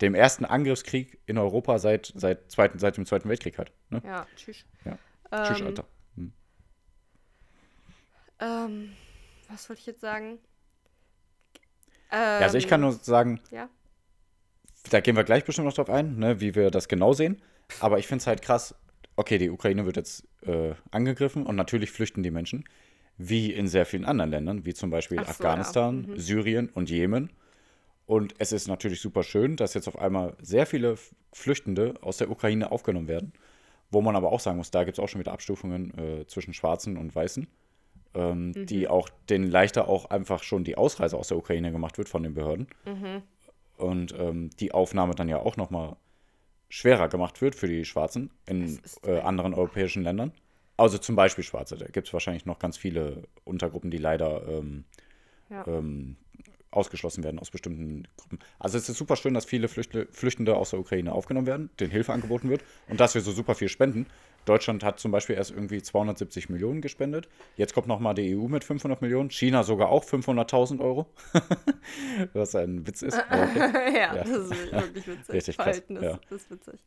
Dem 0.00 0.14
ersten 0.14 0.44
Angriffskrieg 0.44 1.18
in 1.26 1.38
Europa 1.38 1.80
seit, 1.80 2.12
seit, 2.14 2.52
zweiten, 2.52 2.78
seit 2.78 2.96
dem 2.98 3.04
Zweiten 3.04 3.28
Weltkrieg 3.28 3.58
halt. 3.58 3.72
Ne? 3.90 4.00
Ja, 4.04 4.28
tschüss. 4.36 4.64
Ja. 4.84 4.96
Ähm, 5.32 5.44
Tschüss, 5.44 5.62
Alter. 5.62 5.84
Ähm, 8.38 8.92
was 9.48 9.68
wollte 9.68 9.80
ich 9.80 9.86
jetzt 9.86 10.02
sagen? 10.02 10.38
Ja, 12.12 12.38
also 12.38 12.58
ich 12.58 12.68
kann 12.68 12.80
Ähm, 12.80 12.90
nur 12.90 12.92
sagen, 12.92 13.40
Ja. 13.50 13.68
da 14.90 15.00
gehen 15.00 15.16
wir 15.16 15.24
gleich 15.24 15.44
bestimmt 15.44 15.66
noch 15.66 15.74
drauf 15.74 15.90
ein, 15.90 16.16
ne, 16.16 16.40
wie 16.40 16.54
wir 16.54 16.70
das 16.70 16.86
genau 16.86 17.12
sehen. 17.12 17.42
Aber 17.80 17.98
ich 17.98 18.06
finde 18.06 18.20
es 18.22 18.28
halt 18.28 18.40
krass, 18.40 18.76
okay, 19.22 19.38
die 19.38 19.50
Ukraine 19.50 19.86
wird 19.86 19.96
jetzt 19.96 20.24
äh, 20.46 20.74
angegriffen 20.90 21.46
und 21.46 21.56
natürlich 21.56 21.90
flüchten 21.90 22.22
die 22.22 22.30
Menschen, 22.30 22.64
wie 23.18 23.52
in 23.52 23.68
sehr 23.68 23.86
vielen 23.86 24.04
anderen 24.04 24.30
Ländern, 24.30 24.64
wie 24.66 24.74
zum 24.74 24.90
Beispiel 24.90 25.18
so, 25.18 25.24
Afghanistan, 25.24 26.04
ja. 26.08 26.14
Mhm. 26.14 26.18
Syrien 26.18 26.68
und 26.68 26.90
Jemen. 26.90 27.30
Und 28.06 28.34
es 28.38 28.52
ist 28.52 28.66
natürlich 28.68 29.00
super 29.00 29.22
schön, 29.22 29.56
dass 29.56 29.74
jetzt 29.74 29.86
auf 29.88 29.98
einmal 29.98 30.36
sehr 30.42 30.66
viele 30.66 30.96
Flüchtende 31.32 31.94
aus 32.02 32.16
der 32.18 32.30
Ukraine 32.30 32.70
aufgenommen 32.72 33.08
werden. 33.08 33.32
Wo 33.90 34.00
man 34.02 34.16
aber 34.16 34.32
auch 34.32 34.40
sagen 34.40 34.56
muss, 34.58 34.70
da 34.70 34.84
gibt 34.84 34.98
es 34.98 35.04
auch 35.04 35.08
schon 35.08 35.20
wieder 35.20 35.32
Abstufungen 35.32 35.96
äh, 35.98 36.26
zwischen 36.26 36.52
Schwarzen 36.52 36.96
und 36.96 37.14
Weißen, 37.14 37.46
ähm, 38.14 38.48
Mhm. 38.50 38.66
die 38.66 38.88
auch 38.88 39.08
denen 39.30 39.48
leichter 39.50 39.86
auch 39.88 40.06
einfach 40.10 40.42
schon 40.42 40.64
die 40.64 40.76
Ausreise 40.76 41.16
aus 41.16 41.28
der 41.28 41.36
Ukraine 41.38 41.70
gemacht 41.72 41.96
wird 41.98 42.08
von 42.08 42.22
den 42.22 42.34
Behörden 42.34 42.66
Mhm. 42.86 43.22
und 43.76 44.14
ähm, 44.18 44.50
die 44.58 44.72
Aufnahme 44.72 45.14
dann 45.14 45.28
ja 45.28 45.38
auch 45.38 45.56
nochmal 45.56 45.96
schwerer 46.72 47.08
gemacht 47.08 47.42
wird 47.42 47.54
für 47.54 47.68
die 47.68 47.84
Schwarzen 47.84 48.30
in 48.46 48.80
äh, 49.04 49.20
anderen 49.20 49.52
europäischen 49.52 50.02
Ländern. 50.02 50.32
Also 50.78 50.96
zum 50.96 51.16
Beispiel 51.16 51.44
Schwarze. 51.44 51.76
Da 51.76 51.84
gibt 51.84 52.06
es 52.06 52.14
wahrscheinlich 52.14 52.46
noch 52.46 52.58
ganz 52.58 52.78
viele 52.78 53.24
Untergruppen, 53.44 53.90
die 53.90 53.98
leider 53.98 54.48
ähm, 54.48 54.84
Ja. 55.50 55.66
ähm, 55.66 56.16
ausgeschlossen 56.70 57.22
werden 57.24 57.38
aus 57.38 57.50
bestimmten 57.50 58.08
Gruppen. 58.16 58.38
Also 58.58 58.78
es 58.78 58.88
ist 58.88 58.96
super 58.96 59.16
schön, 59.16 59.34
dass 59.34 59.44
viele 59.44 59.68
Flüchte, 59.68 60.08
Flüchtende 60.12 60.56
aus 60.56 60.70
der 60.70 60.80
Ukraine 60.80 61.12
aufgenommen 61.12 61.46
werden, 61.46 61.68
denen 61.78 61.90
Hilfe 61.90 62.14
angeboten 62.14 62.48
wird 62.48 62.62
und 62.88 62.98
dass 62.98 63.14
wir 63.14 63.20
so 63.20 63.32
super 63.32 63.54
viel 63.54 63.68
spenden. 63.68 64.06
Deutschland 64.44 64.82
hat 64.82 64.98
zum 64.98 65.12
Beispiel 65.12 65.36
erst 65.36 65.52
irgendwie 65.52 65.80
270 65.82 66.48
Millionen 66.48 66.80
gespendet. 66.80 67.28
Jetzt 67.56 67.74
kommt 67.74 67.86
nochmal 67.86 68.14
die 68.14 68.36
EU 68.36 68.48
mit 68.48 68.64
500 68.64 69.00
Millionen. 69.00 69.30
China 69.30 69.62
sogar 69.62 69.90
auch 69.90 70.04
500.000 70.04 70.80
Euro. 70.80 71.06
Was 72.32 72.54
ein 72.54 72.86
Witz 72.86 73.02
ist. 73.02 73.18
Okay. 73.18 73.48
ja, 73.94 74.14
ja, 74.16 74.24
das 74.24 74.28
ist 74.28 74.72
wirklich 74.72 75.06
witzig. 75.06 75.34
Richtig 75.34 75.58
krass. 75.58 75.82
Ja. 75.88 76.18
ist 76.30 76.50
witzig. 76.50 76.80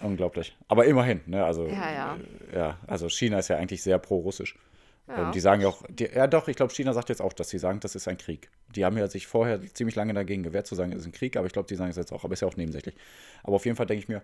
Unglaublich. 0.00 0.56
Aber 0.68 0.84
immerhin, 0.84 1.20
ne? 1.26 1.44
Also, 1.44 1.66
Ja, 1.66 1.92
ja. 1.92 2.16
Äh, 2.52 2.56
ja, 2.56 2.78
also 2.86 3.08
China 3.08 3.38
ist 3.38 3.48
ja 3.48 3.56
eigentlich 3.56 3.82
sehr 3.82 3.98
pro-russisch. 3.98 4.56
Ja. 5.08 5.26
Ähm, 5.26 5.32
die 5.32 5.40
sagen 5.40 5.62
ja 5.62 5.68
auch, 5.68 5.82
die, 5.88 6.04
ja 6.04 6.26
doch, 6.26 6.48
ich 6.48 6.56
glaube, 6.56 6.74
China 6.74 6.92
sagt 6.92 7.08
jetzt 7.08 7.22
auch, 7.22 7.32
dass 7.32 7.48
sie 7.48 7.58
sagen, 7.58 7.80
das 7.80 7.94
ist 7.94 8.08
ein 8.08 8.18
Krieg. 8.18 8.50
Die 8.74 8.84
haben 8.84 8.98
ja 8.98 9.06
sich 9.06 9.26
vorher 9.26 9.60
ziemlich 9.72 9.94
lange 9.94 10.12
dagegen 10.14 10.42
gewehrt, 10.42 10.66
zu 10.66 10.74
sagen, 10.74 10.92
es 10.92 10.98
ist 10.98 11.06
ein 11.06 11.12
Krieg, 11.12 11.36
aber 11.36 11.46
ich 11.46 11.52
glaube, 11.52 11.68
die 11.68 11.76
sagen 11.76 11.90
es 11.90 11.96
jetzt 11.96 12.12
auch, 12.12 12.24
aber 12.24 12.32
ist 12.32 12.40
ja 12.40 12.48
auch 12.48 12.56
nebensächlich. 12.56 12.96
Aber 13.42 13.56
auf 13.56 13.64
jeden 13.64 13.76
Fall 13.76 13.86
denke 13.86 14.02
ich 14.02 14.08
mir, 14.08 14.22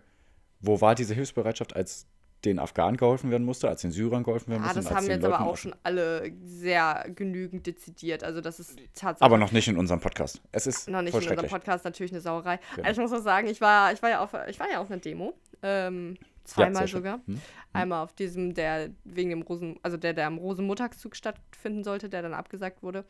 wo 0.60 0.80
war 0.80 0.94
diese 0.94 1.14
Hilfsbereitschaft, 1.14 1.76
als 1.76 2.06
den 2.44 2.58
Afghanen 2.58 2.96
geholfen 2.96 3.30
werden 3.30 3.44
musste, 3.44 3.68
als 3.68 3.82
den 3.82 3.92
Syrern 3.92 4.24
geholfen 4.24 4.50
werden 4.50 4.62
Ja, 4.62 4.66
musste? 4.68 4.80
das 4.80 4.86
und 4.86 4.96
als 4.96 5.04
haben 5.04 5.10
jetzt 5.10 5.24
aber 5.24 5.38
Leuten 5.38 5.50
auch 5.50 5.56
schon 5.56 5.74
alle 5.82 6.32
sehr 6.44 7.06
genügend 7.14 7.66
dezidiert. 7.66 8.24
Also 8.24 8.40
das 8.40 8.58
ist 8.58 8.78
tatsächlich 8.94 9.22
Aber 9.22 9.38
noch 9.38 9.52
nicht 9.52 9.68
in 9.68 9.76
unserem 9.76 10.00
Podcast. 10.00 10.40
Es 10.50 10.66
ist 10.66 10.88
noch 10.88 11.02
nicht 11.02 11.14
in 11.14 11.20
unserem. 11.28 11.48
Podcast 11.48 11.84
natürlich 11.84 12.12
eine 12.12 12.20
Sauerei. 12.20 12.58
Genau. 12.74 12.88
Also 12.88 13.00
ich 13.02 13.08
muss 13.10 13.20
auch 13.20 13.24
sagen, 13.24 13.46
ich 13.48 13.60
war, 13.60 13.92
ich 13.92 14.02
war 14.02 14.10
ja 14.10 14.20
auf, 14.20 14.30
ich 14.48 14.58
war 14.58 14.70
ja 14.70 14.80
auf 14.80 14.90
einer 14.90 15.00
Demo. 15.00 15.34
Ähm, 15.62 16.16
zweimal 16.44 16.88
schön. 16.88 16.98
sogar. 16.98 17.20
Hm. 17.26 17.40
Einmal 17.72 18.02
auf 18.02 18.12
diesem, 18.14 18.54
der 18.54 18.90
wegen 19.04 19.30
dem 19.30 19.42
Rosen, 19.42 19.78
also 19.82 19.96
der, 19.96 20.12
der 20.12 20.26
am 20.26 20.38
Rosenmontagszug 20.38 21.14
stattfinden 21.14 21.84
sollte, 21.84 22.08
der 22.08 22.22
dann 22.22 22.34
abgesagt 22.34 22.82
wurde. 22.82 23.04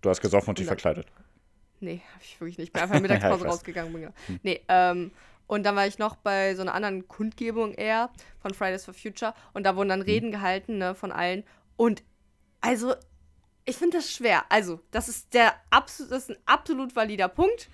Du 0.00 0.08
hast 0.08 0.20
gesoffen 0.20 0.48
und 0.50 0.58
dich 0.58 0.66
verkleidet. 0.66 1.06
Nee, 1.80 2.00
habe 2.12 2.22
ich 2.22 2.40
wirklich 2.40 2.58
nicht. 2.58 2.72
Bin 2.72 2.82
einfach 2.82 3.00
Mittagspause 3.00 3.40
Ja, 3.40 3.46
ich 3.46 3.52
rausgegangen. 3.52 3.92
Bin. 3.92 4.40
Nee, 4.42 4.60
ähm, 4.68 5.10
und 5.50 5.64
dann 5.64 5.74
war 5.74 5.84
ich 5.84 5.98
noch 5.98 6.14
bei 6.14 6.54
so 6.54 6.62
einer 6.62 6.74
anderen 6.74 7.08
Kundgebung 7.08 7.74
eher 7.74 8.10
von 8.38 8.54
Fridays 8.54 8.84
for 8.84 8.94
Future 8.94 9.34
und 9.52 9.64
da 9.64 9.74
wurden 9.74 9.88
dann 9.88 10.00
Reden 10.00 10.30
gehalten, 10.30 10.78
ne, 10.78 10.94
von 10.94 11.10
allen. 11.10 11.42
Und 11.76 12.04
also, 12.60 12.94
ich 13.64 13.76
finde 13.76 13.96
das 13.96 14.12
schwer. 14.12 14.44
Also, 14.48 14.78
das 14.92 15.08
ist 15.08 15.34
der 15.34 15.56
absolut, 15.70 16.12
das 16.12 16.28
ist 16.28 16.30
ein 16.30 16.42
absolut 16.46 16.94
valider 16.94 17.26
Punkt. 17.26 17.68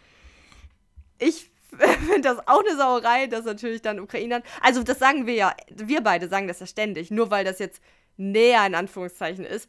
Ich 1.19 1.51
finde 2.09 2.23
das 2.23 2.49
auch 2.49 2.61
eine 2.61 2.79
Sauerei, 2.79 3.27
dass 3.27 3.45
natürlich 3.45 3.83
dann 3.83 4.01
Ukrainern. 4.01 4.43
Also, 4.63 4.83
das 4.83 4.99
sagen 4.99 5.27
wir 5.27 5.35
ja, 5.35 5.55
wir 5.69 6.01
beide 6.01 6.29
sagen 6.31 6.49
das 6.49 6.61
ja 6.61 6.67
ständig, 6.67 7.11
nur 7.11 7.31
weil 7.31 7.45
das 7.45 7.59
jetzt 7.59 7.83
näher 8.17 8.65
in 8.65 8.75
Anführungszeichen 8.75 9.45
ist. 9.45 9.69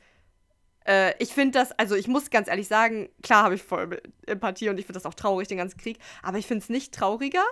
Äh, 0.86 1.14
ich 1.22 1.34
finde 1.34 1.60
das, 1.60 1.74
also 1.74 1.96
ich 1.96 2.08
muss 2.08 2.30
ganz 2.30 2.48
ehrlich 2.48 2.70
sagen, 2.70 3.10
klar 3.22 3.44
habe 3.44 3.56
ich 3.56 3.64
voll 3.64 4.02
Empathie 4.26 4.70
und 4.70 4.80
ich 4.80 4.86
finde 4.86 4.98
das 4.98 5.06
auch 5.06 5.14
traurig, 5.14 5.50
den 5.50 5.58
ganzen 5.58 5.78
Krieg, 5.78 6.00
aber 6.24 6.38
ich 6.38 6.48
finde 6.48 6.64
es 6.64 6.70
nicht 6.70 6.94
trauriger. 6.94 7.44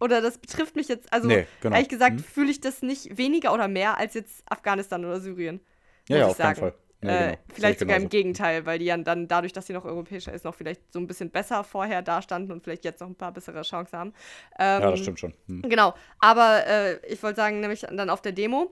Oder 0.00 0.20
das 0.20 0.38
betrifft 0.38 0.76
mich 0.76 0.88
jetzt, 0.88 1.12
also 1.12 1.28
Nee, 1.28 1.46
genau. 1.60 1.74
ehrlich 1.74 1.88
gesagt 1.88 2.16
Mhm. 2.16 2.24
fühle 2.24 2.50
ich 2.50 2.60
das 2.60 2.82
nicht 2.82 3.16
weniger 3.16 3.52
oder 3.54 3.68
mehr 3.68 3.96
als 3.98 4.14
jetzt 4.14 4.42
Afghanistan 4.50 5.04
oder 5.04 5.20
Syrien. 5.20 5.60
Ja, 6.08 6.16
ja, 6.18 6.24
ich 6.24 6.30
auf 6.32 6.36
sagen. 6.36 6.60
Fall. 6.60 6.74
Ja, 7.02 7.10
äh, 7.10 7.18
genau. 7.30 7.38
Ich 7.48 7.54
vielleicht 7.54 7.78
sogar 7.80 7.96
im 7.96 8.02
genauso. 8.02 8.10
Gegenteil, 8.10 8.66
weil 8.66 8.78
die 8.78 8.86
ja 8.86 8.96
dann 8.96 9.28
dadurch, 9.28 9.52
dass 9.52 9.66
sie 9.66 9.72
noch 9.72 9.84
europäischer 9.84 10.32
ist, 10.32 10.44
noch 10.44 10.54
vielleicht 10.54 10.92
so 10.92 10.98
ein 10.98 11.06
bisschen 11.06 11.30
besser 11.30 11.62
vorher 11.64 12.02
dastanden 12.02 12.52
und 12.52 12.62
vielleicht 12.62 12.84
jetzt 12.84 13.00
noch 13.00 13.08
ein 13.08 13.14
paar 13.14 13.32
bessere 13.32 13.62
Chancen 13.62 13.98
haben. 13.98 14.12
Ähm, 14.58 14.82
Ja, 14.82 14.90
das 14.90 15.00
stimmt 15.00 15.20
schon. 15.20 15.34
Hm. 15.46 15.62
Genau, 15.62 15.94
aber 16.18 16.66
äh, 16.66 17.06
ich 17.06 17.22
wollte 17.22 17.36
sagen, 17.36 17.60
nämlich 17.60 17.80
dann 17.90 18.10
auf 18.10 18.22
der 18.22 18.32
Demo 18.32 18.70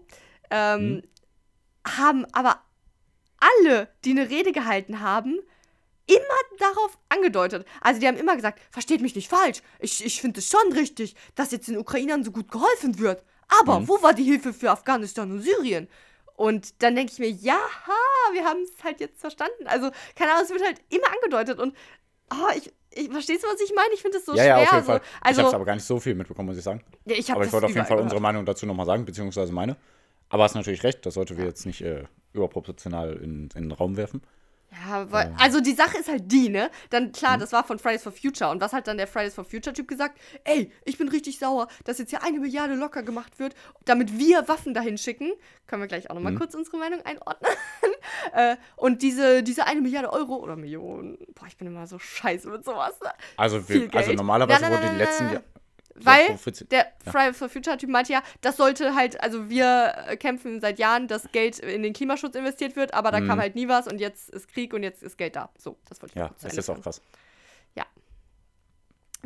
ähm, 0.50 1.02
haben 1.86 2.26
aber 2.32 2.60
alle, 3.66 3.88
die 4.04 4.12
eine 4.12 4.30
Rede 4.30 4.52
gehalten 4.52 5.00
haben, 5.00 5.38
immer 6.06 6.58
darauf 6.58 6.98
angedeutet. 7.08 7.66
Also 7.80 8.00
die 8.00 8.06
haben 8.06 8.16
immer 8.16 8.36
gesagt, 8.36 8.60
versteht 8.70 9.00
mich 9.00 9.14
nicht 9.14 9.28
falsch, 9.28 9.62
ich, 9.78 10.04
ich 10.04 10.20
finde 10.20 10.40
es 10.40 10.48
schon 10.48 10.72
richtig, 10.72 11.14
dass 11.34 11.50
jetzt 11.50 11.68
den 11.68 11.78
Ukrainern 11.78 12.24
so 12.24 12.30
gut 12.30 12.50
geholfen 12.50 12.98
wird. 12.98 13.22
Aber 13.60 13.80
Mhm. 13.80 13.88
wo 13.88 14.02
war 14.02 14.12
die 14.14 14.24
Hilfe 14.24 14.52
für 14.52 14.70
Afghanistan 14.70 15.30
und 15.30 15.40
Syrien? 15.42 15.88
Und 16.36 16.82
dann 16.82 16.96
denke 16.96 17.12
ich 17.12 17.18
mir, 17.18 17.30
ja, 17.30 17.58
wir 18.32 18.44
haben 18.44 18.62
es 18.62 18.82
halt 18.82 18.98
jetzt 19.00 19.20
verstanden. 19.20 19.66
Also, 19.66 19.90
keine 20.16 20.32
Ahnung, 20.32 20.44
es 20.44 20.50
wird 20.50 20.64
halt 20.64 20.80
immer 20.88 21.06
angedeutet. 21.14 21.60
Und 21.60 21.76
oh, 22.32 22.48
ich, 22.56 22.72
ich 22.90 23.08
verstehst 23.10 23.44
du, 23.44 23.48
was 23.48 23.60
ich 23.60 23.72
meine? 23.74 23.94
Ich 23.94 24.02
finde 24.02 24.18
es 24.18 24.24
so 24.24 24.32
ja, 24.34 24.38
schwer. 24.42 24.46
ja, 24.46 24.62
auf 24.64 24.72
jeden. 24.72 24.84
Fall. 24.84 25.00
ich 25.04 25.26
Also, 25.26 25.38
habe 25.42 25.48
es 25.48 25.54
aber 25.54 25.64
gar 25.64 25.74
nicht 25.74 25.84
so 25.84 26.00
viel 26.00 26.14
mitbekommen, 26.16 26.48
muss 26.48 26.58
ich 26.58 26.64
sagen. 26.64 26.82
ja, 27.04 27.14
ich 27.16 27.30
Aber 27.30 27.44
ich 27.44 27.52
wollte 27.52 27.66
auf 27.66 27.70
jeden 27.72 27.82
Fall 27.86 27.96
gehört. 27.96 28.02
unsere 28.04 28.20
Meinung 28.20 28.44
dazu 28.44 28.66
nochmal 28.66 28.86
sagen, 28.86 29.04
beziehungsweise 29.04 29.52
meine. 29.52 29.76
Aber 30.28 30.42
hast 30.42 30.54
natürlich 30.56 30.82
recht, 30.82 31.06
das 31.06 31.14
sollte 31.14 31.36
wir 31.38 31.44
jetzt 31.44 31.66
nicht 31.66 31.82
äh, 31.82 32.04
überproportional 32.32 33.12
in, 33.14 33.50
in 33.54 33.62
den 33.68 33.72
Raum 33.72 33.96
werfen. 33.96 34.22
Ja, 34.86 35.10
weil, 35.12 35.32
also 35.38 35.60
die 35.60 35.72
Sache 35.74 35.98
ist 35.98 36.08
halt 36.08 36.30
die, 36.32 36.48
ne? 36.48 36.70
Dann 36.90 37.04
Mhm. 37.04 37.12
klar, 37.12 37.38
das 37.38 37.52
war 37.52 37.64
von 37.64 37.78
Fridays 37.78 38.02
for 38.02 38.12
Future. 38.12 38.50
Und 38.50 38.60
was 38.60 38.72
hat 38.72 38.86
dann 38.86 38.96
der 38.96 39.06
Fridays 39.06 39.34
for 39.34 39.44
Future 39.44 39.72
Typ 39.72 39.88
gesagt? 39.88 40.18
Ey, 40.44 40.70
ich 40.84 40.98
bin 40.98 41.08
richtig 41.08 41.38
sauer, 41.38 41.68
dass 41.84 41.98
jetzt 41.98 42.10
hier 42.10 42.22
eine 42.22 42.38
Milliarde 42.40 42.74
locker 42.74 43.02
gemacht 43.02 43.38
wird, 43.38 43.54
damit 43.84 44.18
wir 44.18 44.48
Waffen 44.48 44.74
dahin 44.74 44.98
schicken. 44.98 45.32
Können 45.66 45.82
wir 45.82 45.86
gleich 45.86 46.10
auch 46.10 46.14
nochmal 46.14 46.32
Mhm. 46.32 46.38
kurz 46.38 46.54
unsere 46.54 46.76
Meinung 46.78 47.00
einordnen. 47.02 47.50
äh, 48.32 48.56
und 48.76 49.02
diese, 49.02 49.42
diese 49.42 49.66
eine 49.66 49.80
Milliarde 49.80 50.12
Euro 50.12 50.36
oder 50.36 50.56
Millionen, 50.56 51.18
boah, 51.34 51.46
ich 51.46 51.56
bin 51.56 51.66
immer 51.68 51.86
so 51.86 51.98
scheiße 51.98 52.48
mit 52.48 52.64
sowas. 52.64 52.98
Ne? 53.02 53.10
Also, 53.36 53.68
wir, 53.68 53.88
also 53.94 54.12
normalerweise 54.12 54.62
nein, 54.62 54.72
wurde 54.72 54.90
die 54.90 54.96
letzten 54.96 55.28
Jahre. 55.28 55.44
Weil 55.96 56.26
Ja, 56.30 56.52
der 56.70 56.92
Fridays 57.12 57.36
for 57.38 57.48
Future 57.48 57.76
Typ 57.76 57.88
meinte 57.88 58.12
ja, 58.12 58.22
das 58.40 58.56
sollte 58.56 58.94
halt, 58.94 59.20
also 59.22 59.48
wir 59.48 59.94
äh, 60.08 60.16
kämpfen 60.16 60.60
seit 60.60 60.78
Jahren, 60.78 61.06
dass 61.08 61.30
Geld 61.32 61.60
in 61.60 61.82
den 61.82 61.92
Klimaschutz 61.92 62.34
investiert 62.34 62.74
wird, 62.76 62.94
aber 62.94 63.10
da 63.12 63.20
kam 63.20 63.38
halt 63.38 63.54
nie 63.54 63.68
was 63.68 63.86
und 63.86 64.00
jetzt 64.00 64.28
ist 64.30 64.48
Krieg 64.48 64.74
und 64.74 64.82
jetzt 64.82 65.02
ist 65.02 65.16
Geld 65.18 65.36
da. 65.36 65.50
So, 65.56 65.76
das 65.88 66.02
wollte 66.02 66.12
ich 66.14 66.16
Mhm. 66.16 66.20
ja, 66.28 66.34
Ende 66.48 66.56
ist 66.56 66.68
auch 66.68 66.80
krass. 66.80 67.00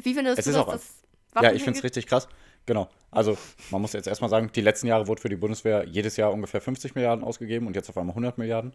Wie 0.00 0.14
findest 0.14 0.38
Es 0.38 0.44
du 0.44 0.50
ist 0.52 0.56
dass 0.56 0.66
auch- 0.66 0.72
das 0.72 1.42
Ja, 1.42 1.52
ich 1.52 1.62
finde 1.64 1.78
es 1.78 1.84
richtig 1.84 2.06
krass. 2.06 2.28
Genau. 2.66 2.88
Also, 3.10 3.36
man 3.70 3.80
muss 3.80 3.94
jetzt 3.94 4.06
erstmal 4.06 4.30
sagen, 4.30 4.50
die 4.54 4.60
letzten 4.60 4.86
Jahre 4.86 5.06
wurde 5.06 5.20
für 5.20 5.28
die 5.28 5.36
Bundeswehr 5.36 5.84
jedes 5.86 6.16
Jahr 6.16 6.32
ungefähr 6.32 6.60
50 6.60 6.94
Milliarden 6.94 7.24
ausgegeben 7.24 7.66
und 7.66 7.74
jetzt 7.74 7.88
auf 7.88 7.96
einmal 7.96 8.14
100 8.14 8.38
Milliarden. 8.38 8.72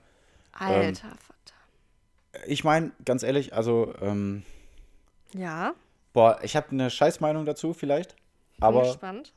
Alter 0.54 1.10
Vater. 1.10 2.44
Ich 2.48 2.64
meine, 2.64 2.92
ganz 3.06 3.24
ehrlich, 3.24 3.54
also, 3.54 3.94
ähm, 4.02 4.44
Ja, 5.34 5.74
boah, 6.14 6.40
ich 6.44 6.56
habe 6.56 6.70
eine 6.72 6.90
Scheißmeinung 6.90 7.46
dazu 7.46 7.74
vielleicht, 7.74 8.16
bin 8.16 8.64
aber 8.64 8.84
gespannt. 8.84 9.34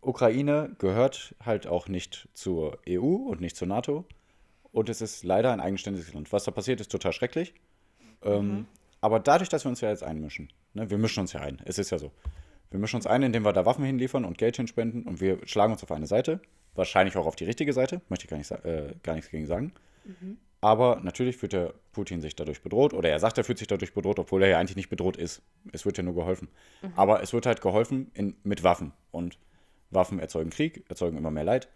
Ukraine 0.00 0.76
gehört 0.78 1.34
halt 1.44 1.66
auch 1.66 1.88
nicht 1.88 2.28
zur 2.34 2.78
EU 2.88 3.00
und 3.00 3.40
nicht 3.40 3.56
zur 3.56 3.66
NATO. 3.66 4.04
Und 4.70 4.88
es 4.88 5.00
ist 5.00 5.24
leider 5.24 5.52
ein 5.52 5.60
eigenständiges 5.60 6.12
Land. 6.12 6.32
Was 6.32 6.44
da 6.44 6.50
passiert, 6.50 6.80
ist 6.80 6.92
total 6.92 7.12
schrecklich. 7.12 7.54
Ähm, 8.22 8.66
aber 9.00 9.20
dadurch, 9.20 9.48
dass 9.48 9.64
wir 9.64 9.70
uns 9.70 9.80
ja 9.80 9.88
jetzt 9.88 10.02
einmischen, 10.02 10.52
ne, 10.74 10.90
wir 10.90 10.98
mischen 10.98 11.20
uns 11.20 11.32
ja 11.32 11.40
ein, 11.40 11.60
es 11.64 11.78
ist 11.78 11.90
ja 11.90 11.98
so. 11.98 12.12
Wir 12.70 12.78
mischen 12.78 12.96
uns 12.96 13.06
ein, 13.06 13.22
indem 13.22 13.44
wir 13.44 13.52
da 13.52 13.64
Waffen 13.64 13.84
hinliefern 13.84 14.24
und 14.24 14.38
Geld 14.38 14.56
hinspenden 14.56 15.04
und 15.04 15.20
wir 15.20 15.38
schlagen 15.46 15.72
uns 15.72 15.82
auf 15.82 15.92
eine 15.92 16.06
Seite. 16.06 16.40
Wahrscheinlich 16.74 17.16
auch 17.16 17.26
auf 17.26 17.36
die 17.36 17.44
richtige 17.44 17.72
Seite, 17.72 18.02
möchte 18.08 18.24
ich 18.24 18.30
gar, 18.30 18.36
nicht, 18.36 18.50
äh, 18.50 18.94
gar 19.02 19.14
nichts 19.14 19.30
gegen 19.30 19.46
sagen. 19.46 19.72
Aber 20.66 20.98
natürlich 21.00 21.36
fühlt 21.36 21.52
der 21.52 21.74
Putin 21.92 22.20
sich 22.20 22.34
dadurch 22.34 22.60
bedroht 22.60 22.92
oder 22.92 23.08
er 23.08 23.20
sagt, 23.20 23.38
er 23.38 23.44
fühlt 23.44 23.58
sich 23.58 23.68
dadurch 23.68 23.94
bedroht, 23.94 24.18
obwohl 24.18 24.42
er 24.42 24.48
ja 24.48 24.58
eigentlich 24.58 24.74
nicht 24.74 24.88
bedroht 24.88 25.16
ist. 25.16 25.40
Es 25.70 25.86
wird 25.86 25.96
ja 25.96 26.02
nur 26.02 26.16
geholfen. 26.16 26.48
Aber 26.96 27.22
es 27.22 27.32
wird 27.32 27.46
halt 27.46 27.60
geholfen 27.60 28.10
in, 28.14 28.34
mit 28.42 28.64
Waffen. 28.64 28.92
Und 29.12 29.38
Waffen 29.92 30.18
erzeugen 30.18 30.50
Krieg, 30.50 30.84
erzeugen 30.88 31.18
immer 31.18 31.30
mehr 31.30 31.44
Leid. 31.44 31.68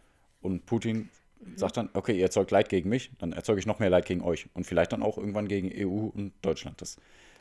Und 0.42 0.66
Putin 0.66 1.08
sagt 1.54 1.76
dann, 1.76 1.88
okay, 1.92 2.16
ihr 2.16 2.24
erzeugt 2.24 2.50
Leid 2.50 2.68
gegen 2.68 2.88
mich, 2.88 3.12
dann 3.20 3.32
erzeuge 3.32 3.60
ich 3.60 3.66
noch 3.66 3.78
mehr 3.78 3.90
Leid 3.90 4.06
gegen 4.06 4.22
euch. 4.22 4.48
Und 4.54 4.64
vielleicht 4.64 4.92
dann 4.92 5.04
auch 5.04 5.18
irgendwann 5.18 5.46
gegen 5.46 5.70
EU 5.72 6.08
und 6.08 6.32
Deutschland. 6.42 6.80
Das 6.80 6.96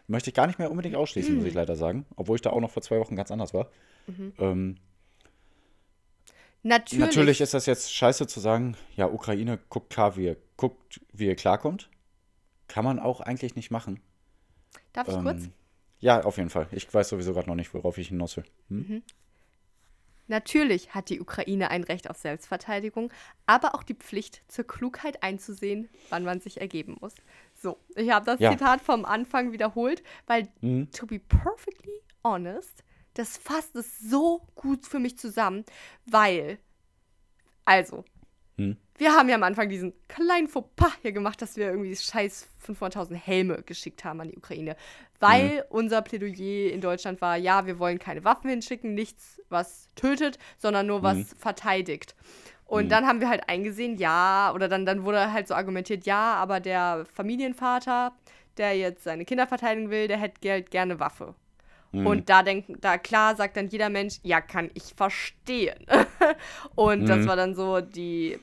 möchte 0.06 0.30
ich 0.30 0.36
gar 0.36 0.46
nicht 0.46 0.60
mehr 0.60 0.70
unbedingt 0.70 0.96
ausschließen, 0.96 1.36
muss 1.36 1.46
ich 1.46 1.56
leider 1.56 1.76
sagen. 1.76 2.06
Obwohl 2.16 2.36
ich 2.36 2.44
da 2.44 2.52
auch 2.52 2.62
noch 2.62 2.70
vor 2.70 2.84
zwei 2.84 3.00
Wochen 3.00 3.16
ganz 3.16 3.32
anders 3.32 3.56
war. 3.56 3.72
Ähm, 4.38 4.76
Natürlich. 6.64 7.00
Natürlich 7.00 7.42
ist 7.42 7.54
das 7.54 7.66
jetzt 7.66 7.94
scheiße 7.94 8.28
zu 8.28 8.40
sagen, 8.40 8.76
ja, 8.96 9.08
Ukraine 9.08 9.60
guckt 9.70 9.92
klar, 9.92 10.18
wie 10.18 10.26
ihr, 10.26 10.38
guckt, 10.58 11.00
wie 11.14 11.28
ihr 11.28 11.36
klarkommt. 11.36 11.90
Kann 12.68 12.84
man 12.84 13.00
auch 13.00 13.22
eigentlich 13.22 13.56
nicht 13.56 13.72
machen. 13.72 14.02
Darf 14.94 15.08
ich 15.08 15.16
kurz? 15.16 15.44
Ähm, 15.46 15.54
ja, 16.00 16.24
auf 16.24 16.38
jeden 16.38 16.50
Fall. 16.50 16.68
Ich 16.72 16.94
weiß 16.94 17.10
sowieso 17.10 17.34
gerade 17.34 17.48
noch 17.48 17.56
nicht, 17.56 17.74
worauf 17.74 17.98
ich 17.98 18.10
hinaus 18.10 18.38
will. 18.38 18.46
Hm? 18.70 19.04
Natürlich 20.28 20.94
hat 20.94 21.10
die 21.10 21.20
Ukraine 21.20 21.72
ein 21.72 21.84
Recht 21.84 22.08
auf 22.10 22.18
Selbstverteidigung, 22.18 23.12
aber 23.48 23.74
auch 23.74 23.82
die 23.82 23.96
Pflicht, 23.96 24.44
zur 24.48 24.68
Klugheit 24.68 25.24
einzusehen, 25.24 25.90
wann 26.10 26.24
man 26.24 26.40
sich 26.40 26.62
ergeben 26.62 26.98
muss. 27.02 27.16
So, 27.56 27.80
ich 27.96 28.12
habe 28.12 28.26
das 28.28 28.40
Ja. 28.40 28.52
Zitat 28.52 28.82
vom 28.82 29.06
Anfang 29.06 29.52
wiederholt, 29.52 30.04
weil, 30.28 30.48
Mhm. 30.62 30.92
to 30.92 31.08
be 31.08 31.18
perfectly 31.20 32.02
honest, 32.24 32.84
das 33.14 33.38
fasst 33.38 33.76
es 33.76 34.00
so 34.00 34.42
gut 34.56 34.86
für 34.86 35.00
mich 35.00 35.18
zusammen, 35.18 35.66
weil, 36.06 36.60
also, 37.66 38.04
Hm. 38.58 38.76
wir 38.98 39.14
haben 39.14 39.30
ja 39.30 39.36
am 39.36 39.44
Anfang 39.44 39.70
diesen 39.70 39.94
kleinen 40.10 40.48
Fauxpas 40.50 40.92
hier 41.02 41.14
gemacht, 41.14 41.42
dass 41.42 41.56
wir 41.56 41.68
irgendwie 41.68 41.96
scheiß 41.96 42.50
500.000 42.66 43.16
Helme 43.16 43.64
geschickt 43.64 44.04
haben 44.04 44.20
an 44.22 44.30
die 44.30 44.38
Ukraine. 44.38 44.76
Weil 45.20 45.66
unser 45.70 46.02
Plädoyer 46.02 46.72
in 46.72 46.82
Deutschland 46.82 47.22
war, 47.22 47.38
ja, 47.38 47.66
wir 47.66 47.80
wollen 47.80 48.00
keine 48.00 48.24
Waffen 48.26 48.50
hinschicken, 48.50 48.94
nichts, 48.94 49.42
was 49.50 49.88
tötet, 49.96 50.38
sondern 50.58 50.88
nur 50.88 51.04
was 51.04 51.34
verteidigt. 51.38 52.16
Und 52.66 52.90
dann 52.92 53.08
haben 53.08 53.20
wir 53.22 53.30
halt 53.30 53.50
eingesehen, 53.50 53.98
ja, 53.98 54.52
oder 54.54 54.68
dann, 54.68 54.86
dann 54.86 55.04
wurde 55.04 55.32
halt 55.34 55.48
so 55.48 55.56
argumentiert, 55.56 56.06
ja, 56.06 56.36
aber 56.36 56.60
der 56.60 57.06
Familienvater, 57.14 58.14
der 58.58 58.78
jetzt 58.78 59.04
seine 59.04 59.26
Kinder 59.26 59.48
verteidigen 59.48 59.90
will, 59.90 60.08
der 60.08 60.18
hätte 60.18 60.50
halt 60.50 60.70
gerne 60.72 61.00
Waffe. 61.00 61.34
Mhm. 61.92 62.08
Und 62.08 62.30
da 62.30 62.44
denken, 62.44 62.78
da 62.82 62.98
klar 62.98 63.36
sagt 63.36 63.58
dann 63.58 63.68
jeder 63.70 63.90
Mensch, 63.90 64.20
ja, 64.24 64.42
kann 64.42 64.70
ich 64.74 64.94
verstehen. 64.96 65.86
und 66.76 67.08
das 67.08 67.20
Mhm. 67.20 67.28
war 67.28 67.36
dann 67.36 67.56
so 67.56 67.82
die, 67.82 68.40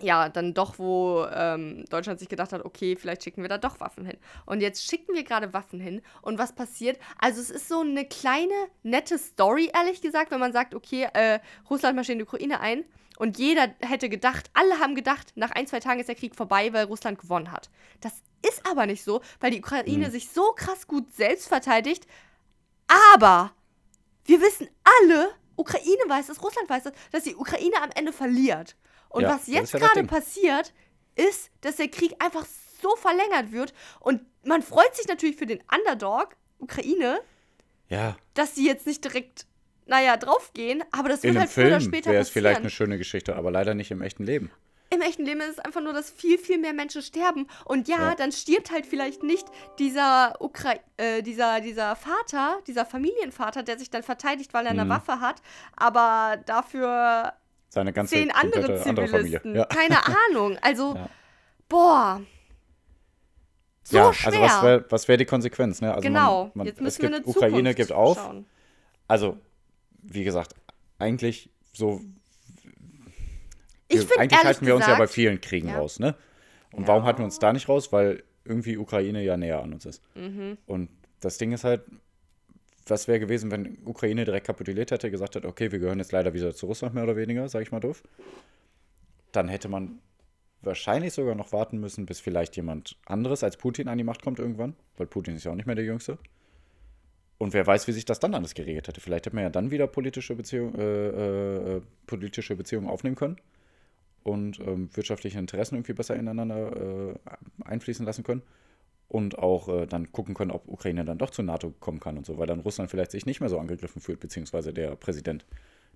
ja, 0.00 0.28
dann 0.28 0.54
doch, 0.54 0.78
wo 0.78 1.24
ähm, 1.32 1.84
Deutschland 1.88 2.18
sich 2.18 2.28
gedacht 2.28 2.52
hat, 2.52 2.64
okay, 2.64 2.96
vielleicht 2.96 3.22
schicken 3.22 3.42
wir 3.42 3.48
da 3.48 3.58
doch 3.58 3.78
Waffen 3.80 4.04
hin. 4.04 4.18
Und 4.44 4.60
jetzt 4.60 4.84
schicken 4.84 5.14
wir 5.14 5.22
gerade 5.22 5.52
Waffen 5.52 5.78
hin. 5.80 6.02
Und 6.20 6.38
was 6.38 6.52
passiert? 6.54 6.98
Also 7.18 7.40
es 7.40 7.50
ist 7.50 7.68
so 7.68 7.80
eine 7.80 8.04
kleine, 8.04 8.54
nette 8.82 9.18
Story, 9.18 9.70
ehrlich 9.72 10.00
gesagt, 10.02 10.30
wenn 10.32 10.40
man 10.40 10.52
sagt, 10.52 10.74
okay, 10.74 11.08
äh, 11.14 11.38
Russland 11.70 11.94
marschiert 11.96 12.14
in 12.14 12.18
die 12.20 12.24
Ukraine 12.24 12.60
ein. 12.60 12.84
Und 13.16 13.38
jeder 13.38 13.68
hätte 13.80 14.08
gedacht, 14.08 14.50
alle 14.54 14.80
haben 14.80 14.96
gedacht, 14.96 15.32
nach 15.36 15.52
ein, 15.52 15.68
zwei 15.68 15.78
Tagen 15.78 16.00
ist 16.00 16.08
der 16.08 16.16
Krieg 16.16 16.34
vorbei, 16.34 16.72
weil 16.72 16.86
Russland 16.86 17.20
gewonnen 17.20 17.52
hat. 17.52 17.70
Das 18.00 18.12
ist 18.46 18.66
aber 18.68 18.86
nicht 18.86 19.04
so, 19.04 19.20
weil 19.38 19.52
die 19.52 19.60
Ukraine 19.60 20.08
Mhm. 20.08 20.10
sich 20.10 20.28
so 20.30 20.42
krass 20.56 20.88
gut 20.88 21.12
selbst 21.12 21.46
verteidigt. 21.46 22.08
Aber 23.12 23.52
wir 24.24 24.40
wissen 24.40 24.68
alle, 25.02 25.30
Ukraine 25.56 26.02
weiß 26.08 26.28
es, 26.28 26.42
Russland 26.42 26.68
weiß 26.68 26.86
es, 26.86 26.92
dass 27.12 27.24
die 27.24 27.34
Ukraine 27.36 27.80
am 27.82 27.90
Ende 27.94 28.12
verliert. 28.12 28.76
Und 29.08 29.22
Ja, 29.22 29.34
was 29.34 29.46
jetzt 29.46 29.72
ja 29.72 29.78
gerade 29.78 30.04
passiert, 30.04 30.72
ist, 31.14 31.50
dass 31.60 31.76
der 31.76 31.88
Krieg 31.88 32.14
einfach 32.18 32.44
so 32.82 32.96
verlängert 32.96 33.52
wird. 33.52 33.72
Und 34.00 34.22
man 34.44 34.62
freut 34.62 34.94
sich 34.96 35.06
natürlich 35.06 35.36
für 35.36 35.46
den 35.46 35.62
Underdog, 35.72 36.36
Ukraine, 36.58 37.20
Ja, 37.88 38.16
dass 38.34 38.54
sie 38.54 38.66
jetzt 38.66 38.86
nicht 38.86 39.04
direkt, 39.04 39.46
naja, 39.86 40.16
draufgehen, 40.16 40.82
aber 40.90 41.08
das 41.10 41.22
wird 41.22 41.34
in 41.34 41.40
halt 41.40 41.50
früher 41.50 41.66
oder 41.66 41.80
später 41.80 42.10
wäre 42.10 42.22
es 42.22 42.28
passieren. 42.28 42.42
vielleicht 42.44 42.60
eine 42.60 42.70
schöne 42.70 42.98
Geschichte, 42.98 43.36
aber 43.36 43.50
leider 43.50 43.74
nicht 43.74 43.90
im 43.90 44.02
echten 44.02 44.24
Leben. 44.24 44.50
Im 44.94 45.00
echten 45.00 45.24
Leben 45.24 45.40
ist 45.40 45.50
es 45.50 45.58
einfach 45.58 45.80
nur, 45.80 45.92
dass 45.92 46.10
viel, 46.10 46.38
viel 46.38 46.58
mehr 46.58 46.72
Menschen 46.72 47.02
sterben. 47.02 47.46
Und 47.64 47.88
ja, 47.88 47.98
Ja. 48.10 48.14
dann 48.14 48.32
stirbt 48.32 48.70
halt 48.70 48.86
vielleicht 48.86 49.22
nicht 49.22 49.46
dieser, 49.78 50.34
Ukra 50.40 50.74
äh, 50.96 51.22
dieser, 51.22 51.60
dieser 51.60 51.96
Vater, 51.96 52.58
dieser 52.66 52.86
Familienvater, 52.86 53.62
der 53.62 53.78
sich 53.78 53.90
dann 53.90 54.02
verteidigt, 54.02 54.54
weil 54.54 54.66
er 54.66 54.70
eine 54.72 54.84
Mhm. 54.84 54.90
Waffe 54.90 55.20
hat, 55.20 55.42
aber 55.76 56.38
dafür 56.46 57.32
Seine 57.70 57.92
ganze 57.92 58.14
zehn 58.14 58.30
andere 58.30 58.62
komplette 58.62 58.88
andere. 58.88 59.06
Zivilisten. 59.06 59.54
Ja. 59.56 59.64
Keine 59.66 59.98
Ahnung. 60.30 60.58
Also, 60.62 60.94
Ja. 60.94 61.08
boah. 61.68 62.20
So 63.86 63.96
ja, 63.98 64.12
schwer. 64.14 64.26
also 64.32 64.40
was 64.40 64.62
wäre 64.62 64.84
was 64.88 65.08
wär 65.08 65.16
die 65.18 65.24
Konsequenz? 65.26 65.80
Ne? 65.82 65.90
Also 65.92 66.00
genau. 66.06 66.44
Man, 66.44 66.52
man, 66.54 66.66
Jetzt 66.66 66.76
es 66.78 66.82
müssen 66.82 67.02
wir 67.02 67.10
gibt, 67.10 67.26
Ukraine 67.26 67.58
Zukunft 67.70 67.76
gibt 67.76 67.92
auf. 67.92 68.16
Schauen. 68.18 68.46
Also, 69.08 69.36
wie 70.02 70.24
gesagt, 70.24 70.54
eigentlich 70.98 71.50
so. 71.72 72.00
Wir- 74.00 74.06
finde 74.08 74.20
eigentlich 74.20 74.44
halten 74.44 74.66
wir 74.66 74.74
uns 74.76 74.86
ja 74.86 74.92
bei 74.94 74.98
gesagt- 75.04 75.12
vielen 75.14 75.40
Kriegen 75.40 75.68
Ja. 75.68 75.78
raus, 75.78 75.98
ne? 75.98 76.14
Und 76.72 76.82
Ja. 76.82 76.88
warum 76.88 77.04
halten 77.04 77.18
wir 77.20 77.24
uns 77.24 77.38
da 77.38 77.52
nicht 77.52 77.68
raus? 77.68 77.92
Weil 77.92 78.22
irgendwie 78.44 78.76
Ukraine 78.76 79.22
ja 79.22 79.36
näher 79.36 79.62
an 79.62 79.72
uns 79.72 79.86
ist. 79.86 80.02
Mhm. 80.14 80.58
Und 80.66 80.90
das 81.20 81.38
Ding 81.38 81.52
ist 81.52 81.64
halt, 81.64 81.82
was 82.86 83.08
wäre 83.08 83.18
gewesen, 83.20 83.50
wenn 83.50 83.78
Ukraine 83.86 84.24
direkt 84.26 84.46
kapituliert 84.46 84.90
hätte, 84.90 85.10
gesagt 85.10 85.36
hat, 85.36 85.44
okay, 85.46 85.72
wir 85.72 85.78
gehören 85.78 85.98
jetzt 85.98 86.12
leider 86.12 86.34
wieder 86.34 86.54
zu 86.54 86.66
Russland, 86.66 86.94
mehr 86.94 87.04
oder 87.04 87.16
weniger, 87.16 87.48
sage 87.48 87.62
ich 87.62 87.72
mal 87.72 87.80
doof. 87.80 88.02
Dann 89.32 89.48
hätte 89.48 89.68
man 89.68 89.98
wahrscheinlich 90.60 91.12
sogar 91.12 91.34
noch 91.34 91.52
warten 91.52 91.78
müssen, 91.78 92.06
bis 92.06 92.20
vielleicht 92.20 92.56
jemand 92.56 92.96
anderes 93.06 93.42
als 93.44 93.56
Putin 93.56 93.88
an 93.88 93.98
die 93.98 94.04
Macht 94.04 94.22
kommt 94.22 94.38
irgendwann, 94.38 94.74
weil 94.96 95.06
Putin 95.06 95.36
ist 95.36 95.44
ja 95.44 95.50
auch 95.52 95.56
nicht 95.56 95.66
mehr 95.66 95.74
der 95.76 95.84
Jüngste. 95.84 96.18
Und 97.38 97.52
wer 97.52 97.66
weiß, 97.66 97.88
wie 97.88 97.92
sich 97.92 98.04
das 98.04 98.20
dann 98.20 98.34
alles 98.34 98.54
geregelt 98.54 98.86
hätte. 98.88 99.00
Vielleicht 99.00 99.26
hätte 99.26 99.34
man 99.36 99.44
ja 99.44 99.50
dann 99.50 99.70
wieder 99.70 99.86
politische, 99.86 100.34
Beziehung, 100.34 100.74
äh, 100.76 100.82
äh, 101.08 101.76
äh, 101.76 101.80
politische 102.06 102.54
Beziehungen 102.56 102.88
aufnehmen 102.88 103.16
können 103.16 103.36
und 104.24 104.58
ähm, 104.60 104.88
wirtschaftliche 104.94 105.38
Interessen 105.38 105.76
irgendwie 105.76 105.92
besser 105.92 106.16
ineinander 106.16 107.12
äh, 107.12 107.14
einfließen 107.64 108.04
lassen 108.04 108.24
können. 108.24 108.42
Und 109.06 109.38
auch 109.38 109.68
äh, 109.68 109.86
dann 109.86 110.10
gucken 110.10 110.34
können, 110.34 110.50
ob 110.50 110.66
Ukraine 110.66 111.04
dann 111.04 111.18
doch 111.18 111.30
zur 111.30 111.44
NATO 111.44 111.72
kommen 111.78 112.00
kann 112.00 112.16
und 112.16 112.26
so, 112.26 112.38
weil 112.38 112.46
dann 112.46 112.60
Russland 112.60 112.90
vielleicht 112.90 113.12
sich 113.12 113.26
nicht 113.26 113.40
mehr 113.40 113.50
so 113.50 113.58
angegriffen 113.58 114.00
fühlt, 114.00 114.18
beziehungsweise 114.18 114.72
der 114.72 114.96
Präsident, 114.96 115.44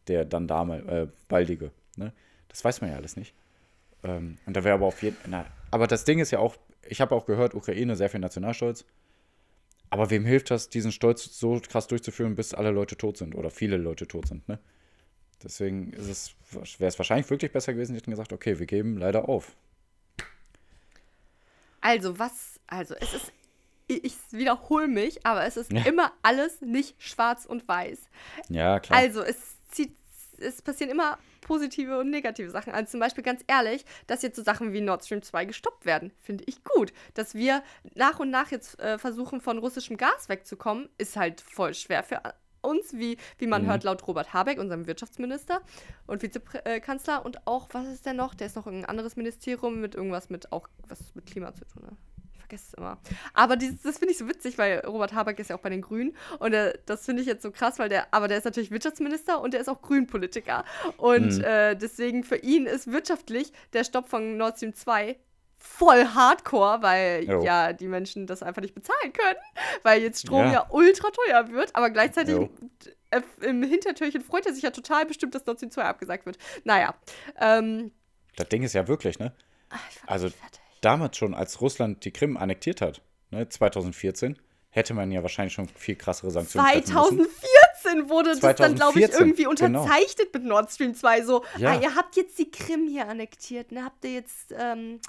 der 0.07 0.25
dann 0.25 0.47
damals, 0.47 0.87
äh, 0.87 1.09
baldige. 1.27 1.73
Ne? 1.97 2.13
Das 2.49 2.63
weiß 2.63 2.83
man 2.83 2.91
ja 2.91 2.97
alles 2.97 3.17
nicht. 3.17 3.35
Ähm, 4.05 4.37
und 4.47 4.57
da 4.57 4.63
wäre 4.63 4.75
aber 4.75 4.87
auf 4.87 5.03
jeden 5.03 5.17
na, 5.27 5.47
Aber 5.71 5.87
das 5.87 6.05
Ding 6.05 6.19
ist 6.19 6.31
ja 6.31 6.39
auch, 6.39 6.57
ich 6.87 7.01
habe 7.01 7.15
auch 7.15 7.25
gehört, 7.25 7.55
Ukraine 7.55 7.97
sehr 7.97 8.11
viel 8.11 8.21
Nationalstolz. 8.21 8.85
Aber 9.91 10.11
wem 10.11 10.27
hilft 10.27 10.51
das, 10.51 10.69
diesen 10.69 10.93
Stolz 10.93 11.39
so 11.39 11.61
krass 11.67 11.87
durchzuführen, 11.87 12.35
bis 12.35 12.53
alle 12.53 12.71
Leute 12.71 12.97
tot 12.97 13.17
sind 13.17 13.35
oder 13.35 13.51
viele 13.51 13.79
Leute 13.79 14.07
tot 14.07 14.29
sind, 14.29 14.47
ne? 14.49 14.59
Deswegen 15.43 15.93
wäre 15.93 16.11
es 16.11 16.99
wahrscheinlich 16.99 17.31
wirklich 17.31 17.53
besser 17.53 17.73
gewesen, 17.73 17.93
die 17.93 17.99
hätten 18.01 18.11
gesagt, 18.11 18.33
okay, 18.33 18.59
wir 18.59 18.67
geben 18.67 18.97
leider 18.99 19.29
auf. 19.29 19.55
Also, 21.81 22.19
was, 22.19 22.59
also, 22.67 22.95
es 22.97 23.15
ist, 23.15 23.33
ich, 23.87 24.05
ich 24.05 24.15
wiederhole 24.31 24.89
mich, 24.89 25.25
aber 25.25 25.45
es 25.45 25.57
ist 25.57 25.73
Ja. 25.73 25.85
immer 25.85 26.13
alles 26.23 26.61
nicht 26.61 27.01
schwarz 27.03 27.47
und 27.47 27.67
weiß. 27.69 28.01
Ja, 28.49 28.81
klar. 28.81 28.99
Also, 28.99 29.23
es 29.23 29.37
zieht, 29.71 29.95
es 30.39 30.61
passieren 30.61 30.91
immer 30.91 31.19
positive 31.41 31.99
und 31.99 32.11
negative 32.11 32.51
Sachen. 32.51 32.73
Also 32.75 32.91
zum 32.91 33.01
Beispiel 33.01 33.25
ganz 33.25 33.43
ehrlich, 33.47 33.85
dass 34.07 34.23
jetzt 34.23 34.37
so 34.37 34.43
Sachen 34.43 34.73
wie 34.75 34.81
Nord 34.83 35.03
Stream 35.05 35.23
2 35.23 35.47
gestoppt 35.47 35.87
werden, 35.87 36.13
finde 36.23 36.45
ich 36.47 36.63
gut. 36.63 36.93
Dass 37.15 37.35
wir 37.35 37.63
nach 37.95 38.21
und 38.21 38.31
nach 38.31 38.51
jetzt 38.51 38.79
äh, 38.81 38.99
versuchen, 38.99 39.41
von 39.41 39.57
russischem 39.59 39.97
Gas 39.97 40.29
wegzukommen, 40.29 40.91
ist 40.99 41.17
halt 41.17 41.41
voll 41.41 41.73
schwer 41.75 42.03
für 42.03 42.21
uns, 42.61 42.93
wie, 42.95 43.17
wie 43.39 43.47
man 43.47 43.63
Mhm. 43.63 43.67
hört 43.69 43.85
laut 43.85 44.07
Robert 44.07 44.33
Habeck, 44.33 44.59
unserem 44.59 44.87
Wirtschaftsminister 44.87 45.61
und 46.07 46.23
Vizekanzler. 46.23 47.25
Und 47.25 47.47
auch, 47.47 47.69
was 47.73 47.87
ist 47.89 48.07
denn 48.07 48.17
noch? 48.17 48.35
Der 48.35 48.47
ist 48.47 48.57
noch 48.57 48.67
ein 48.67 48.85
anderes 48.85 49.17
Ministerium 49.17 49.81
mit 49.81 49.95
irgendwas 49.95 50.31
mit 50.31 50.53
auch 50.53 50.69
was 50.89 51.15
mit 51.15 51.27
Klima 51.27 51.53
zu 51.55 51.65
tun. 51.65 51.83
Ne? 51.85 51.97
Ich 52.33 52.39
vergesse 52.41 52.65
es 52.69 52.75
immer. 52.75 52.99
Aber 53.35 53.57
dieses, 53.57 53.83
das 53.83 53.99
finde 53.99 54.13
ich 54.13 54.19
so 54.19 54.29
witzig, 54.29 54.57
weil 54.59 54.81
Robert 54.87 55.13
Habeck 55.13 55.39
ist 55.39 55.51
ja 55.51 55.57
auch 55.57 55.61
bei 55.61 55.71
den 55.71 55.83
Grünen. 55.83 56.17
Und 56.39 56.53
äh, 56.55 56.79
das 56.87 57.05
finde 57.05 57.21
ich 57.23 57.29
jetzt 57.29 57.43
so 57.43 57.51
krass, 57.51 57.79
weil 57.79 57.89
der, 57.89 58.13
aber 58.15 58.29
der 58.29 58.39
ist 58.39 58.45
natürlich 58.45 58.71
Wirtschaftsminister 58.71 59.41
und 59.41 59.53
der 59.55 59.61
ist 59.61 59.69
auch 59.69 59.83
Grünpolitiker. 59.83 60.65
Und 60.97 61.39
Mhm. 61.39 61.45
äh, 61.45 61.75
deswegen 61.77 62.25
für 62.25 62.37
ihn 62.37 62.67
ist 62.67 62.91
wirtschaftlich 62.91 63.53
der 63.73 63.85
Stopp 63.85 64.09
von 64.09 64.37
Nord 64.37 64.57
Stream 64.57 64.75
2 64.75 65.17
voll 65.59 66.05
hardcore, 66.07 66.83
weil 66.83 67.25
Jo. 67.29 67.43
ja 67.43 67.73
die 67.73 67.89
Menschen 67.89 68.27
das 68.27 68.43
einfach 68.43 68.63
nicht 68.63 68.75
bezahlen 68.75 69.13
können, 69.13 69.39
weil 69.83 70.03
jetzt 70.03 70.21
Strom 70.23 70.47
ja, 70.47 70.53
Ja. 70.53 70.67
ultra 70.71 71.09
teuer 71.11 71.49
wird, 71.51 71.75
aber 71.75 71.91
gleichzeitig 71.91 72.35
Jo. 72.35 72.51
äh, 73.11 73.21
im 73.43 73.63
Hintertürchen 73.63 74.23
freut 74.23 74.47
er 74.47 74.55
sich 74.55 74.63
ja 74.63 74.71
total 74.71 75.05
bestimmt, 75.07 75.35
dass 75.35 75.45
Nord 75.47 75.59
Stream 75.59 75.71
2 75.71 75.83
abgesagt 75.85 76.27
wird. 76.27 76.39
Naja, 76.65 76.95
ähm, 77.41 77.91
das 78.37 78.49
Ding 78.49 78.63
ist 78.63 78.73
ja 78.75 78.87
wirklich, 78.89 79.19
ne? 79.19 79.33
ach, 79.71 79.79
war 80.03 80.11
Also 80.13 80.29
damals 80.81 81.17
schon, 81.17 81.35
als 81.35 81.61
Russland 81.61 82.05
die 82.05 82.13
Krim 82.13 82.37
annektiert 82.37 82.81
hat, 82.81 83.03
ne, 83.31 83.49
2014, 83.49 84.39
hätte 84.71 84.95
man 84.95 85.11
ja 85.11 85.23
wahrscheinlich 85.23 85.55
schon 85.55 85.67
viel 85.69 85.97
krassere 85.97 86.31
Sanktionen 86.31 86.67
treffen 86.67 87.17
müssen. 87.17 87.31
2014 87.83 88.09
wurde 88.11 88.31
das 88.41 88.57
dann, 88.57 88.75
glaube 88.75 88.99
ich, 89.01 89.07
2014, 89.11 89.21
irgendwie 89.21 89.43
genau. 89.45 89.81
unterzeichnet 89.83 90.35
mit 90.35 90.45
Nord 90.45 90.71
Stream 90.73 90.95
2. 90.95 91.23
So, 91.25 91.45
Ja. 91.59 91.71
ah, 91.73 91.81
ihr 91.81 91.95
habt 91.95 92.17
jetzt 92.17 92.39
die 92.39 92.51
Krim 92.51 92.87
hier 92.89 93.09
annektiert, 93.09 93.73
ne? 93.73 93.85
Habt 93.85 94.05
ihr 94.05 94.13
jetzt, 94.13 94.55
ähm, 94.59 95.01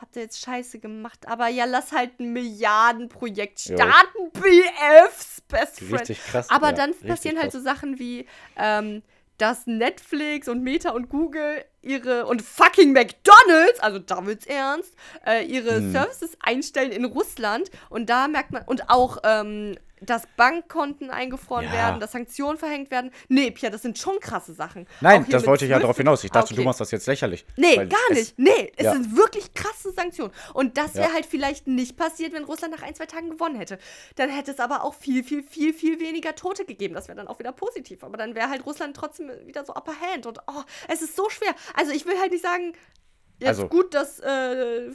habt 0.00 0.16
ihr 0.16 0.22
jetzt 0.22 0.40
Scheiße 0.40 0.78
gemacht. 0.78 1.26
Aber 1.26 1.48
ja, 1.48 1.64
lass 1.64 1.92
halt 1.92 2.20
ein 2.20 2.32
Milliardenprojekt 2.32 3.60
starten. 3.60 4.30
BFs, 4.32 5.40
Best 5.48 5.78
Friend. 5.80 6.00
Richtig 6.00 6.22
krass. 6.24 6.50
Aber 6.50 6.68
ja, 6.68 6.72
dann 6.74 6.94
passieren 7.06 7.36
halt 7.38 7.50
krass. 7.52 7.60
so 7.62 7.68
Sachen 7.68 7.98
wie, 7.98 8.26
ähm, 8.56 9.02
dass 9.38 9.66
Netflix 9.66 10.48
und 10.48 10.62
Meta 10.64 10.90
und 10.90 11.08
Google 11.08 11.64
ihre 11.80 12.26
und 12.26 12.42
fucking 12.42 12.92
McDonalds, 12.92 13.78
also 13.80 14.00
da 14.00 14.26
wird's 14.26 14.46
ernst, 14.46 14.94
äh, 15.24 15.44
ihre 15.46 15.76
Hm. 15.76 15.92
Services 15.92 16.36
einstellen 16.40 16.90
in 16.90 17.04
Russland 17.04 17.70
und 17.88 18.10
da 18.10 18.26
merkt 18.28 18.50
man 18.50 18.62
und 18.66 18.90
auch 18.90 19.18
ähm, 19.22 19.78
dass 20.00 20.22
Bankkonten 20.36 21.10
eingefroren 21.10 21.64
Ja. 21.66 21.72
werden, 21.72 22.00
dass 22.00 22.12
Sanktionen 22.12 22.58
verhängt 22.58 22.90
werden. 22.90 23.10
Nee, 23.28 23.50
Pia, 23.50 23.70
das 23.70 23.82
sind 23.82 23.98
schon 23.98 24.18
krasse 24.20 24.52
Sachen. 24.54 24.86
Nein, 25.00 25.26
das 25.28 25.46
wollte 25.46 25.64
ich 25.64 25.70
ja 25.70 25.78
darauf 25.78 25.96
hinaus. 25.96 26.24
Ich 26.24 26.30
dachte, 26.30 26.46
Okay. 26.52 26.56
du 26.56 26.62
machst 26.62 26.80
das 26.80 26.90
jetzt 26.90 27.06
lächerlich. 27.06 27.44
Nee, 27.56 27.76
gar 27.86 27.98
es- 28.10 28.16
nicht. 28.18 28.38
Nee, 28.38 28.72
es 28.76 28.84
ja. 28.84 28.92
sind 28.92 29.16
wirklich 29.16 29.52
krasse 29.54 29.92
Sanktionen. 29.92 30.32
Und 30.54 30.76
das 30.78 30.94
wäre 30.94 31.08
Ja. 31.08 31.14
halt 31.14 31.26
vielleicht 31.26 31.66
nicht 31.66 31.96
passiert, 31.96 32.32
wenn 32.32 32.44
Russland 32.44 32.74
nach 32.74 32.82
ein, 32.82 32.94
zwei 32.94 33.06
Tagen 33.06 33.30
gewonnen 33.30 33.56
hätte. 33.56 33.78
Dann 34.16 34.30
hätte 34.30 34.50
es 34.50 34.60
aber 34.60 34.84
auch 34.84 34.94
viel, 34.94 35.22
viel, 35.24 35.42
viel, 35.42 35.72
viel 35.74 36.00
weniger 36.00 36.34
Tote 36.34 36.64
gegeben. 36.64 36.94
Das 36.94 37.08
wäre 37.08 37.16
dann 37.16 37.28
auch 37.28 37.38
wieder 37.38 37.52
positiv. 37.52 38.02
Aber 38.04 38.16
dann 38.16 38.34
wäre 38.34 38.48
halt 38.48 38.64
Russland 38.66 38.96
trotzdem 38.96 39.30
wieder 39.46 39.64
so 39.64 39.74
upper 39.74 39.94
hand. 40.00 40.26
Und 40.26 40.38
oh, 40.46 40.62
es 40.88 41.02
ist 41.02 41.16
so 41.16 41.28
schwer. 41.28 41.54
Also 41.74 41.92
ich 41.92 42.06
will 42.06 42.18
halt 42.18 42.32
nicht 42.32 42.42
sagen, 42.42 42.72
jetzt 43.38 43.48
Also- 43.48 43.68
gut, 43.68 43.94
dass 43.94 44.20
äh, 44.20 44.90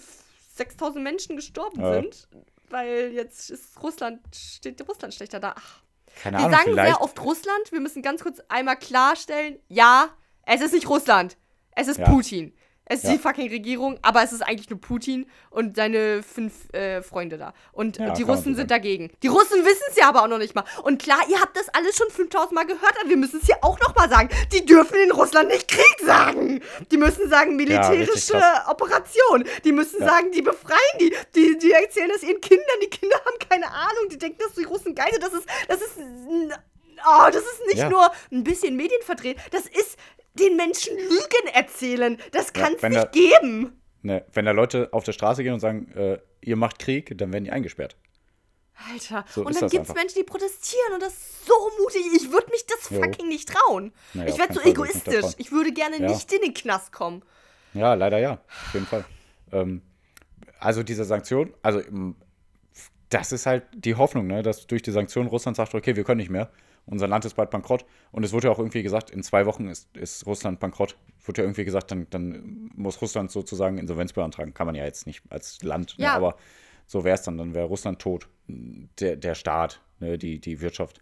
6000 0.55 1.03
Menschen 1.03 1.35
gestorben 1.35 1.83
sind. 1.83 2.27
Weil 2.73 3.11
jetzt 3.13 3.51
ist 3.51 3.81
Russland, 3.83 4.19
steht 4.35 4.85
Russland 4.87 5.13
schlechter 5.13 5.39
da. 5.39 5.53
Ach, 5.55 5.83
Keine 6.23 6.37
wir 6.37 6.45
Ahnung, 6.45 6.51
sagen 6.57 6.71
vielleicht. 6.71 6.87
sehr 6.95 7.01
oft 7.01 7.21
Russland. 7.23 7.71
Wir 7.71 7.79
müssen 7.79 8.01
ganz 8.01 8.23
kurz 8.23 8.39
einmal 8.49 8.77
klarstellen, 8.77 9.59
ja, 9.67 10.09
es 10.45 10.59
ist 10.61 10.73
nicht 10.73 10.89
Russland. 10.89 11.37
Es 11.75 11.87
ist 11.87 11.99
Ja. 11.99 12.09
Putin. 12.09 12.53
Es 12.85 12.97
ist 12.99 13.03
Ja. 13.05 13.11
die 13.13 13.19
fucking 13.19 13.49
Regierung, 13.49 13.97
aber 14.01 14.23
es 14.23 14.33
ist 14.33 14.41
eigentlich 14.41 14.69
nur 14.69 14.79
Putin 14.81 15.25
und 15.49 15.77
seine 15.77 16.21
fünf 16.21 16.71
äh, 16.73 17.01
Freunde 17.01 17.37
da. 17.37 17.53
Und 17.71 17.97
Ja, 17.97 18.09
die 18.11 18.23
Russen 18.23 18.55
sind 18.55 18.69
dagegen. 18.71 19.09
Die 19.23 19.27
Russen 19.29 19.63
wissen 19.63 19.83
es 19.89 19.95
ja 19.95 20.09
aber 20.09 20.21
auch 20.23 20.27
noch 20.27 20.37
nicht 20.37 20.53
mal. 20.53 20.65
Und 20.83 21.01
klar, 21.01 21.19
ihr 21.29 21.39
habt 21.39 21.55
das 21.55 21.69
alles 21.69 21.95
schon 21.95 22.09
5000 22.09 22.51
Mal 22.51 22.65
gehört, 22.65 22.93
aber 22.99 23.09
wir 23.09 23.15
müssen 23.15 23.39
es 23.39 23.45
hier 23.45 23.57
auch 23.61 23.79
noch 23.79 23.95
mal 23.95 24.09
sagen. 24.09 24.27
Die 24.51 24.65
dürfen 24.65 24.95
in 25.01 25.11
Russland 25.11 25.47
nicht 25.49 25.69
Krieg 25.69 25.99
sagen. 26.05 26.61
Die 26.91 26.97
müssen 26.97 27.29
sagen 27.29 27.55
militärische 27.55 28.33
krass. 28.33 28.67
Operation. 28.67 29.45
Die 29.63 29.71
müssen 29.71 30.01
Ja. 30.01 30.07
sagen, 30.09 30.31
die 30.33 30.41
befreien 30.41 30.79
die. 30.99 31.15
die. 31.35 31.57
Die 31.59 31.71
erzählen 31.71 32.09
das 32.09 32.21
ihren 32.21 32.41
Kindern. 32.41 32.65
Die 32.83 32.89
Kinder 32.89 33.15
haben 33.25 33.39
keine 33.49 33.67
Ahnung. 33.71 34.09
Die 34.11 34.17
denken, 34.17 34.39
dass 34.39 34.53
die 34.55 34.65
Russen 34.65 34.93
geil 34.93 35.07
sind. 35.11 35.23
Das 35.23 35.31
ist, 35.33 35.47
das 35.69 35.81
ist, 35.81 35.97
oh, 37.07 37.25
das 37.27 37.43
ist 37.43 37.65
nicht 37.67 37.77
Ja. 37.77 37.89
nur 37.89 38.11
ein 38.31 38.43
bisschen 38.43 38.75
medienverdreht. 38.75 39.37
Das 39.51 39.67
ist 39.67 39.97
den 40.35 40.55
Menschen 40.57 40.97
Lügen 40.97 41.47
erzählen. 41.53 42.17
Das 42.31 42.47
Ja, 42.55 42.63
kann 42.63 42.73
es 42.75 42.81
wenn 42.83 42.91
nicht 42.93 43.03
da- 43.05 43.09
geben. 43.11 43.81
Ne, 44.01 44.25
wenn 44.33 44.45
da 44.45 44.51
Leute 44.51 44.89
auf 44.91 45.03
der 45.05 45.13
Straße 45.13 45.43
gehen 45.43 45.53
und 45.53 45.59
sagen, 45.61 45.89
äh, 45.93 46.19
ihr 46.41 46.55
macht 46.57 46.79
Krieg, 46.79 47.17
dann 47.17 47.31
werden 47.31 47.45
die 47.45 47.51
eingesperrt. 47.51 47.95
Alter. 48.91 49.23
So 49.29 49.45
und 49.45 49.55
dann 49.61 49.69
gibt 49.69 49.87
es. 49.87 49.93
Menschen, 49.93 50.15
die 50.17 50.23
protestieren 50.23 50.93
und 50.95 51.01
das 51.03 51.13
ist 51.13 51.45
so 51.45 51.53
mutig. 51.79 52.01
Ich 52.15 52.31
würde 52.31 52.47
mich 52.51 52.65
das 52.65 52.89
Jo. 52.89 53.01
fucking 53.01 53.27
nicht 53.29 53.47
trauen. 53.49 53.93
Nee, 54.13 54.25
ich 54.29 54.37
werde 54.37 54.53
so 54.55 54.59
Fall 54.59 54.69
ich 54.71 54.75
egoistisch. 54.75 55.33
Ich 55.37 55.51
würde 55.51 55.71
gerne 55.71 56.01
Ja. 56.01 56.09
nicht 56.09 56.31
in 56.33 56.41
den 56.41 56.53
Knast 56.53 56.91
kommen. 56.91 57.23
Ja, 57.73 57.93
leider 57.93 58.17
ja, 58.19 58.33
auf 58.33 58.73
jeden 58.73 58.87
Fall. 58.87 59.05
Ähm, 59.51 59.81
also 60.59 60.83
diese 60.83 61.05
Sanktion, 61.05 61.53
also 61.61 61.79
ähm, 61.79 62.15
das 63.09 63.31
ist 63.31 63.45
halt 63.45 63.63
die 63.73 63.95
Hoffnung, 63.95 64.27
ne, 64.27 64.41
dass 64.43 64.65
durch 64.67 64.81
die 64.81 64.91
Sanktionen 64.91 65.29
Russland 65.29 65.55
sagt, 65.55 65.73
okay, 65.75 65.95
wir 65.95 66.03
können 66.03 66.17
nicht 66.19 66.31
mehr, 66.31 66.49
unser 66.85 67.07
Land 67.07 67.25
ist 67.25 67.35
bald 67.35 67.49
bankrott. 67.49 67.85
Und 68.11 68.23
es 68.23 68.33
wurde 68.33 68.47
ja 68.47 68.53
auch 68.53 68.59
irgendwie 68.59 68.83
gesagt, 68.83 69.09
in 69.09 69.23
zwei 69.23 69.45
Wochen 69.45 69.67
ist, 69.67 69.95
ist 69.95 70.25
Russland 70.25 70.59
bankrott. 70.59 70.97
Wurde 71.25 71.41
ja 71.41 71.45
irgendwie 71.45 71.63
gesagt, 71.65 71.91
dann, 71.91 72.07
dann 72.09 72.69
muss 72.75 73.01
Russland 73.01 73.31
sozusagen 73.31 73.77
Insolvenz 73.77 74.13
beantragen. 74.13 74.53
Kann 74.53 74.65
man 74.67 74.75
ja 74.75 74.83
jetzt 74.83 75.07
nicht 75.07 75.23
als 75.29 75.61
Land, 75.63 75.97
ne, 75.97 76.05
Ja. 76.05 76.15
aber 76.15 76.35
so 76.85 77.03
wäre 77.03 77.15
es 77.15 77.21
dann, 77.23 77.37
dann 77.37 77.53
wäre 77.53 77.65
Russland 77.67 77.99
tot. 77.99 78.27
Der, 78.47 79.15
der 79.15 79.35
Staat, 79.35 79.81
ne, 79.99 80.17
die, 80.17 80.39
die 80.39 80.59
Wirtschaft. 80.59 80.99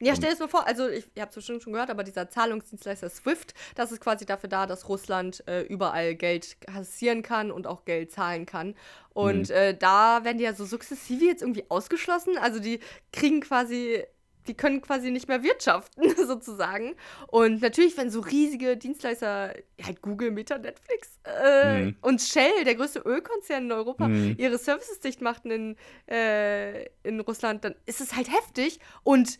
Ja, 0.00 0.16
stell 0.16 0.30
dir 0.30 0.36
das 0.36 0.40
mal 0.40 0.48
vor, 0.48 0.66
also 0.66 0.88
ich, 0.88 1.04
ihr 1.14 1.22
habt 1.22 1.30
es 1.30 1.36
bestimmt 1.36 1.62
schon 1.62 1.72
gehört, 1.74 1.88
aber 1.88 2.02
dieser 2.02 2.28
Zahlungsdienstleister 2.28 3.08
SWIFT, 3.08 3.54
das 3.76 3.92
ist 3.92 4.00
quasi 4.00 4.26
dafür 4.26 4.48
da, 4.48 4.66
dass 4.66 4.88
Russland 4.88 5.46
äh, 5.46 5.60
überall 5.62 6.16
Geld 6.16 6.60
kassieren 6.60 7.22
kann 7.22 7.52
und 7.52 7.68
auch 7.68 7.84
Geld 7.84 8.10
zahlen 8.10 8.44
kann. 8.44 8.74
Und 9.10 9.50
Mhm. 9.50 9.54
äh, 9.54 9.74
da 9.76 10.24
werden 10.24 10.38
die 10.38 10.44
ja 10.44 10.54
so 10.54 10.64
sukzessive 10.64 11.24
jetzt 11.24 11.42
irgendwie 11.42 11.64
ausgeschlossen. 11.68 12.36
Also 12.36 12.58
die 12.58 12.80
kriegen 13.12 13.40
quasi, 13.42 14.02
die 14.46 14.54
können 14.54 14.80
quasi 14.82 15.10
nicht 15.10 15.28
mehr 15.28 15.42
wirtschaften, 15.42 16.04
sozusagen. 16.26 16.94
Und 17.28 17.62
natürlich, 17.62 17.96
wenn 17.96 18.10
so 18.10 18.20
riesige 18.20 18.76
Dienstleister, 18.76 19.54
halt 19.82 20.02
Google, 20.02 20.30
Meta, 20.30 20.58
Netflix 20.58 21.18
äh, 21.24 21.82
Mhm. 21.84 21.96
und 22.02 22.20
Shell, 22.20 22.64
der 22.64 22.74
größte 22.74 23.00
Ölkonzern 23.00 23.64
in 23.64 23.72
Europa, 23.72 24.08
Mhm. 24.08 24.34
ihre 24.38 24.58
Services 24.58 25.00
dicht 25.00 25.20
machten 25.20 25.50
in, 25.50 25.76
äh, 26.10 26.84
in 27.02 27.20
Russland, 27.20 27.64
dann 27.64 27.74
ist 27.86 28.00
es 28.00 28.14
halt 28.16 28.30
heftig. 28.32 28.80
Und 29.04 29.38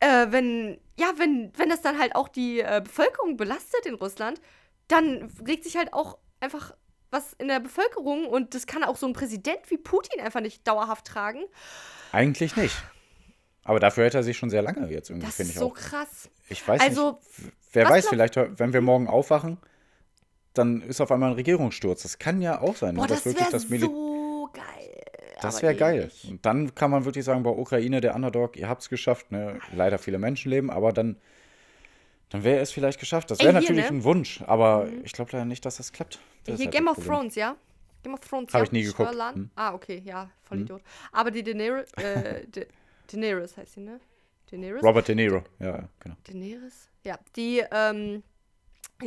äh, 0.00 0.26
wenn, 0.30 0.78
ja, 0.98 1.12
wenn, 1.16 1.52
wenn 1.56 1.68
das 1.68 1.80
dann 1.82 1.98
halt 1.98 2.14
auch 2.14 2.28
die 2.28 2.60
äh, 2.60 2.80
Bevölkerung 2.84 3.36
belastet 3.36 3.86
in 3.86 3.94
Russland, 3.94 4.40
dann 4.88 5.30
regt 5.46 5.64
sich 5.64 5.76
halt 5.76 5.92
auch 5.92 6.18
einfach 6.40 6.74
was 7.10 7.32
in 7.34 7.48
der 7.48 7.60
Bevölkerung 7.60 8.26
und 8.26 8.54
das 8.54 8.66
kann 8.66 8.82
auch 8.82 8.96
so 8.96 9.06
ein 9.06 9.12
Präsident 9.12 9.60
wie 9.70 9.76
Putin 9.78 10.20
einfach 10.20 10.40
nicht 10.40 10.66
dauerhaft 10.66 11.06
tragen. 11.06 11.44
Eigentlich 12.12 12.56
nicht. 12.56 12.74
Aber 13.64 13.80
dafür 13.80 14.04
hätte 14.04 14.18
er 14.18 14.22
sich 14.22 14.36
schon 14.36 14.50
sehr 14.50 14.62
lange 14.62 14.88
jetzt 14.90 15.10
irgendwie, 15.10 15.26
Das 15.26 15.36
finde 15.36 15.48
ist 15.50 15.56
ich 15.56 15.60
so 15.60 15.70
auch. 15.70 15.74
krass. 15.74 16.28
Ich 16.48 16.66
weiß 16.66 16.80
Also, 16.80 17.18
nicht. 17.38 17.52
Wer 17.72 17.88
weiß, 17.88 18.08
vielleicht, 18.08 18.36
wenn 18.36 18.72
wir 18.72 18.80
morgen 18.82 19.08
aufwachen, 19.08 19.58
dann 20.52 20.82
ist 20.82 21.00
auf 21.00 21.10
einmal 21.10 21.30
ein 21.30 21.34
Regierungssturz. 21.36 22.02
Das 22.02 22.18
kann 22.18 22.40
ja 22.40 22.60
auch 22.60 22.76
sein. 22.76 22.94
Boah, 22.94 23.06
das 23.06 23.24
wäre 23.24 23.50
das 23.50 23.66
Mili- 23.68 23.80
so 23.80 24.48
geil. 24.52 25.02
Das 25.40 25.60
wäre 25.62 25.74
geil. 25.74 26.10
Und 26.28 26.46
dann 26.46 26.74
kann 26.74 26.90
man 26.90 27.04
wirklich 27.04 27.24
sagen, 27.24 27.42
bei 27.42 27.50
Ukraine, 27.50 28.00
der 28.00 28.14
Underdog, 28.14 28.56
ihr 28.56 28.68
habt 28.68 28.82
es 28.82 28.88
geschafft. 28.88 29.32
Ne? 29.32 29.58
Leider 29.74 29.98
viele 29.98 30.18
Menschenleben, 30.18 30.70
aber 30.70 30.92
dann, 30.92 31.16
dann 32.30 32.44
wäre 32.44 32.60
es 32.60 32.70
vielleicht 32.70 33.00
geschafft. 33.00 33.30
Das 33.30 33.40
wäre 33.40 33.52
natürlich 33.52 33.84
ne? 33.86 33.90
Mhm. 33.92 33.98
ein 33.98 34.04
Wunsch, 34.04 34.42
aber 34.46 34.86
ich 35.02 35.12
glaube 35.12 35.32
leider 35.32 35.44
nicht, 35.44 35.64
dass 35.66 35.78
das 35.78 35.92
klappt. 35.92 36.20
Das 36.44 36.54
ist 36.54 36.60
Hier 36.60 36.66
halt 36.66 36.74
Game 36.76 36.84
das 36.86 36.92
of 36.92 37.04
Problem. 37.04 37.18
Thrones, 37.20 37.34
ja? 37.34 37.56
Game 38.04 38.14
of 38.14 38.20
Thrones, 38.20 38.52
Hab 38.54 38.60
ja? 38.60 38.64
ich 38.64 38.72
nie 38.72 38.82
geguckt. 38.84 39.10
Hm. 39.34 39.50
Ah, 39.56 39.74
okay, 39.74 40.00
ja, 40.04 40.30
voll 40.42 40.60
Idiot. 40.60 40.82
Aber 41.12 41.30
die 41.30 41.42
Daenerys, 41.42 41.90
äh, 41.94 42.42
Daenerys 43.10 43.56
heißt 43.56 43.74
sie, 43.74 43.80
ne? 43.80 44.00
Daenerys? 44.50 44.82
Robert 44.82 45.08
De 45.08 45.14
Niro, 45.14 45.42
ja, 45.58 45.78
ja, 45.78 45.88
genau. 46.00 46.16
Daenerys? 46.26 46.90
Ja, 47.04 47.18
die 47.36 47.62
ähm, 47.70 48.22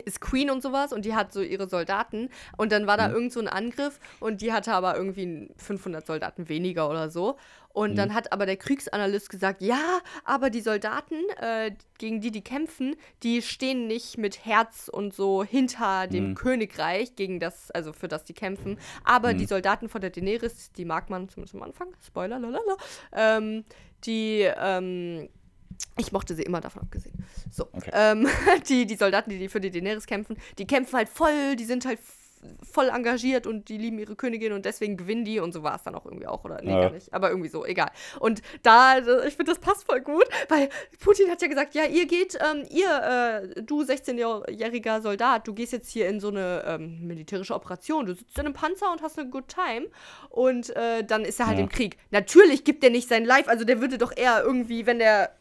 ist 0.06 0.22
Queen 0.22 0.50
und 0.50 0.62
sowas 0.62 0.92
und 0.92 1.06
die 1.06 1.16
hat 1.16 1.32
so 1.32 1.42
ihre 1.42 1.68
Soldaten 1.68 2.30
und 2.58 2.72
dann 2.72 2.88
war 2.88 2.98
da 2.98 3.10
irgend 3.10 3.32
so 3.32 3.40
ein 3.40 3.48
Angriff 3.48 4.00
und 4.20 4.42
die 4.42 4.52
hatte 4.54 4.74
aber 4.74 4.98
irgendwie 4.98 5.50
500 5.58 6.06
Soldaten 6.06 6.50
weniger 6.50 6.90
oder 6.90 7.10
so 7.10 7.38
und 7.78 7.96
dann 7.96 8.16
hat 8.16 8.32
aber 8.32 8.48
der 8.48 8.58
Kriegsanalyst 8.58 9.30
gesagt, 9.30 9.62
ja, 9.62 10.00
aber 10.24 10.50
die 10.50 10.62
Soldaten, 10.62 11.16
äh, 11.40 11.72
gegen 12.00 12.22
die 12.22 12.32
die 12.32 12.44
kämpfen, 12.44 12.96
die 13.22 13.44
stehen 13.44 13.86
nicht 13.86 14.18
mit 14.18 14.44
Herz 14.46 14.90
und 14.92 15.14
so 15.14 15.44
hinter 15.44 16.08
dem 16.08 16.34
Königreich, 16.34 17.16
gegen 17.16 17.40
das, 17.40 17.70
also 17.70 17.94
für 17.94 18.08
das 18.08 18.24
die 18.24 18.34
kämpfen, 18.34 18.80
aber 19.04 19.36
die 19.36 19.46
Soldaten 19.46 19.90
von 19.90 20.02
der 20.02 20.10
Daenerys, 20.10 20.72
die 20.72 20.86
mag 20.86 21.12
man 21.12 21.30
zumindest 21.30 21.54
am 21.54 21.62
Anfang, 21.62 21.90
Spoiler, 22.04 22.40
lalala, 22.40 22.78
ähm, 23.14 23.64
die, 24.06 24.42
ähm, 24.42 25.30
ich 25.98 26.12
mochte 26.12 26.36
sie 26.36 26.44
immer 26.44 26.62
davon 26.62 26.84
abgesehen. 26.84 27.26
So. 27.52 27.68
Okay. 27.72 27.92
Ähm, 27.94 28.28
die, 28.70 28.86
die 28.86 28.96
Soldaten, 28.96 29.30
die, 29.30 29.40
die 29.40 29.50
für 29.50 29.60
die 29.60 29.72
Daenerys 29.72 30.06
kämpfen, 30.06 30.38
die 30.58 30.68
kämpfen 30.68 30.96
halt 30.98 31.10
voll, 31.10 31.56
die 31.56 31.66
sind 31.66 31.86
halt 31.86 32.00
f- 32.00 32.14
voll 32.72 32.90
engagiert 32.90 33.48
und 33.48 33.70
die 33.70 33.78
lieben 33.78 34.00
ihre 34.00 34.16
Königin 34.16 34.54
und 34.54 34.66
deswegen 34.66 34.98
gewinnen 34.98 35.26
die 35.26 35.40
und 35.40 35.52
so 35.54 35.64
war 35.64 35.76
es 35.76 35.84
dann 35.84 35.96
auch 35.96 36.06
irgendwie 36.06 36.28
auch, 36.28 36.44
oder? 36.46 36.62
Nee, 36.62 36.72
Ja. 36.72 36.82
gar 36.82 36.90
nicht. 36.92 37.14
Aber 37.14 37.30
irgendwie 37.30 37.50
so, 37.50 37.66
egal. 37.66 37.90
Und 38.20 38.42
da, 38.64 38.98
ich 39.26 39.36
finde, 39.36 39.52
das 39.52 39.60
passt 39.60 39.84
voll 39.86 40.02
gut, 40.02 40.26
weil 40.50 40.70
Putin 41.00 41.30
hat 41.30 41.42
ja 41.42 41.48
gesagt, 41.48 41.76
ja, 41.76 41.84
ihr 41.86 42.06
geht, 42.06 42.38
ähm, 42.40 42.66
ihr, 42.70 43.44
äh, 43.56 43.62
du 43.64 43.82
16-jähriger 43.82 45.02
Soldat, 45.02 45.48
du 45.48 45.54
gehst 45.54 45.74
jetzt 45.74 45.90
hier 45.90 46.08
in 46.08 46.20
so 46.20 46.30
eine 46.30 46.64
ähm, 46.68 47.06
militärische 47.08 47.54
Operation, 47.54 48.06
du 48.06 48.14
sitzt 48.14 48.38
in 48.38 48.46
einem 48.46 48.54
Panzer 48.54 48.92
und 48.92 49.02
hast 49.02 49.18
eine 49.20 49.30
good 49.30 49.48
time 49.48 49.88
und 50.30 50.76
äh, 50.76 51.04
dann 51.04 51.26
ist 51.26 51.40
er 51.40 51.48
halt 51.48 51.58
Ja. 51.58 51.64
im 51.64 51.70
Krieg. 51.70 51.98
Natürlich 52.12 52.64
gibt 52.64 52.84
er 52.84 52.90
nicht 52.90 53.08
sein 53.10 53.26
Life, 53.26 53.50
also 53.50 53.66
der 53.66 53.82
würde 53.82 53.98
doch 53.98 54.16
eher 54.16 54.44
irgendwie, 54.44 54.86
wenn 54.86 55.00
der 55.00 55.32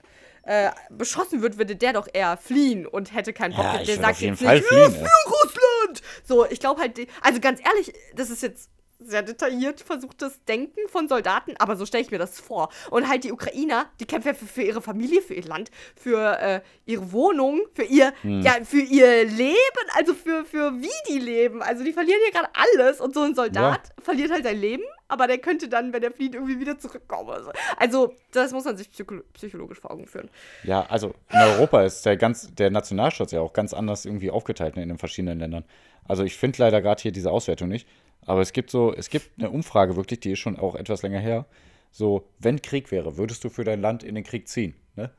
äh, 0.46 0.70
beschossen 0.90 1.42
wird, 1.42 1.58
würde 1.58 1.76
der 1.76 1.92
doch 1.92 2.08
eher 2.12 2.36
fliehen 2.36 2.86
und 2.86 3.12
hätte 3.12 3.32
keinen 3.32 3.54
Bock. 3.54 3.64
Ja, 3.64 3.82
der 3.82 3.94
auf 3.96 4.00
sagt 4.00 4.20
jeden 4.20 4.34
jetzt 4.34 4.44
Fall 4.44 4.56
nicht, 4.56 4.68
fliehen, 4.68 4.80
"Ja, 4.80 4.86
ey." 4.86 5.04
für 5.04 5.30
Russland! 5.30 6.02
So, 6.24 6.46
ich 6.46 6.60
glaube 6.60 6.80
halt, 6.80 6.98
also 7.20 7.40
ganz 7.40 7.60
ehrlich, 7.64 7.92
das 8.14 8.30
ist 8.30 8.42
jetzt 8.42 8.70
sehr 8.98 9.22
detailliert 9.22 9.80
versuchtes 9.80 10.42
Denken 10.44 10.80
von 10.88 11.08
Soldaten, 11.08 11.54
aber 11.58 11.76
so 11.76 11.86
stelle 11.86 12.04
ich 12.04 12.10
mir 12.10 12.18
das 12.18 12.40
vor. 12.40 12.70
Und 12.90 13.08
halt 13.08 13.24
die 13.24 13.32
Ukrainer, 13.32 13.86
die 14.00 14.04
kämpfen 14.06 14.28
ja 14.28 14.34
für, 14.34 14.46
für 14.46 14.62
ihre 14.62 14.82
Familie, 14.82 15.22
für 15.22 15.34
ihr 15.34 15.44
Land, 15.44 15.70
für 15.94 16.38
äh, 16.40 16.60
ihre 16.86 17.12
Wohnung, 17.12 17.62
für 17.74 17.84
ihr, 17.84 18.12
Hm. 18.22 18.40
ja, 18.42 18.52
für 18.64 18.80
ihr 18.80 19.24
Leben, 19.24 19.56
also 19.94 20.14
für, 20.14 20.44
für 20.44 20.72
wie 20.80 20.88
die 21.08 21.18
leben. 21.18 21.62
Also 21.62 21.84
die 21.84 21.92
verlieren 21.92 22.20
hier 22.24 22.32
gerade 22.32 22.48
alles 22.54 23.00
und 23.00 23.14
so 23.14 23.22
ein 23.22 23.34
Soldat 23.34 23.92
verliert 23.98 24.30
halt 24.30 24.44
sein 24.44 24.58
Leben, 24.60 24.84
aber 25.08 25.26
der 25.26 25.38
könnte 25.38 25.68
dann, 25.68 25.92
wenn 25.92 26.02
er 26.02 26.10
flieht, 26.12 26.34
irgendwie 26.34 26.60
wieder 26.60 26.78
zurückkommen. 26.78 27.30
Also, 27.30 27.50
also 27.76 28.14
das 28.32 28.52
muss 28.52 28.64
man 28.64 28.76
sich 28.76 28.90
psycho 28.90 29.16
psychologisch 29.34 29.80
vor 29.80 29.90
Augen 29.90 30.06
führen. 30.06 30.30
Ja, 30.64 30.86
also 30.86 31.14
in 31.32 31.38
Europa 31.38 31.82
ist 31.82 32.04
der, 32.06 32.16
ganz, 32.16 32.54
der 32.54 32.70
Nationalstaat 32.70 33.32
ja 33.32 33.40
auch 33.40 33.52
ganz 33.52 33.74
anders 33.74 34.04
irgendwie 34.04 34.30
aufgeteilt 34.30 34.76
in 34.76 34.88
den 34.88 34.98
verschiedenen 34.98 35.38
Ländern. 35.38 35.64
Also 36.08 36.22
ich 36.22 36.36
finde 36.36 36.62
leider 36.62 36.80
gerade 36.80 37.02
hier 37.02 37.12
diese 37.12 37.30
Auswertung 37.30 37.68
nicht. 37.68 37.88
Aber 38.26 38.40
es 38.40 38.52
gibt 38.52 38.70
so, 38.70 38.92
es 38.94 39.08
gibt 39.08 39.30
eine 39.38 39.50
Umfrage 39.50 39.96
wirklich, 39.96 40.20
die 40.20 40.32
ist 40.32 40.40
schon 40.40 40.58
auch 40.58 40.74
etwas 40.74 41.02
länger 41.02 41.20
her. 41.20 41.46
So, 41.90 42.28
wenn 42.38 42.60
Krieg 42.60 42.90
wäre, 42.90 43.16
würdest 43.16 43.42
du 43.44 43.48
für 43.48 43.64
dein 43.64 43.80
Land 43.80 44.02
in 44.02 44.14
den 44.14 44.24
Krieg 44.24 44.48
ziehen? 44.48 44.74
Ne? 44.96 45.10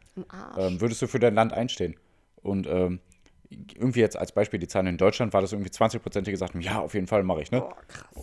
Ähm, 0.57 0.79
würdest 0.81 1.01
du 1.01 1.07
für 1.07 1.19
dein 1.19 1.33
Land 1.33 1.53
einstehen? 1.53 1.95
Und 2.43 2.67
ähm, 2.67 2.99
irgendwie 3.49 4.01
jetzt 4.01 4.17
als 4.17 4.31
Beispiel 4.31 4.59
die 4.59 4.67
Zahlen 4.67 4.87
in 4.87 4.97
Deutschland 4.97 5.33
war 5.33 5.41
das 5.41 5.53
irgendwie 5.53 5.71
20 5.71 6.01
Prozent, 6.03 6.27
die 6.27 6.31
gesagt 6.31 6.53
haben, 6.53 6.61
ja, 6.61 6.79
auf 6.79 6.93
jeden 6.93 7.07
Fall 7.07 7.23
mache 7.23 7.41
ich. 7.41 7.51
Ne? 7.51 7.61
Boah. 7.61 7.75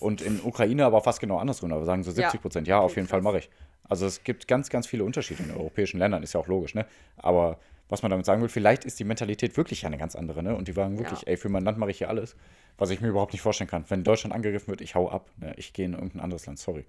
Und 0.02 0.20
in 0.20 0.40
Ukraine 0.42 0.84
aber 0.84 1.00
fast 1.00 1.20
genau 1.20 1.38
andersrum, 1.38 1.72
aber 1.72 1.84
sagen 1.84 2.02
so 2.04 2.10
70 2.10 2.40
Prozent, 2.42 2.68
ja, 2.68 2.78
auf 2.78 2.92
Okay, 2.92 3.00
jeden 3.00 3.08
Fall 3.08 3.20
krass. 3.20 3.24
mache 3.32 3.38
ich. 3.38 3.50
Also 3.88 4.06
es 4.06 4.22
gibt 4.22 4.48
ganz, 4.48 4.68
ganz 4.70 4.86
viele 4.86 5.04
Unterschiede 5.04 5.42
in 5.42 5.48
den 5.48 5.56
europäischen 5.58 5.98
Ländern, 5.98 6.22
ist 6.22 6.34
ja 6.34 6.40
auch 6.40 6.46
logisch, 6.46 6.74
ne? 6.74 6.86
Aber 7.16 7.58
was 7.94 8.02
man 8.02 8.10
damit 8.10 8.26
sagen 8.26 8.42
will, 8.42 8.48
vielleicht 8.48 8.84
ist 8.84 8.98
die 8.98 9.04
Mentalität 9.04 9.56
wirklich 9.56 9.86
eine 9.86 9.96
ganz 9.96 10.16
andere, 10.16 10.42
ne? 10.42 10.56
Und 10.56 10.66
die 10.68 10.72
sagen 10.72 10.98
wirklich, 10.98 11.20
Ja. 11.22 11.28
ey, 11.28 11.36
für 11.36 11.48
mein 11.48 11.64
Land 11.64 11.78
mache 11.78 11.90
ich 11.92 11.98
hier 11.98 12.08
alles, 12.08 12.34
was 12.76 12.90
ich 12.90 13.00
mir 13.00 13.08
überhaupt 13.08 13.32
nicht 13.32 13.40
vorstellen 13.42 13.70
kann. 13.70 13.84
Wenn 13.88 14.02
Deutschland 14.02 14.34
angegriffen 14.34 14.68
wird, 14.68 14.80
ich 14.80 14.94
hau 14.96 15.08
ab, 15.08 15.30
ne? 15.38 15.54
Ich 15.56 15.72
gehe 15.72 15.84
in 15.86 15.92
irgendein 15.94 16.20
anderes 16.20 16.44
Land, 16.46 16.58
sorry. 16.58 16.84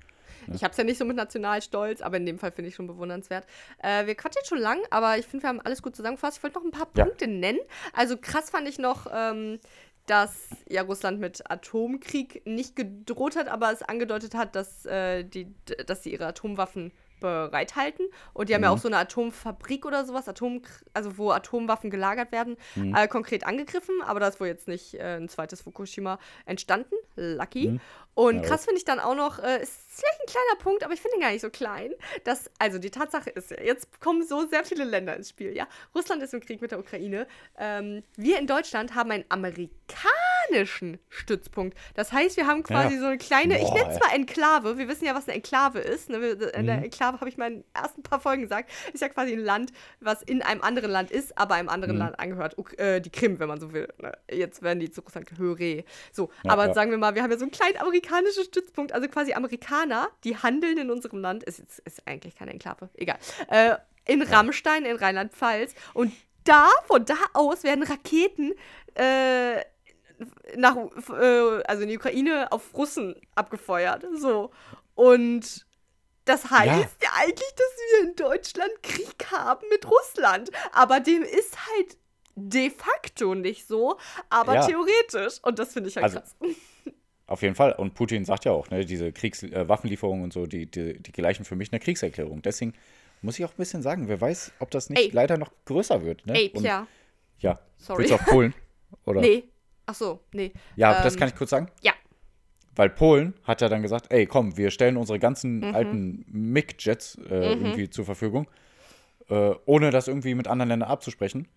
Ich 0.53 0.63
habe 0.63 0.71
es 0.71 0.77
ja 0.77 0.83
nicht 0.83 0.97
so 0.97 1.05
mit 1.05 1.15
Nationalstolz, 1.15 2.01
aber 2.01 2.17
in 2.17 2.25
dem 2.25 2.37
Fall 2.39 2.51
finde 2.51 2.69
ich 2.69 2.75
schon 2.75 2.87
bewundernswert. 2.87 3.45
Äh, 3.81 4.05
wir 4.07 4.15
quatschen 4.15 4.39
jetzt 4.41 4.49
schon 4.49 4.59
lang, 4.59 4.79
aber 4.89 5.17
ich 5.17 5.25
finde, 5.25 5.43
wir 5.43 5.49
haben 5.49 5.61
alles 5.61 5.81
gut 5.81 5.95
zusammengefasst. 5.95 6.37
Ich 6.37 6.43
wollte 6.43 6.57
noch 6.57 6.65
ein 6.65 6.71
paar 6.71 6.87
Ja. 6.95 7.05
Punkte 7.05 7.27
nennen. 7.27 7.59
Also 7.93 8.17
krass 8.17 8.49
fand 8.49 8.67
ich 8.67 8.77
noch, 8.79 9.07
ähm, 9.13 9.59
dass 10.07 10.49
ja 10.67 10.81
Russland 10.83 11.19
mit 11.19 11.49
Atomkrieg 11.49 12.45
nicht 12.45 12.75
gedroht 12.75 13.35
hat, 13.35 13.47
aber 13.47 13.71
es 13.71 13.81
angedeutet 13.81 14.35
hat, 14.35 14.55
dass, 14.55 14.85
äh, 14.85 15.23
die, 15.23 15.47
dass 15.87 16.03
sie 16.03 16.11
ihre 16.11 16.27
Atomwaffen 16.27 16.91
bereithalten. 17.25 18.05
Und 18.33 18.49
die 18.49 18.53
haben 18.55 18.63
ja 18.63 18.69
Mhm. 18.69 18.75
auch 18.75 18.79
so 18.81 18.87
eine 18.87 18.97
Atomfabrik 18.97 19.85
oder 19.85 20.05
sowas, 20.05 20.27
Atom, 20.27 20.61
also 20.93 21.17
wo 21.17 21.31
Atomwaffen 21.31 21.89
gelagert 21.89 22.31
werden, 22.31 22.55
Mhm. 22.75 22.95
äh, 22.95 23.07
konkret 23.07 23.45
angegriffen. 23.45 23.95
Aber 24.05 24.19
da 24.19 24.27
ist 24.27 24.39
wohl 24.39 24.47
jetzt 24.47 24.67
nicht 24.67 24.93
äh, 24.95 25.17
ein 25.17 25.27
zweites 25.29 25.61
Fukushima 25.61 26.19
entstanden. 26.45 26.95
Lucky. 27.15 27.79
Und 28.15 28.37
Ja, 28.37 28.41
krass 28.43 28.63
finde 28.65 28.77
ich 28.77 28.85
dann 28.85 28.99
auch 28.99 29.13
noch, 29.13 29.39
äh, 29.39 29.61
ist 29.61 29.73
vielleicht 29.89 30.21
ein 30.21 30.27
kleiner 30.27 30.55
Punkt, 30.63 30.83
aber 30.83 30.93
ich 30.93 31.01
finde 31.01 31.17
ihn 31.17 31.21
gar 31.21 31.31
nicht 31.31 31.41
so 31.41 31.49
klein, 31.49 31.91
dass, 32.23 32.49
also 32.59 32.79
die 32.79 32.89
Tatsache 32.89 33.29
ist 33.29 33.51
ja, 33.51 33.61
jetzt 33.61 33.99
kommen 34.01 34.23
so 34.25 34.47
sehr 34.47 34.63
viele 34.63 34.85
Länder 34.85 35.15
ins 35.17 35.29
Spiel, 35.29 35.53
ja. 35.55 35.67
Russland 35.93 36.23
ist 36.23 36.33
im 36.33 36.39
Krieg 36.39 36.61
mit 36.61 36.71
der 36.71 36.79
Ukraine. 36.79 37.27
Ähm, 37.57 38.03
wir 38.15 38.39
in 38.39 38.47
Deutschland 38.47 38.95
haben 38.95 39.11
einen 39.11 39.25
amerikanischen 39.29 40.99
Stützpunkt. 41.09 41.77
Das 41.93 42.11
heißt, 42.13 42.37
wir 42.37 42.47
haben 42.47 42.63
quasi 42.63 42.95
Ja. 42.95 42.99
so 43.01 43.05
eine 43.07 43.17
kleine, 43.17 43.57
ich 43.57 43.63
Boah, 43.67 43.73
nenne 43.79 43.91
es 43.93 43.99
mal 43.99 44.13
Enklave. 44.13 44.77
Wir 44.77 44.87
wissen 44.87 45.05
ja, 45.05 45.13
was 45.15 45.25
eine 45.27 45.35
Enklave 45.35 45.79
ist. 45.79 46.09
Ne? 46.09 46.21
Wir- 46.21 46.53
In 46.53 46.67
der 46.67 46.77
Mhm. 46.77 46.83
Enklave 46.83 47.19
habe 47.19 47.29
ich 47.29 47.37
mal 47.37 47.47
in 47.47 47.53
den 47.59 47.65
ersten 47.73 48.01
paar 48.03 48.19
Folgen 48.21 48.43
gesagt, 48.43 48.71
ist 48.93 49.01
ja 49.01 49.09
quasi 49.09 49.33
ein 49.33 49.39
Land, 49.39 49.71
was 49.99 50.21
in 50.23 50.41
einem 50.41 50.61
anderen 50.61 50.91
Land 50.91 51.11
ist, 51.11 51.37
aber 51.37 51.55
einem 51.55 51.69
anderen 51.69 51.95
Mhm. 51.95 51.99
Land 52.01 52.19
angehört. 52.19 52.57
Uk 52.57 52.77
äh, 52.79 52.99
die 53.01 53.09
Krim, 53.11 53.39
wenn 53.39 53.47
man 53.47 53.59
so 53.59 53.73
will. 53.73 53.87
Ne? 54.01 54.13
Jetzt 54.31 54.61
werden 54.61 54.79
die 54.79 54.89
zu 54.89 55.01
Russland 55.01 55.25
gehöre. 55.27 55.83
So, 56.13 56.29
Ja, 56.43 56.51
aber 56.51 56.73
sagen 56.73 56.91
wir 56.91 56.97
mal, 56.97 57.13
wir 57.15 57.23
haben 57.23 57.31
ja 57.31 57.37
so 57.37 57.43
einen 57.43 57.51
kleinen 57.51 57.77
amerikanischen 57.77 58.04
Stützpunkt, 58.43 58.91
also 58.93 59.07
quasi 59.07 59.33
Amerikaner, 59.33 60.09
die 60.23 60.37
handeln 60.37 60.77
in 60.77 60.91
unserem 60.91 61.19
Land, 61.19 61.43
ist, 61.43 61.59
ist, 61.59 61.79
ist 61.79 62.07
eigentlich 62.07 62.35
keine 62.35 62.51
Enklave, 62.51 62.89
egal, 62.95 63.17
äh, 63.49 63.75
in 64.05 64.21
Rammstein, 64.21 64.85
in 64.85 64.95
Rheinland-Pfalz. 64.97 65.73
Und 65.93 66.13
da, 66.43 66.69
von 66.85 67.05
da 67.05 67.15
aus 67.33 67.63
werden 67.63 67.83
Raketen 67.83 68.53
äh, 68.93 69.61
nach, 70.55 70.75
äh, 71.09 71.63
also 71.63 71.83
in 71.83 71.89
die 71.89 71.97
Ukraine 71.97 72.51
auf 72.51 72.73
Russen 72.75 73.15
abgefeuert. 73.33 74.05
So. 74.17 74.51
Und 74.93 75.65
das 76.25 76.49
heißt 76.49 76.67
ja. 76.67 76.79
Ja. 77.01 77.09
eigentlich, 77.17 77.53
dass 77.55 77.77
wir 77.77 78.09
in 78.09 78.15
Deutschland 78.15 78.71
Krieg 78.83 79.25
haben 79.31 79.67
mit 79.69 79.89
Russland. 79.89 80.51
Aber 80.71 80.99
dem 80.99 81.23
ist 81.23 81.57
halt 81.67 81.97
de 82.35 82.69
facto 82.69 83.33
nicht 83.35 83.67
so, 83.67 83.97
aber 84.29 84.55
Ja. 84.55 84.67
theoretisch. 84.67 85.39
Und 85.41 85.59
das 85.59 85.73
finde 85.73 85.89
ich 85.89 85.95
halt 85.97 86.03
Also, 86.05 86.19
krass. 86.19 86.35
Auf 87.27 87.41
jeden 87.41 87.55
Fall. 87.55 87.71
Und 87.73 87.95
Putin 87.95 88.23
sagt 88.25 88.45
ja 88.45 88.51
auch, 88.51 88.69
ne, 88.69 88.85
diese 88.85 89.11
Kriegswaffenlieferungen 89.11 89.65
äh, 89.65 89.69
Waffenlieferungen 89.69 90.23
und 90.25 90.33
so, 90.33 90.45
die, 90.45 90.65
die, 90.69 91.01
die 91.01 91.11
gleichen 91.11 91.43
für 91.45 91.55
mich 91.55 91.71
eine 91.71 91.79
Kriegserklärung. 91.79 92.41
Deswegen 92.43 92.73
muss 93.21 93.39
ich 93.39 93.45
auch 93.45 93.51
ein 93.51 93.57
bisschen 93.57 93.81
sagen, 93.81 94.07
wer 94.07 94.21
weiß, 94.21 94.53
ob 94.59 94.69
das 94.71 94.89
nicht 94.89 94.99
Ey. 95.01 95.09
leider 95.11 95.37
noch 95.37 95.51
größer 95.65 96.03
wird. 96.03 96.25
Ne? 96.27 96.33
Ey, 96.35 96.51
Und, 96.53 96.61
Pia. 96.63 96.87
ja. 97.39 97.59
Sorry. 97.77 97.99
Willst 97.99 98.11
du 98.11 98.15
auf 98.15 98.25
Polen? 98.25 98.53
Oder? 99.05 99.21
Nee. 99.21 99.43
Ach 99.87 99.95
so, 99.95 100.19
nee. 100.33 100.51
Ja, 100.75 101.01
das 101.03 101.13
Ähm, 101.13 101.19
kann 101.19 101.29
ich 101.29 101.35
kurz 101.35 101.49
sagen. 101.51 101.67
Ja. 101.81 101.93
Weil 102.75 102.89
Polen 102.89 103.33
hat 103.43 103.61
ja 103.61 103.69
dann 103.69 103.81
gesagt, 103.81 104.11
ey, 104.11 104.25
komm, 104.25 104.57
wir 104.57 104.69
stellen 104.69 104.97
unsere 104.97 105.17
ganzen 105.17 105.59
Mhm. 105.59 105.75
alten 105.75 106.25
MiG-Jets 106.27 107.15
äh, 107.29 107.49
irgendwie 107.53 107.89
zur 107.89 108.03
Verfügung, 108.05 108.47
äh, 109.29 109.51
ohne 109.65 109.91
das 109.91 110.07
irgendwie 110.07 110.35
mit 110.35 110.47
anderen 110.47 110.69
Ländern 110.69 110.89
abzusprechen. 110.89 111.47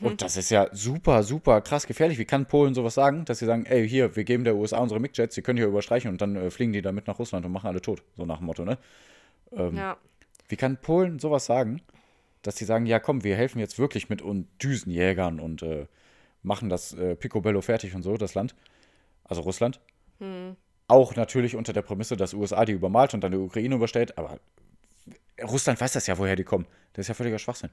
Mhm. 0.00 0.06
Und 0.06 0.22
das 0.22 0.36
ist 0.36 0.50
ja 0.50 0.68
super, 0.72 1.22
super 1.22 1.60
krass 1.60 1.86
gefährlich. 1.86 2.18
Wie 2.18 2.24
kann 2.24 2.46
Polen 2.46 2.74
sowas 2.74 2.94
sagen, 2.94 3.24
dass 3.24 3.38
sie 3.38 3.46
sagen, 3.46 3.66
ey, 3.66 3.88
hier, 3.88 4.16
wir 4.16 4.24
geben 4.24 4.44
der 4.44 4.56
USA 4.56 4.78
unsere 4.78 5.00
MiG-Jets, 5.00 5.34
die 5.34 5.42
können 5.42 5.58
hier 5.58 5.66
überstreichen 5.66 6.10
und 6.10 6.20
dann 6.20 6.36
äh, 6.36 6.50
fliegen 6.50 6.72
die 6.72 6.82
damit 6.82 7.06
nach 7.06 7.18
Russland 7.18 7.44
und 7.46 7.52
machen 7.52 7.68
alle 7.68 7.80
tot. 7.80 8.02
So 8.16 8.24
nach 8.26 8.38
dem 8.38 8.46
Motto, 8.46 8.64
ne? 8.64 8.78
Ähm, 9.52 9.76
Ja. 9.76 9.96
Wie 10.48 10.56
kann 10.56 10.76
Polen 10.78 11.18
sowas 11.18 11.46
sagen, 11.46 11.82
dass 12.42 12.56
sie 12.56 12.64
sagen, 12.64 12.86
ja 12.86 12.98
komm, 13.00 13.24
wir 13.24 13.36
helfen 13.36 13.58
jetzt 13.58 13.78
wirklich 13.78 14.08
mit 14.08 14.22
und 14.22 14.46
Düsenjägern 14.62 15.40
und 15.40 15.62
äh, 15.62 15.86
machen 16.42 16.68
das 16.68 16.94
äh, 16.94 17.16
Picobello 17.16 17.60
fertig 17.60 17.94
und 17.94 18.02
so, 18.02 18.16
das 18.16 18.34
Land, 18.34 18.54
also 19.24 19.42
Russland. 19.42 19.80
Auch 20.86 21.16
natürlich 21.16 21.54
unter 21.54 21.72
der 21.72 21.82
Prämisse, 21.82 22.16
dass 22.16 22.32
USA 22.32 22.64
die 22.64 22.72
übermalt 22.72 23.12
und 23.12 23.22
dann 23.22 23.32
die 23.32 23.38
Ukraine 23.38 23.74
überstellt, 23.74 24.16
aber 24.16 24.38
Russland 25.42 25.80
weiß 25.80 25.92
das 25.92 26.06
ja, 26.06 26.16
woher 26.18 26.36
die 26.36 26.44
kommen. 26.44 26.66
Das 26.94 27.04
ist 27.04 27.08
ja 27.08 27.14
völliger 27.14 27.38
Schwachsinn. 27.38 27.70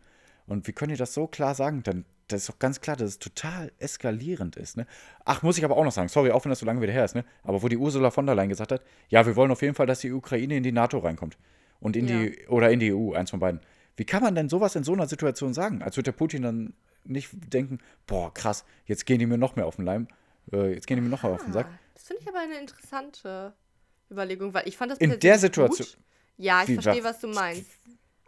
Und 0.47 0.67
wie 0.67 0.73
können 0.73 0.91
die 0.91 0.97
das 0.97 1.13
so 1.13 1.27
klar 1.27 1.55
sagen? 1.55 1.81
Dann, 1.84 2.05
das 2.27 2.41
ist 2.41 2.49
doch 2.49 2.60
ganz 2.60 2.81
klar, 2.81 2.95
dass 2.95 3.10
es 3.10 3.19
total 3.19 3.71
eskalierend 3.79 4.55
ist. 4.55 4.77
Ne? 4.77 4.86
Ach, 5.25 5.41
muss 5.43 5.58
ich 5.58 5.65
aber 5.65 5.75
auch 5.77 5.84
noch 5.84 5.91
sagen, 5.91 6.08
sorry, 6.10 6.31
auch 6.31 6.43
wenn 6.45 6.49
das 6.51 6.60
so 6.60 6.65
lange 6.65 6.81
wieder 6.81 6.93
her 6.93 7.05
ist, 7.05 7.15
ne? 7.15 7.25
aber 7.43 7.62
wo 7.63 7.67
die 7.67 7.77
Ursula 7.77 8.12
von 8.12 8.25
der 8.25 8.36
Leyen 8.36 8.49
gesagt 8.49 8.71
hat, 8.71 8.81
ja, 9.10 9.25
wir 9.25 9.36
wollen 9.36 9.51
auf 9.51 9.62
jeden 9.62 9.75
Fall, 9.75 9.86
dass 9.88 9.99
die 9.99 10.12
Ukraine 10.12 10.58
in 10.58 10.63
die 10.63 10.71
NATO 10.71 10.99
reinkommt. 10.99 11.38
Und 11.79 11.95
in 11.95 12.08
die, 12.08 12.47
oder 12.47 12.71
in 12.71 12.79
die 12.79 12.93
EU, 12.93 13.13
eins 13.13 13.29
von 13.31 13.39
beiden. 13.39 13.60
Wie 13.97 14.05
kann 14.05 14.23
man 14.23 14.34
denn 14.36 14.49
sowas 14.49 14.75
in 14.75 14.84
so 14.84 14.93
einer 14.93 15.08
Situation 15.08 15.53
sagen? 15.53 15.81
Als 15.81 15.97
würde 15.97 16.05
der 16.12 16.17
Putin 16.17 16.41
dann 16.41 16.73
nicht 17.03 17.29
denken, 17.53 17.79
boah, 18.08 18.34
krass, 18.34 18.65
jetzt 18.86 19.05
gehen 19.05 19.19
die 19.19 19.25
mir 19.25 19.38
noch 19.38 19.55
mehr 19.55 19.65
auf 19.67 19.75
den 19.75 19.86
Leim, 19.86 20.08
äh, 20.51 20.73
jetzt 20.73 20.88
gehen 20.88 20.97
die 20.97 21.01
mir 21.01 21.10
noch 21.10 21.23
mehr 21.23 21.34
auf 21.34 21.43
den 21.43 21.53
Sack. 21.53 21.67
Ah, 21.69 21.79
das 21.93 22.03
finde 22.03 22.21
ich 22.23 22.27
aber 22.29 22.39
eine 22.39 22.58
interessante 22.60 23.53
Überlegung, 24.12 24.53
weil 24.53 24.67
ich 24.67 24.77
fand 24.77 24.91
das 24.91 24.99
In 24.99 25.19
der 25.19 25.38
Situation- 25.39 25.86
Gut. 25.88 25.97
Ja, 26.38 26.63
ich 26.67 26.73
verstehe, 26.73 27.03
wa- 27.03 27.10
was 27.10 27.19
du 27.19 27.27
meinst. 27.27 27.65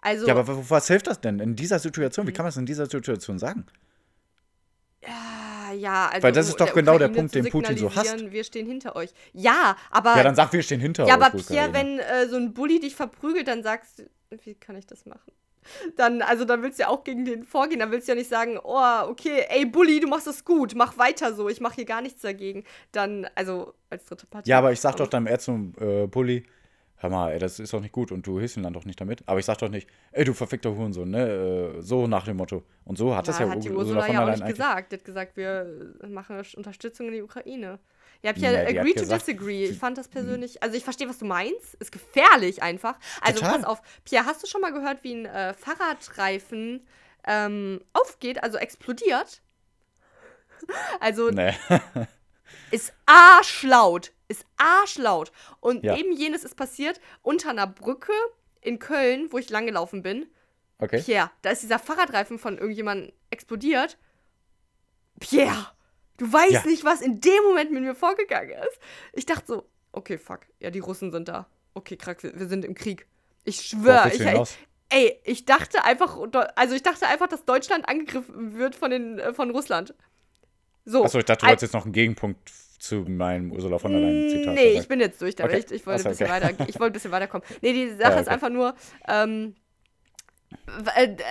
Also, 0.02 0.28
Ja, 0.28 0.36
aber 0.36 0.70
was 0.70 0.88
hilft 0.88 1.08
das 1.08 1.20
denn 1.22 1.40
in 1.40 1.56
dieser 1.56 1.80
Situation? 1.80 2.28
Wie 2.28 2.32
kann 2.34 2.44
man 2.44 2.50
es 2.50 2.58
in 2.58 2.66
dieser 2.66 2.86
Situation 2.86 3.40
sagen? 3.40 3.66
Ah, 5.06 5.74
ja, 5.74 6.10
also 6.10 6.24
Weil 6.24 6.32
das 6.32 6.50
ist 6.50 6.60
doch 6.60 6.74
genau 6.74 6.98
der 6.98 7.10
Ukraine 7.10 7.30
Punkt, 7.30 7.34
zu 7.34 7.42
den 7.42 7.52
Putin 7.52 7.78
so 7.78 7.94
hasst. 7.94 8.32
Wir 8.32 8.44
stehen 8.44 8.66
hinter 8.66 8.96
euch. 8.96 9.12
Ja, 9.34 9.76
aber 9.92 10.16
Ja, 10.16 10.24
dann 10.24 10.36
sag, 10.36 10.54
wir 10.54 10.64
stehen 10.64 10.80
hinter 10.80 11.06
ja, 11.08 11.18
euch, 11.18 11.24
aber 11.24 11.38
Ukraine. 11.38 11.72
Pierre, 11.72 11.74
wenn 11.74 12.00
äh, 12.00 12.28
so 12.28 12.38
ein 12.38 12.54
Bully 12.54 12.80
dich 12.80 12.96
verprügelt, 12.96 13.48
dann 13.48 13.64
sagst 13.64 14.00
du, 14.00 14.10
wie 14.44 14.56
kann 14.56 14.76
ich 14.76 14.86
das 14.86 15.06
machen? 15.06 15.32
Dann, 15.98 16.22
also 16.22 16.46
dann 16.46 16.64
willst 16.64 16.80
du 16.80 16.84
ja 16.84 16.90
auch 16.90 17.04
gegen 17.04 17.26
den 17.26 17.44
vorgehen. 17.44 17.80
Dann 17.80 17.92
willst 17.92 18.08
du 18.08 18.14
ja 18.14 18.16
nicht 18.16 18.30
sagen, 18.30 18.58
oh, 18.64 19.02
okay, 19.10 19.46
ey, 19.50 19.66
Bully, 19.66 20.00
du 20.00 20.08
machst 20.08 20.28
das 20.28 20.46
gut, 20.46 20.74
mach 20.76 20.98
weiter 20.98 21.34
so, 21.34 21.50
ich 21.50 21.60
mach 21.60 21.74
hier 21.74 21.86
gar 21.86 22.02
nichts 22.02 22.22
dagegen. 22.22 22.64
Dann, 22.92 23.28
also 23.36 23.74
als 23.90 24.06
dritte 24.06 24.28
Partei. 24.28 24.50
Ja, 24.50 24.60
aber 24.60 24.72
ich 24.72 24.80
sag 24.80 24.96
doch 24.96 25.08
dann 25.08 25.28
eher 25.28 25.40
zum 25.40 25.74
äh, 25.80 26.08
Bulli, 26.08 26.46
hör 26.98 27.10
mal, 27.10 27.32
ey, 27.32 27.40
das 27.40 27.60
ist 27.60 27.74
doch 27.74 27.80
nicht 27.82 27.92
gut 27.92 28.12
und 28.12 28.26
du 28.26 28.40
hilfst 28.40 28.58
ihm 28.58 28.64
dann 28.64 28.74
doch 28.74 28.86
nicht 28.86 29.00
damit. 29.00 29.22
Aber 29.28 29.40
ich 29.40 29.46
sag 29.46 29.58
doch 29.60 29.70
nicht, 29.70 29.88
ey, 30.12 30.24
du 30.26 30.34
verfickter 30.34 30.76
Hurensohn, 30.76 31.10
ne? 31.12 31.76
Äh, 31.78 31.82
so 31.82 32.08
nach 32.08 32.26
dem 32.26 32.38
Motto. 32.38 32.64
Und 32.86 32.98
so 32.98 33.16
hat 33.16 33.28
das 33.28 33.40
ja, 33.40 33.50
hat 33.50 33.64
die 33.64 33.70
Ur- 33.70 33.78
Ursula 33.78 34.08
ja 34.12 34.24
auch 34.26 34.30
nicht 34.30 34.46
gesagt. 34.48 34.92
Die 34.92 34.96
hat 34.98 35.06
gesagt, 35.06 35.38
wir 35.38 35.94
äh, 36.04 36.08
machen 36.08 36.42
Unterstützung 36.56 37.08
in 37.08 37.14
die 37.14 37.22
Ukraine. 37.22 37.80
Ja, 38.24 38.32
hab 38.32 38.38
ja 38.38 38.50
Nee, 38.52 38.80
agree 38.80 38.94
to 38.94 39.02
gesagt- 39.02 39.28
disagree. 39.28 39.66
Ich 39.66 39.78
fand 39.78 39.98
das 39.98 40.08
persönlich, 40.08 40.64
also 40.64 40.76
ich 40.76 40.84
verstehe, 40.84 41.08
was 41.08 41.20
du 41.20 41.26
meinst. 41.26 41.76
Ist 41.76 41.92
gefährlich 41.92 42.64
einfach. 42.64 42.98
Also 43.22 43.42
Total. 43.42 43.58
pass 43.60 43.64
auf, 43.66 43.82
Pierre, 44.04 44.26
hast 44.26 44.42
du 44.42 44.48
schon 44.48 44.62
mal 44.62 44.74
gehört, 44.74 45.04
wie 45.04 45.14
ein 45.14 45.26
äh, 45.28 45.54
Fahrradreifen 45.54 46.82
ähm, 47.28 47.82
aufgeht, 47.94 48.42
also 48.44 48.58
explodiert? 48.58 49.42
Also 51.00 51.30
Nee. 51.30 51.54
ist 52.72 52.94
arschlaut. 53.06 54.12
Ist 54.28 54.46
arschlaut. 54.58 55.32
Und 55.60 55.84
Ja. 55.84 55.96
eben 55.96 56.12
jenes 56.12 56.44
ist 56.44 56.56
passiert 56.56 57.00
unter 57.22 57.50
einer 57.52 57.68
Brücke 57.68 58.12
in 58.62 58.80
Köln, 58.80 59.32
wo 59.32 59.38
ich 59.38 59.50
langgelaufen 59.50 60.02
bin. 60.04 60.28
Okay. 60.80 61.02
Pierre, 61.02 61.32
da 61.42 61.50
ist 61.52 61.64
dieser 61.64 61.80
Fahrradreifen 61.80 62.38
von 62.38 62.58
irgendjemandem 62.58 63.12
explodiert. 63.30 63.98
Pierre, 65.20 65.72
du 66.18 66.32
weißt 66.32 66.52
Ja. 66.52 66.66
nicht, 66.66 66.84
was 66.86 67.02
in 67.02 67.20
dem 67.22 67.44
Moment 67.44 67.72
mit 67.72 67.84
mir 67.84 67.96
vorgegangen 67.96 68.52
ist. 68.52 68.80
Ich 69.14 69.26
dachte 69.26 69.48
so, 69.48 69.70
okay, 69.92 70.18
fuck, 70.18 70.42
ja, 70.60 70.70
die 70.70 70.80
Russen 70.80 71.12
sind 71.12 71.28
da. 71.28 71.48
Okay, 71.74 71.96
krass, 71.98 72.18
wir, 72.22 72.48
sind 72.48 72.66
im 72.66 72.76
Krieg. 72.76 73.08
Ich 73.44 73.62
schwöre, 73.62 74.12
ich, 74.14 74.22
hinaus? 74.22 74.56
ey, 74.90 75.20
ich 75.24 75.46
dachte 75.46 75.84
einfach, 75.86 76.18
also 76.56 76.76
ich 76.76 76.84
dachte 76.84 77.08
einfach, 77.08 77.28
dass 77.28 77.46
Deutschland 77.46 77.88
angegriffen 77.88 78.56
wird 78.58 78.76
von, 78.76 78.92
den, 78.92 79.20
äh, 79.20 79.34
von 79.34 79.50
Russland. 79.52 79.94
So. 80.90 81.04
Achso, 81.04 81.20
ich 81.20 81.26
dachte, 81.26 81.42
du 81.42 81.46
Al- 81.48 81.52
wolltest 81.52 81.64
jetzt 81.64 81.74
noch 81.74 81.84
einen 81.84 81.92
Gegenpunkt 81.94 82.50
zu 82.80 83.02
meinem 83.08 83.52
Ursula 83.52 83.78
von 83.78 83.92
der 83.92 84.00
Leyen 84.02 84.30
Zitat. 84.30 84.54
Nee, 84.56 84.80
ich 84.80 84.88
bin 84.88 85.00
jetzt 85.02 85.22
durch 85.22 85.36
damit. 85.36 85.54
Okay. 85.56 85.66
Ich, 85.68 85.72
ich, 85.82 85.86
wollte 85.86 86.00
Ach 86.00 86.04
so, 86.04 86.10
ein 86.10 86.12
bisschen 86.12 86.32
okay. 86.32 86.42
weiter, 86.58 86.70
ich 86.70 86.80
wollte 86.80 86.86
ein 86.86 86.94
bisschen 86.94 87.12
weiterkommen. 87.12 87.46
Nee, 87.62 87.74
die 87.74 87.90
Sache 87.98 88.02
Ja, 88.14 88.20
ist 88.20 88.28
okay. 88.28 88.30
einfach 88.30 88.50
nur, 88.50 88.74
ähm, 89.08 89.56
äh, 89.56 89.67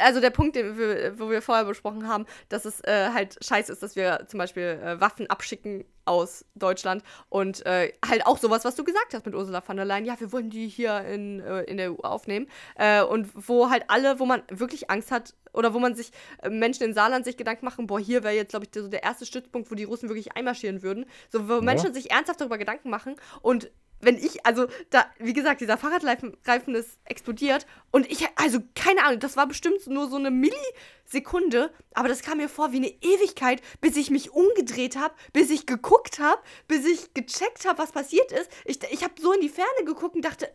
also 0.03 0.21
der 0.21 0.31
Punkt, 0.31 0.57
den 0.57 0.77
wir, 0.77 1.19
wo 1.19 1.31
wir 1.31 1.41
vorher 1.41 1.65
besprochen 1.65 2.07
haben, 2.07 2.27
dass 2.49 2.65
es 2.65 2.81
äh, 2.85 3.11
halt 3.13 3.37
scheiße 3.43 3.73
ist, 3.73 3.83
dass 3.83 3.97
wir 3.97 4.27
zum 4.29 4.39
Beispiel 4.39 4.81
äh, 4.83 5.01
Waffen 5.01 5.29
abschicken 5.29 5.85
aus 6.05 6.45
Deutschland 6.55 7.03
und 7.29 7.65
äh, 7.67 7.93
halt 8.07 8.27
auch 8.27 8.39
sowas, 8.39 8.65
was 8.65 8.77
du 8.77 8.85
gesagt 8.85 9.15
hast 9.15 9.27
mit 9.27 9.35
Ursula 9.35 9.61
von 9.61 9.77
der 9.77 9.85
Leyen. 9.85 10.05
Ja, 10.05 10.19
wir 10.21 10.33
wollen 10.33 10.51
die 10.51 10.69
hier 10.69 11.01
in, 11.03 11.41
äh, 11.41 11.63
in 11.63 11.79
der 11.79 11.93
EU 11.93 12.01
aufnehmen. 12.03 12.47
Äh, 12.77 13.03
und 13.03 13.31
wo 13.35 13.71
halt 13.71 13.85
alle, 13.89 14.19
wo 14.21 14.27
man 14.27 14.43
wirklich 14.49 14.91
Angst 14.91 15.11
hat 15.11 15.35
oder 15.53 15.75
wo 15.75 15.79
man 15.79 15.95
sich, 15.95 16.13
äh, 16.43 16.51
Menschen 16.51 16.85
in 16.85 16.95
Saarland 16.95 17.25
sich 17.25 17.37
Gedanken 17.37 17.65
machen, 17.65 17.87
boah, 17.87 17.99
hier 17.99 18.23
wäre 18.23 18.35
jetzt, 18.35 18.51
glaube 18.51 18.67
ich, 18.67 18.71
so 18.75 18.89
der 18.89 19.03
erste 19.03 19.27
Stützpunkt, 19.27 19.71
wo 19.71 19.75
die 19.75 19.85
Russen 19.85 20.09
wirklich 20.09 20.37
einmarschieren 20.37 20.83
würden. 20.83 21.07
So, 21.31 21.49
wo 21.49 21.61
Menschen 21.61 21.95
sich 21.95 22.11
ernsthaft 22.11 22.41
darüber 22.41 22.59
Gedanken 22.59 22.91
machen 22.91 23.17
und 23.43 23.71
wenn 24.01 24.17
ich, 24.17 24.45
also 24.45 24.67
da, 24.91 25.07
wie 25.19 25.33
gesagt, 25.33 25.61
dieser 25.61 25.79
Fahrradreifen 25.79 26.37
Reifen 26.45 26.75
ist 26.75 26.99
explodiert 27.05 27.67
und 27.91 28.11
ich, 28.11 28.27
also 28.37 28.61
keine 28.75 29.05
Ahnung, 29.05 29.21
das 29.21 29.37
war 29.37 29.47
bestimmt 29.47 29.87
nur 29.87 30.09
so 30.09 30.17
eine 30.17 30.31
Millisekunde, 30.31 31.73
aber 31.95 32.09
das 32.09 32.23
kam 32.23 32.39
mir 32.39 32.49
vor 32.49 32.73
wie 32.73 32.77
eine 32.77 32.95
Ewigkeit, 33.01 33.63
bis 33.81 33.97
ich 33.97 34.11
mich 34.11 34.31
umgedreht 34.33 34.97
habe, 34.97 35.15
bis 35.33 35.51
ich 35.51 35.67
geguckt 35.67 36.19
habe, 36.19 36.41
bis 36.69 36.85
ich 36.85 37.15
gecheckt 37.15 37.67
habe, 37.67 37.79
was 37.79 37.93
passiert 37.93 38.33
ist. 38.33 38.51
Ich, 38.65 38.79
ich 38.91 39.03
habe 39.03 39.15
so 39.21 39.33
in 39.33 39.41
die 39.41 39.49
Ferne 39.49 39.85
geguckt 39.85 40.15
und 40.15 40.25
dachte, 40.25 40.51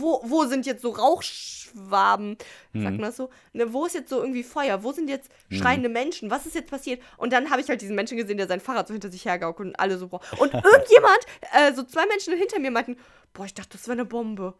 wo, 0.00 0.22
wo 0.24 0.44
sind 0.44 0.66
jetzt 0.66 0.82
so 0.82 0.90
Rauchschwaben, 0.90 2.36
sagt 2.72 2.96
man 2.96 3.00
das 3.00 3.16
so? 3.16 3.30
Ne, 3.52 3.72
wo 3.72 3.86
ist 3.86 3.94
jetzt 3.94 4.10
so 4.10 4.20
irgendwie 4.20 4.42
Feuer? 4.42 4.82
Wo 4.82 4.92
sind 4.92 5.08
jetzt 5.08 5.30
schreiende 5.50 5.88
Menschen? 5.88 6.30
Was 6.30 6.46
ist 6.46 6.54
jetzt 6.54 6.70
passiert? 6.70 7.02
Und 7.16 7.32
dann 7.32 7.50
habe 7.50 7.60
ich 7.60 7.68
halt 7.68 7.80
diesen 7.80 7.96
Menschen 7.96 8.16
gesehen, 8.16 8.36
der 8.38 8.46
sein 8.48 8.60
Fahrrad 8.60 8.88
so 8.88 8.94
hinter 8.94 9.10
sich 9.10 9.24
hergaukelt 9.24 9.68
und 9.70 9.80
alle 9.80 9.98
so, 9.98 10.08
boah. 10.08 10.20
Und 10.38 10.52
irgendjemand, 10.54 11.18
äh, 11.52 11.72
so 11.74 11.82
zwei 11.82 12.06
Menschen 12.06 12.34
hinter 12.36 12.58
mir 12.58 12.70
meinten, 12.70 12.96
boah, 13.32 13.44
ich 13.44 13.54
dachte, 13.54 13.70
das 13.72 13.86
wäre 13.86 13.98
eine 13.98 14.04
Bombe. 14.04 14.54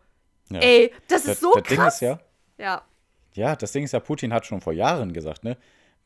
Ja. 0.50 0.60
Ey, 0.60 0.92
das 1.08 1.20
ist 1.22 1.28
Das, 1.28 1.40
so 1.40 1.52
das 1.54 1.62
Ding 1.64 1.76
krass. 1.78 1.94
ist 1.96 2.00
ja, 2.02 2.20
ja. 2.58 2.82
ja, 3.34 3.56
das 3.56 3.72
Ding 3.72 3.84
ist 3.84 3.92
ja, 3.92 4.00
Putin 4.00 4.32
hat 4.32 4.46
schon 4.46 4.60
vor 4.60 4.72
Jahren 4.72 5.12
gesagt, 5.12 5.42
ne, 5.44 5.56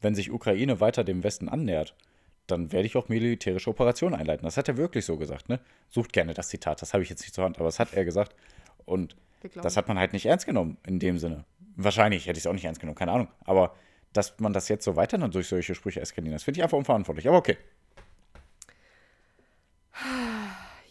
wenn 0.00 0.14
sich 0.14 0.30
Ukraine 0.30 0.80
weiter 0.80 1.04
dem 1.04 1.22
Westen 1.22 1.48
annähert, 1.48 1.94
dann 2.46 2.72
werde 2.72 2.86
ich 2.86 2.96
auch 2.96 3.08
militärische 3.08 3.68
Operationen 3.70 4.14
einleiten. 4.14 4.44
Das 4.44 4.56
hat 4.56 4.66
er 4.66 4.76
wirklich 4.76 5.04
so 5.04 5.16
gesagt, 5.16 5.48
ne? 5.48 5.60
Sucht 5.88 6.12
gerne 6.12 6.34
das 6.34 6.48
Zitat, 6.48 6.82
das 6.82 6.94
habe 6.94 7.02
ich 7.02 7.10
jetzt 7.10 7.20
nicht 7.20 7.34
zur 7.34 7.44
Hand, 7.44 7.58
aber 7.58 7.66
das 7.66 7.78
hat 7.78 7.92
er 7.92 8.04
gesagt. 8.04 8.34
Und 8.91 9.16
das 9.55 9.76
hat 9.76 9.88
man 9.88 9.99
halt 9.99 10.12
nicht 10.12 10.26
ernst 10.26 10.47
genommen 10.47 10.76
in 10.86 10.99
dem 10.99 11.18
Sinne. 11.18 11.45
Wahrscheinlich 11.76 12.26
hätte 12.26 12.38
ich 12.38 12.45
es 12.45 12.47
auch 12.47 12.53
nicht 12.53 12.64
ernst 12.64 12.80
genommen, 12.80 12.97
keine 12.97 13.12
Ahnung. 13.12 13.28
Aber 13.45 13.74
dass 14.12 14.38
man 14.41 14.53
das 14.53 14.68
jetzt 14.68 14.84
so 14.84 14.97
weiter 14.97 15.16
dann 15.18 15.30
durch 15.30 15.49
solche 15.49 15.74
Sprüche 15.74 16.01
eskalieren, 16.01 16.34
das 16.34 16.43
finde 16.43 16.59
ich 16.59 16.64
einfach 16.64 16.76
unverantwortlich. 16.76 17.28
Aber 17.28 17.38
okay. 17.38 17.57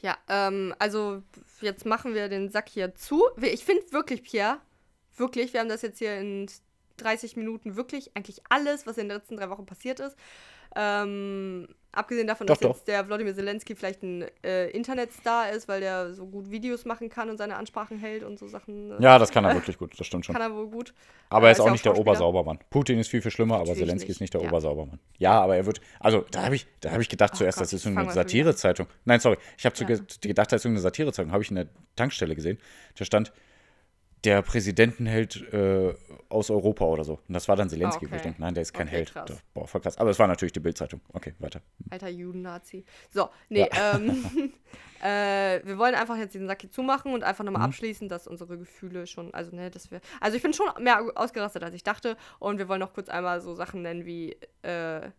Ja, 0.01 0.17
ähm, 0.29 0.73
also 0.79 1.21
jetzt 1.61 1.85
machen 1.85 2.13
wir 2.13 2.29
den 2.29 2.49
Sack 2.49 2.69
hier 2.69 2.95
zu. 2.95 3.21
Ich 3.41 3.65
finde 3.65 3.91
wirklich, 3.91 4.23
Pierre, 4.23 4.59
wirklich, 5.17 5.53
wir 5.53 5.59
haben 5.59 5.69
das 5.69 5.81
jetzt 5.81 5.99
hier 5.99 6.17
in 6.17 6.49
30 6.97 7.35
Minuten 7.35 7.75
wirklich 7.75 8.15
eigentlich 8.15 8.41
alles, 8.49 8.87
was 8.87 8.97
in 8.97 9.09
den 9.09 9.17
letzten 9.17 9.37
drei 9.37 9.49
Wochen 9.49 9.65
passiert 9.65 9.99
ist. 9.99 10.15
Ähm, 10.75 11.67
abgesehen 11.99 12.25
davon, 12.27 12.47
Doch, 12.47 12.55
dass 12.57 12.67
doch. 12.67 12.75
jetzt 12.77 12.87
der 12.87 13.07
Wladimir 13.07 13.35
Zelensky 13.35 13.75
vielleicht 13.75 14.01
ein 14.01 14.25
äh, 14.43 14.69
Internetstar 14.71 15.51
ist, 15.51 15.67
weil 15.67 15.81
der 15.81 16.13
so 16.13 16.25
gut 16.25 16.49
Videos 16.49 16.85
machen 16.85 17.09
kann 17.09 17.29
und 17.29 17.37
seine 17.37 17.55
Ansprachen 17.57 17.99
hält 17.99 18.23
und 18.23 18.39
so 18.39 18.47
Sachen. 18.47 18.91
äh, 18.99 19.03
Ja, 19.03 19.19
das 19.19 19.31
kann 19.31 19.45
er 19.45 19.53
wirklich 19.53 19.77
gut, 19.77 19.99
das 19.99 20.07
stimmt 20.07 20.25
schon. 20.25 20.33
Kann 20.39 20.41
er 20.41 20.55
wohl 20.55 20.67
gut. 20.67 20.93
Aber 21.29 21.45
er 21.47 21.49
Äh, 21.49 21.51
ist 21.53 21.59
auch 21.61 21.69
nicht 21.71 21.85
der. 21.85 21.97
Obersaubermann. 21.97 22.59
Putin 22.69 22.97
ist 22.99 23.09
viel, 23.09 23.21
viel 23.21 23.31
schlimmer, 23.31 23.55
aber 23.55 23.65
Natürlich 23.65 23.85
Zelensky 23.87 24.07
nicht, 24.07 24.15
ist 24.15 24.21
nicht 24.21 24.33
der 24.33 24.41
ja. 24.41 24.47
Obersaubermann. 24.49 24.99
Ja, 25.19 25.39
aber 25.41 25.55
er 25.57 25.65
wird. 25.65 25.81
Also, 25.99 26.25
da 26.31 26.43
habe 26.45 26.55
ich, 26.55 26.65
da 26.79 26.91
hab 26.91 26.99
ich 27.01 27.09
gedacht 27.09 27.35
zuerst, 27.35 27.57
Gott, 27.59 27.65
das 27.65 27.73
ist 27.73 27.85
wieder 27.85 27.99
an. 28.01 28.09
Satirezeitung. 28.09 28.87
Nein, 29.05 29.19
sorry. 29.19 29.37
Ich 29.57 29.65
habe 29.65 29.75
Ja. 29.77 29.85
ge 29.85 29.99
gedacht, 30.21 30.51
das 30.51 30.61
ist 30.61 30.65
irgendeine 30.65 30.81
Satirezeitung. 30.83 31.31
Habe 31.31 31.43
ich 31.43 31.49
in 31.49 31.55
der 31.57 31.67
Tankstelle 31.95 32.33
gesehen. 32.35 32.57
Da 32.97 33.05
stand, 33.05 33.31
der 34.25 34.41
Präsidentenheld 34.41 35.41
äh, 35.53 35.93
aus 36.29 36.49
Europa 36.51 36.85
oder 36.85 37.03
so. 37.03 37.13
Und 37.27 37.33
das 37.33 37.47
war 37.47 37.55
dann 37.55 37.69
Zelensky, 37.69 38.05
Ah, 38.05 38.11
wo 38.11 38.15
ich 38.15 38.19
okay. 38.19 38.27
denke, 38.29 38.41
nein, 38.41 38.53
der 38.53 38.61
ist 38.63 38.73
kein 38.73 38.87
Okay, 38.87 38.97
Held. 38.97 39.13
krass. 39.13 39.43
Boah, 39.53 39.67
voll 39.67 39.81
krass. 39.81 39.97
Aber 39.97 40.09
es 40.09 40.19
war 40.19 40.27
natürlich 40.27 40.51
die 40.51 40.59
Bildzeitung. 40.59 41.01
Okay, 41.13 41.33
weiter. 41.39 41.61
Alter 41.89 42.09
Juden-Nazi. 42.09 42.83
So, 43.09 43.29
nee, 43.49 43.69
ähm, 43.81 44.25
äh, 45.01 45.61
wir 45.65 45.77
wollen 45.77 45.95
einfach 45.95 46.17
jetzt 46.17 46.33
diesen 46.33 46.47
Sack 46.47 46.61
hier 46.61 46.69
zumachen 46.71 47.13
und 47.13 47.23
einfach 47.23 47.43
Mhm. 47.43 47.51
nochmal 47.53 47.67
abschließen, 47.67 48.09
dass 48.09 48.27
unsere 48.27 48.57
Gefühle 48.57 49.07
schon, 49.07 49.33
also 49.33 49.55
ne, 49.55 49.71
dass 49.71 49.89
wir, 49.91 50.01
also 50.19 50.35
ich 50.37 50.43
bin 50.43 50.53
schon 50.53 50.67
mehr 50.83 51.01
ausgerastet, 51.15 51.63
als 51.63 51.73
ich 51.73 51.83
dachte 51.83 52.17
und 52.39 52.57
wir 52.57 52.67
wollen 52.67 52.81
noch 52.81 52.93
kurz 52.93 53.09
einmal 53.09 53.39
so 53.41 53.53
Sachen 53.55 53.81
nennen 53.81 54.05
wie, 54.05 54.35
äh, 54.63 55.09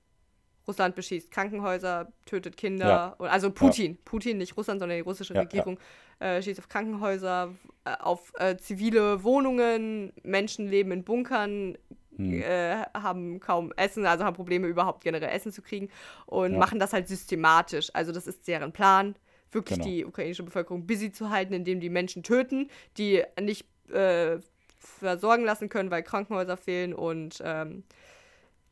Russland 0.71 0.95
beschießt 0.95 1.31
Krankenhäuser, 1.31 2.13
tötet 2.27 2.57
Kinder, 2.57 3.17
Ja. 3.19 3.27
also 3.27 3.51
Putin, 3.51 3.99
Putin, 4.05 4.39
nicht 4.39 4.57
Russland, 4.57 4.79
sondern 4.81 4.97
die 4.99 5.03
russische 5.03 5.35
Ja, 5.35 5.41
ja. 5.41 5.47
Regierung 5.47 5.79
Äh, 6.21 6.43
schießt 6.43 6.61
auf 6.61 6.69
Krankenhäuser, 6.69 7.55
äh, 7.87 7.95
auf 7.99 8.33
äh, 8.39 8.55
zivile 8.59 9.25
Wohnungen, 9.25 10.13
Menschen 10.23 10.69
leben 10.69 10.93
in 10.93 11.03
Bunkern, 11.03 11.79
Hm. 12.17 12.43
äh, 12.43 12.77
haben 12.93 13.41
kaum 13.41 13.73
Essen, 13.77 14.05
also 14.05 14.25
haben 14.25 14.37
Probleme 14.37 14.67
überhaupt 14.67 15.03
generell 15.03 15.31
Essen 15.35 15.51
zu 15.51 15.63
kriegen 15.63 15.89
und 16.27 16.53
Ja. 16.53 16.59
machen 16.59 16.79
das 16.79 16.93
halt 16.93 17.09
systematisch. 17.09 17.89
Also 17.95 18.13
das 18.13 18.27
ist 18.27 18.47
deren 18.47 18.71
Plan, 18.73 19.17
wirklich 19.51 19.79
Genau. 19.79 19.89
die 19.89 20.05
ukrainische 20.05 20.43
Bevölkerung 20.43 20.87
busy 20.87 21.11
zu 21.11 21.31
halten, 21.31 21.55
indem 21.55 21.81
die 21.81 21.89
Menschen 21.89 22.23
töten, 22.23 22.69
die 22.99 23.23
nicht 23.41 23.67
äh, 23.91 24.39
versorgen 24.79 25.45
lassen 25.45 25.71
können, 25.71 25.91
weil 25.91 26.03
Krankenhäuser 26.03 26.59
fehlen 26.59 26.93
und 26.93 27.41
ähm, 27.43 27.85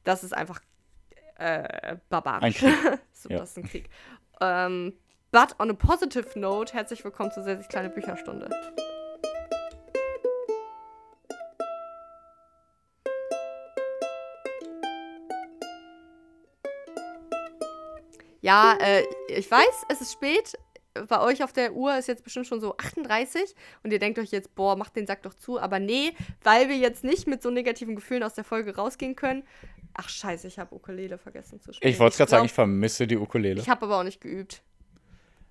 das 0.04 0.22
ist 0.22 0.34
einfach 0.34 0.60
äh, 1.38 1.96
barbarisch. 2.08 2.62
Ein 2.62 2.98
so, 3.12 3.28
Ja. 3.28 3.38
Das 3.38 3.50
ist 3.50 3.58
ein 3.58 3.64
Krieg. 3.64 3.88
Ähm, 4.40 4.92
but 5.32 5.58
on 5.58 5.70
a 5.70 5.74
positive 5.74 6.38
note, 6.38 6.74
herzlich 6.74 7.02
willkommen 7.04 7.32
zur 7.32 7.42
sehr 7.42 7.56
kleine 7.56 7.88
Bücherstunde. 7.88 8.50
Ja, 18.40 18.78
äh, 18.80 19.02
ich 19.28 19.50
weiß, 19.50 19.84
es 19.88 20.00
ist 20.00 20.12
spät. 20.12 20.54
Bei 21.08 21.20
euch 21.20 21.44
auf 21.44 21.52
der 21.52 21.74
Uhr 21.74 21.96
ist 21.96 22.08
jetzt 22.08 22.24
bestimmt 22.24 22.46
schon 22.46 22.60
so 22.60 22.76
38 22.76 23.54
und 23.82 23.92
ihr 23.92 23.98
denkt 23.98 24.18
euch 24.18 24.30
jetzt, 24.30 24.54
boah, 24.54 24.74
macht 24.74 24.96
den 24.96 25.06
Sack 25.06 25.22
doch 25.22 25.34
zu. 25.34 25.60
Aber 25.60 25.78
nee, 25.78 26.14
weil 26.42 26.68
wir 26.68 26.76
jetzt 26.76 27.04
nicht 27.04 27.26
mit 27.26 27.42
so 27.42 27.50
negativen 27.50 27.94
Gefühlen 27.94 28.22
aus 28.22 28.34
der 28.34 28.44
Folge 28.44 28.74
rausgehen 28.74 29.14
können. 29.14 29.44
Ach 30.00 30.08
scheiße, 30.08 30.46
ich 30.46 30.60
habe 30.60 30.72
Ukulele 30.76 31.18
vergessen 31.18 31.60
zu 31.60 31.72
spielen. 31.72 31.92
Ich 31.92 31.98
wollte 31.98 32.12
es 32.12 32.18
gerade 32.18 32.30
sagen, 32.30 32.44
ich 32.44 32.52
vermisse 32.52 33.08
die 33.08 33.16
Ukulele. 33.16 33.60
Ich 33.60 33.68
habe 33.68 33.84
aber 33.84 33.98
auch 33.98 34.04
nicht 34.04 34.20
geübt. 34.20 34.62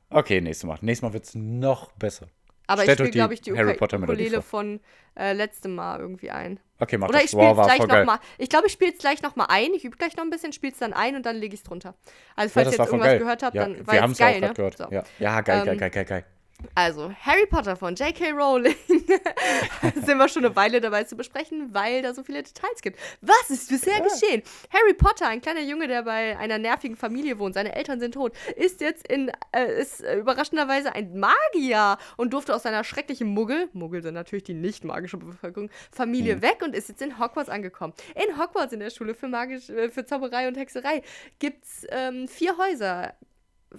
Okay, 0.09 0.39
nächstes 0.39 0.65
Mal. 0.65 0.77
Nächstes 0.79 1.01
Mal 1.01 1.11
wird 1.11 1.25
es 1.25 1.35
noch 1.35 1.91
besser. 1.91 2.27
Aber 2.65 2.83
Stellt 2.83 3.01
ich 3.01 3.07
spiele, 3.07 3.11
glaube 3.11 3.33
ich, 3.33 3.41
die 3.41 3.57
Harry 3.57 3.73
Potter 3.75 3.97
Ukulele 4.01 4.41
von 4.41 4.79
äh, 5.17 5.33
letztem 5.33 5.75
Mal 5.75 5.99
irgendwie 5.99 6.31
ein. 6.31 6.61
Okay, 6.79 6.97
mach 6.97 7.09
Oder 7.09 7.17
das. 7.17 7.25
ich 7.25 7.31
spiele 7.31 7.51
es 7.51 7.57
Wow, 7.57 7.65
gleich 7.65 7.79
nochmal. 7.87 8.19
Ich 8.37 8.47
glaube, 8.47 8.67
ich 8.67 8.73
spiele 8.73 8.91
es 8.93 8.99
gleich 8.99 9.21
nochmal 9.21 9.47
ein. 9.49 9.73
Ich 9.73 9.83
übe 9.83 9.97
gleich 9.97 10.15
noch 10.15 10.23
ein 10.23 10.29
bisschen, 10.29 10.53
spiele 10.53 10.71
es 10.71 10.79
dann 10.79 10.93
ein 10.93 11.17
und 11.17 11.25
dann 11.25 11.35
lege 11.35 11.53
ich 11.53 11.59
es 11.59 11.63
drunter. 11.65 11.95
Also, 12.37 12.49
Ja, 12.49 12.53
falls 12.53 12.65
das 12.69 12.75
ihr 12.75 12.83
jetzt 12.83 12.87
irgendwas 12.87 13.07
geil. 13.07 13.19
gehört 13.19 13.43
habt, 13.43 13.55
ja, 13.55 13.63
dann 13.63 13.85
war 13.85 13.93
wir 13.93 14.01
haben 14.01 14.11
es 14.11 14.17
geil, 14.17 14.39
gerade 14.39 14.47
ne? 14.47 14.53
gehört. 14.53 14.77
So. 14.77 14.87
Ja. 14.91 15.03
ja, 15.19 15.41
geil, 15.41 15.65
geil, 15.65 15.73
Ähm, 15.73 15.79
geil, 15.79 15.89
geil, 15.89 16.05
geil. 16.05 16.25
Also, 16.73 17.11
Harry 17.21 17.45
Potter 17.45 17.75
von 17.75 17.95
J.K. 17.95 18.31
Rowling 18.31 18.75
sind 20.05 20.17
wir 20.17 20.27
schon 20.27 20.45
eine 20.45 20.55
Weile 20.55 20.81
dabei 20.81 21.03
zu 21.03 21.15
besprechen, 21.15 21.73
weil 21.73 22.01
da 22.01 22.13
so 22.13 22.23
viele 22.23 22.41
Details 22.41 22.81
gibt. 22.81 22.99
Was 23.21 23.49
ist 23.49 23.69
bisher 23.69 24.01
geschehen? 24.01 24.41
Harry 24.71 24.93
Potter, 24.93 25.27
ein 25.27 25.41
kleiner 25.41 25.61
Junge, 25.61 25.87
der 25.87 26.03
bei 26.03 26.37
einer 26.37 26.57
nervigen 26.57 26.95
Familie 26.95 27.37
wohnt, 27.37 27.53
seine 27.53 27.75
Eltern 27.75 27.99
sind 27.99 28.13
tot, 28.13 28.33
ist 28.55 28.81
jetzt 28.81 29.07
in, 29.07 29.31
äh, 29.51 29.81
ist 29.81 30.03
äh, 30.03 30.17
überraschenderweise 30.17 30.93
ein 30.93 31.19
Magier 31.19 31.97
und 32.15 32.33
durfte 32.33 32.55
aus 32.55 32.63
seiner 32.63 32.83
schrecklichen 32.83 33.27
Muggel, 33.27 33.69
Muggel 33.73 34.01
sind 34.01 34.15
natürlich 34.15 34.43
die 34.43 34.55
nicht 34.55 34.83
magische 34.83 35.17
Bevölkerung, 35.17 35.69
Familie 35.91 36.41
weg 36.41 36.61
und 36.63 36.75
ist 36.75 36.89
jetzt 36.89 37.01
in 37.01 37.19
Hogwarts 37.19 37.49
angekommen. 37.49 37.93
In 38.15 38.39
Hogwarts, 38.39 38.73
in 38.73 38.79
der 38.79 38.89
Schule 38.89 39.13
für, 39.13 39.27
magisch, 39.27 39.69
äh, 39.69 39.89
für 39.89 40.05
Zauberei 40.05 40.47
und 40.47 40.57
Hexerei, 40.57 41.03
gibt 41.37 41.65
es 41.65 41.85
ähm, 41.89 42.27
vier 42.27 42.57
Häuser 42.57 43.13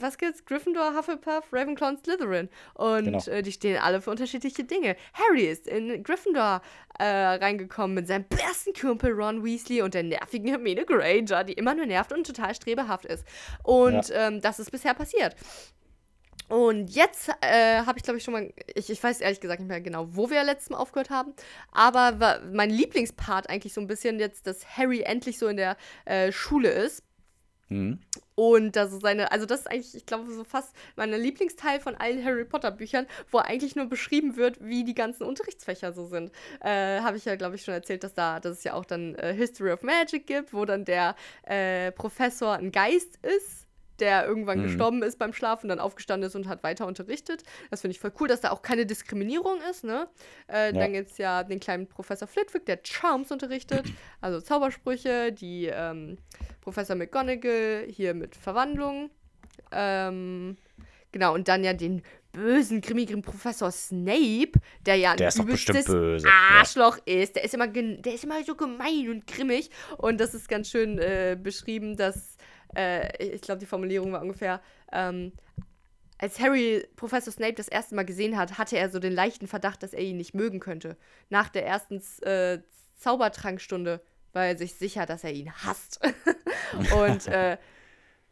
was 0.01 0.19
gibt's? 0.19 0.45
Gryffindor, 0.45 0.95
Hufflepuff, 0.97 1.53
Ravenclaw 1.53 1.89
und 1.91 2.05
Slytherin. 2.05 2.49
Und 2.75 3.05
Genau. 3.05 3.27
äh, 3.27 3.43
die 3.43 3.53
stehen 3.53 3.79
alle 3.79 4.01
für 4.01 4.11
unterschiedliche 4.11 4.65
Dinge. 4.65 4.97
Harry 5.15 5.47
ist 5.47 5.67
in 5.67 6.03
Gryffindor 6.03 6.63
äh, 6.99 7.05
reingekommen 7.05 7.95
mit 7.95 8.07
seinem 8.09 8.25
besten 8.25 8.73
Kumpel 8.73 9.13
Ron 9.13 9.45
Weasley 9.45 9.83
und 9.83 9.95
der 9.95 10.03
nervigen 10.03 10.49
Hermine 10.49 10.85
Granger, 10.85 11.45
die 11.45 11.53
immer 11.55 11.75
nur 11.75 11.87
nervt 11.87 12.13
und 12.13 12.27
total 12.27 12.55
strebehaft 12.55 13.05
ist. 13.05 13.25
Und 13.63 14.11
ähm, 14.15 14.41
das 14.41 14.59
ist 14.59 14.71
bisher 14.71 14.95
passiert. 14.95 15.35
Und 16.49 16.89
jetzt 16.95 17.29
äh, 17.43 17.81
habe 17.85 17.99
ich, 17.99 18.05
glaube 18.05 18.17
ich, 18.17 18.25
schon 18.25 18.33
mal, 18.33 18.51
ich, 18.75 18.89
ich 18.89 19.03
weiß 19.03 19.21
ehrlich 19.21 19.41
gesagt 19.41 19.61
nicht 19.61 19.69
mehr 19.69 19.83
genau, 19.83 20.07
wo 20.11 20.31
wir 20.31 20.43
letztes 20.45 20.71
Mal 20.71 20.79
aufgehört 20.79 21.11
haben, 21.11 21.35
aber 21.73 22.41
mein 22.53 22.71
Lieblingspart 22.71 23.51
eigentlich 23.51 23.75
so 23.75 23.83
ein 23.83 23.87
bisschen 23.87 24.19
jetzt, 24.19 24.47
dass 24.47 24.67
Harry 24.79 25.03
endlich 25.03 25.39
so 25.39 25.47
in 25.49 25.59
der 25.59 25.77
äh, 26.07 26.33
Schule 26.33 26.71
ist. 26.71 27.03
Mhm. 27.69 27.99
Und 28.35 28.77
das 28.77 28.93
ist 28.93 29.03
seine, 29.03 29.33
also 29.33 29.47
das 29.47 29.61
ist 29.61 29.67
eigentlich, 29.67 29.95
ich 29.95 30.07
glaube, 30.07 30.31
so 30.31 30.45
fast 30.45 30.75
mein 30.97 31.11
Lieblingsteil 31.13 31.81
von 31.81 31.97
allen 31.97 32.25
Harry 32.25 32.45
Potter 32.45 32.71
Büchern, 32.71 33.07
wo 33.31 33.39
eigentlich 33.39 33.77
nur 33.77 33.87
beschrieben 33.87 34.37
wird, 34.37 34.59
wie 34.61 34.85
die 34.85 34.95
ganzen 34.95 35.25
Unterrichtsfächer 35.25 35.93
so 35.93 36.07
sind. 36.07 36.31
Äh, 36.61 37.01
Habe 37.01 37.17
ich 37.17 37.25
ja, 37.25 37.37
glaube 37.37 37.57
ich, 37.57 37.65
schon 37.65 37.75
erzählt, 37.75 38.05
dass 38.05 38.15
da, 38.15 38.41
dass 38.41 38.59
es 38.59 38.65
ja 38.65 38.75
auch 38.75 38.85
dann 38.85 39.15
äh, 39.17 39.35
History 39.35 39.73
of 39.73 39.83
Magic 39.83 40.27
gibt, 40.27 40.55
wo 40.55 40.65
dann 40.65 40.85
der 40.85 41.15
äh, 41.43 41.93
Professor 41.93 42.55
ein 42.55 42.73
Geist 42.73 43.19
ist, 43.23 43.68
der 44.01 44.27
irgendwann 44.27 44.59
Mhm. 44.61 44.63
gestorben 44.65 45.03
ist 45.03 45.19
beim 45.19 45.33
Schlafen, 45.33 45.69
dann 45.69 45.79
aufgestanden 45.81 46.29
ist 46.29 46.35
und 46.37 46.49
hat 46.49 46.63
weiter 46.63 46.87
unterrichtet. 46.87 47.43
Das 47.71 47.81
finde 47.81 47.93
ich 47.93 48.01
voll 48.01 48.13
cool, 48.21 48.29
dass 48.29 48.41
da 48.41 48.51
auch 48.51 48.63
keine 48.63 48.87
Diskriminierung 48.87 49.59
ist, 49.71 49.85
ne? 49.85 50.09
Äh, 50.47 50.73
Dann 50.73 50.93
gibt 50.93 51.11
es 51.11 51.19
ja 51.19 51.43
den 51.45 51.61
kleinen 51.61 51.87
Professor 51.87 52.29
Flitwick, 52.29 52.67
der 52.67 52.79
Charms 52.83 53.31
unterrichtet, 53.31 53.83
also 54.21 54.41
Zaubersprüche, 54.41 55.33
die 55.33 55.67
ähm, 55.67 56.19
Professor 56.61 56.97
McGonagall 56.97 57.87
hier 57.89 58.15
mit 58.15 58.37
Verwandlung. 58.37 59.11
Ähm, 59.73 60.57
genau, 61.13 61.35
und 61.35 61.49
dann 61.49 61.65
ja 61.65 61.73
den 61.73 62.03
bösen, 62.33 62.81
grimmigen 62.83 63.23
Professor 63.23 63.71
Snape, 63.71 64.53
der 64.87 64.97
ja 64.97 65.13
ein 65.13 65.17
Der 65.17 65.27
bestimmt 65.27 65.49
übelstes 65.49 65.87
böse. 65.87 66.27
Ja. 66.29 66.59
Arschloch 66.59 66.99
ist. 67.05 67.37
Der 67.37 67.45
ist, 67.45 67.55
immer 67.55 67.67
der 67.67 68.15
ist 68.15 68.23
immer 68.25 68.43
so 68.45 68.55
gemein 68.55 69.09
und 69.11 69.27
grimmig. 69.27 69.71
Und 69.97 70.21
das 70.21 70.35
ist 70.35 70.49
ganz 70.49 70.71
schön 70.71 70.99
äh, 70.99 71.37
beschrieben, 71.41 71.97
dass, 71.97 72.37
äh, 72.77 73.25
ich 73.25 73.43
glaube, 73.43 73.59
die 73.59 73.67
Formulierung 73.67 74.13
war 74.13 74.23
ungefähr, 74.23 74.61
ähm, 74.93 75.33
als 76.19 76.41
Harry 76.41 76.85
Professor 76.97 77.33
Snape 77.33 77.55
das 77.55 77.69
erste 77.69 77.95
Mal 77.95 78.05
gesehen 78.05 78.37
hat, 78.37 78.59
hatte 78.59 78.77
er 78.77 78.91
so 78.91 78.99
den 78.99 79.13
leichten 79.13 79.47
Verdacht, 79.47 79.83
dass 79.83 79.93
er 79.93 80.03
ihn 80.03 80.17
nicht 80.17 80.35
mögen 80.35 80.59
könnte. 80.59 80.97
Nach 81.31 81.49
der 81.49 81.65
ersten 81.65 82.03
äh, 82.23 82.59
Zaubertrankstunde 82.99 84.01
war 84.33 84.47
er 84.47 84.57
sich 84.59 84.75
sicher, 84.75 85.07
dass 85.07 85.23
er 85.25 85.33
ihn 85.33 85.53
hasst. 85.53 86.01
und 86.95 87.27
äh, 87.29 87.57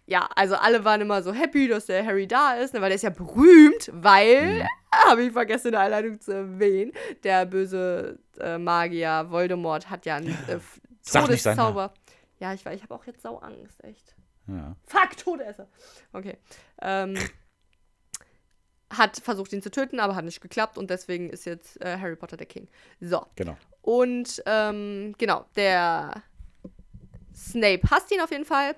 ja, 0.07 0.29
also 0.35 0.57
alle 0.57 0.85
waren 0.85 1.01
immer 1.01 1.23
so 1.23 1.33
happy, 1.33 1.69
dass 1.69 1.87
der 1.87 2.05
Harry 2.05 2.27
da 2.27 2.55
ist, 2.55 2.75
ne, 2.75 2.81
weil 2.81 2.89
der 2.89 2.97
ist 2.97 3.03
ja 3.03 3.11
berühmt, 3.11 3.91
weil, 3.93 4.63
Mhm. 4.63 4.67
habe 5.09 5.23
ich 5.23 5.33
vergessen 5.33 5.69
in 5.69 5.73
der 5.73 5.83
Einleitung 5.83 6.21
zu 6.21 6.33
erwähnen, 6.33 6.93
der 7.23 7.47
böse 7.47 8.19
äh, 8.41 8.59
Magier 8.59 9.27
Voldemort 9.31 9.91
hat 9.91 10.07
ja 10.07 10.17
einen 10.17 10.29
äh, 10.49 10.59
Sag 11.03 11.29
nicht 11.29 11.43
seinen 11.43 11.57
Todeszauber. 11.57 11.95
Ja, 12.41 12.53
ich 12.53 12.65
weiß, 12.67 12.75
ich 12.77 12.83
habe 12.83 12.95
auch 12.95 13.05
jetzt 13.07 13.23
sau 13.23 13.39
Angst, 13.39 13.83
echt. 13.85 14.16
Ja. 14.49 14.77
Fuck, 14.87 15.17
Todesser. 15.17 15.69
Okay. 16.13 16.37
Ähm, 16.81 17.17
hat 18.91 19.17
versucht, 19.17 19.53
ihn 19.53 19.63
zu 19.63 19.71
töten, 19.71 20.01
aber 20.01 20.15
hat 20.15 20.25
nicht 20.25 20.41
geklappt 20.41 20.79
und 20.79 20.91
deswegen 20.91 21.31
ist 21.31 21.45
jetzt 21.45 21.81
äh, 21.81 21.99
Harry 21.99 22.17
Potter 22.17 22.37
der 22.37 22.47
King. 22.47 22.69
So. 23.01 23.27
Genau. 23.37 23.57
Und 23.83 24.43
ähm, 24.47 25.15
genau, 25.19 25.47
der 25.57 26.23
Snape 27.35 27.83
hasst 27.91 28.11
ihn 28.13 28.21
auf 28.21 28.31
jeden 28.31 28.45
Fall. 28.45 28.77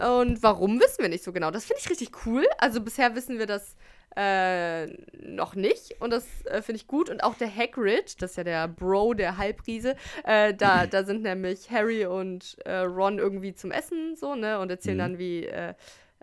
Und 0.00 0.42
warum 0.42 0.78
wissen 0.80 1.00
wir 1.00 1.08
nicht 1.08 1.24
so 1.24 1.32
genau. 1.32 1.50
Das 1.50 1.64
finde 1.64 1.80
ich 1.80 1.90
richtig 1.90 2.26
cool. 2.26 2.44
Also 2.58 2.80
bisher 2.80 3.14
wissen 3.14 3.38
wir 3.38 3.46
das 3.46 3.76
äh, 4.16 4.86
noch 5.20 5.54
nicht. 5.54 6.00
Und 6.00 6.10
das 6.10 6.26
äh, 6.46 6.62
finde 6.62 6.76
ich 6.76 6.86
gut. 6.86 7.08
Und 7.10 7.22
auch 7.22 7.34
der 7.34 7.54
Hagrid, 7.54 8.20
das 8.20 8.32
ist 8.32 8.36
ja 8.36 8.44
der 8.44 8.68
Bro, 8.68 9.14
der 9.14 9.36
Halbriese, 9.38 9.96
äh, 10.24 10.54
da, 10.54 10.86
da 10.86 11.04
sind 11.04 11.22
nämlich 11.22 11.70
Harry 11.70 12.06
und 12.06 12.56
äh, 12.64 12.78
Ron 12.78 13.18
irgendwie 13.18 13.54
zum 13.54 13.70
Essen 13.70 14.16
so, 14.16 14.34
ne? 14.34 14.58
Und 14.58 14.70
erzählen 14.70 14.96
Mhm. 14.96 15.00
dann, 15.00 15.18
wie 15.18 15.46
äh, 15.46 15.74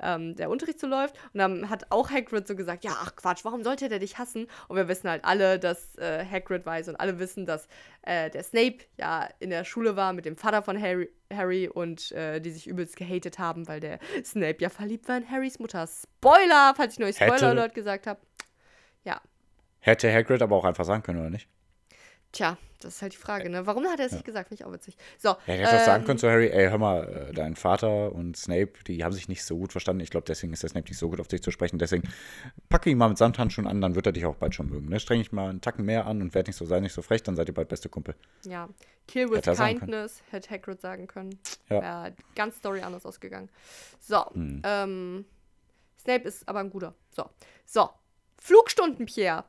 ähm, 0.01 0.35
der 0.35 0.49
Unterricht 0.49 0.79
so 0.79 0.87
läuft. 0.87 1.15
Und 1.33 1.39
dann 1.39 1.69
hat 1.69 1.91
auch 1.91 2.09
Hagrid 2.09 2.47
so 2.47 2.55
gesagt, 2.55 2.83
ja, 2.83 2.91
ach 3.01 3.15
Quatsch, 3.15 3.43
warum 3.43 3.63
sollte 3.63 3.89
der 3.89 3.99
dich 3.99 4.17
hassen? 4.17 4.47
Und 4.67 4.77
wir 4.77 4.87
wissen 4.87 5.09
halt 5.09 5.25
alle, 5.25 5.59
dass 5.59 5.95
äh, 5.97 6.25
Hagrid 6.25 6.65
weiß 6.65 6.89
und 6.89 6.95
alle 6.95 7.19
wissen, 7.19 7.45
dass 7.45 7.67
äh, 8.03 8.29
der 8.29 8.43
Snape 8.43 8.77
ja 8.97 9.27
in 9.39 9.49
der 9.49 9.63
Schule 9.63 9.95
war 9.95 10.13
mit 10.13 10.25
dem 10.25 10.35
Vater 10.35 10.61
von 10.61 10.81
Harry, 10.81 11.09
Harry 11.33 11.67
und 11.67 12.11
äh, 12.11 12.39
die 12.39 12.51
sich 12.51 12.67
übelst 12.67 12.95
gehatet 12.95 13.39
haben, 13.39 13.67
weil 13.67 13.79
der 13.79 13.99
Snape 14.23 14.57
ja 14.59 14.69
verliebt 14.69 15.07
war 15.07 15.17
in 15.17 15.29
Harrys 15.29 15.59
Mutter. 15.59 15.87
Spoiler, 15.87 16.73
falls 16.75 16.93
ich 16.93 16.99
nur 16.99 17.11
Spoiler-Alert 17.11 17.73
gesagt 17.73 18.07
habe. 18.07 18.19
Ja, 19.03 19.21
Hätte 19.79 20.11
Hagrid 20.11 20.41
aber 20.41 20.55
auch 20.55 20.65
einfach 20.65 20.85
sagen 20.85 21.03
können, 21.03 21.19
oder 21.19 21.29
nicht? 21.29 21.47
Tja, 22.32 22.57
das 22.82 22.95
ist 22.95 23.01
halt 23.01 23.11
die 23.13 23.17
Frage, 23.17 23.49
ne? 23.49 23.65
Warum 23.65 23.86
hat 23.88 23.99
er 23.99 24.05
es 24.05 24.13
nicht 24.13 24.23
gesagt? 24.23 24.47
Finde 24.47 24.61
ich 24.63 24.65
auch 24.65 24.71
witzig. 24.71 24.95
So, 25.17 25.36
Er 25.47 25.57
hätte 25.57 25.67
auch 25.82 25.86
sagen 25.86 26.03
ähm, 26.03 26.05
können 26.07 26.17
zu 26.19 26.30
Harry, 26.30 26.47
ey, 26.47 26.69
hör 26.69 26.77
mal, 26.77 27.27
äh, 27.30 27.34
dein 27.34 27.57
Vater 27.57 28.13
und 28.13 28.38
Snape, 28.38 28.71
die 28.88 29.03
haben 29.03 29.11
sich 29.11 29.27
nicht 29.27 29.43
so 29.43 29.57
gut 29.57 29.73
verstanden. 29.73 29.99
Ich 30.01 30.09
glaube, 30.09 30.25
deswegen 30.25 30.53
ist 30.53 30.63
der 30.63 30.69
Snape 30.69 30.88
nicht 30.88 30.97
so 30.97 31.09
gut 31.09 31.19
auf 31.19 31.27
dich 31.27 31.41
zu 31.43 31.51
sprechen. 31.51 31.77
Deswegen 31.77 32.07
packe 32.69 32.89
ihn 32.89 32.97
mal 32.97 33.09
mit 33.09 33.17
Samthandschuhen 33.17 33.67
an, 33.67 33.82
dann 33.82 33.95
wird 33.95 34.05
er 34.05 34.13
dich 34.13 34.25
auch 34.25 34.36
bald 34.36 34.55
schon 34.55 34.69
mögen. 34.69 34.88
Ne? 34.88 34.99
Streng 35.01 35.19
dich 35.19 35.34
mal 35.34 35.49
einen 35.49 35.59
Tacken 35.59 35.84
mehr 35.84 36.05
an 36.07 36.21
und 36.21 36.34
werd 36.34 36.47
nicht 36.47 36.55
so, 36.55 36.65
sei 36.65 36.80
nicht 36.80 36.93
so 36.93 37.01
frech, 37.01 37.21
dann 37.23 37.36
seid 37.36 37.49
ihr 37.49 37.53
bald 37.53 37.67
beste 37.67 37.89
Kumpel. 37.89 38.15
Ja, 38.45 38.69
Kill 39.07 39.30
with 39.30 39.45
Hätte. 39.45 39.55
Kindness, 39.61 40.21
hätte 40.32 40.49
Hagrid 40.51 40.80
sagen 40.80 41.07
können. 41.07 41.38
Ja. 41.69 41.82
Wäre 41.82 42.15
ganz 42.36 42.57
Story 42.57 42.80
anders 42.82 43.05
ausgegangen. 43.05 43.49
So, 43.99 44.23
Hm. 44.34 44.61
ähm, 44.63 45.25
Snape 45.99 46.27
ist 46.27 46.47
aber 46.47 46.59
ein 46.59 46.69
guter. 46.69 46.93
So, 47.11 47.30
so, 47.65 47.89
Flugstunden, 48.38 49.05
Pierre. 49.05 49.43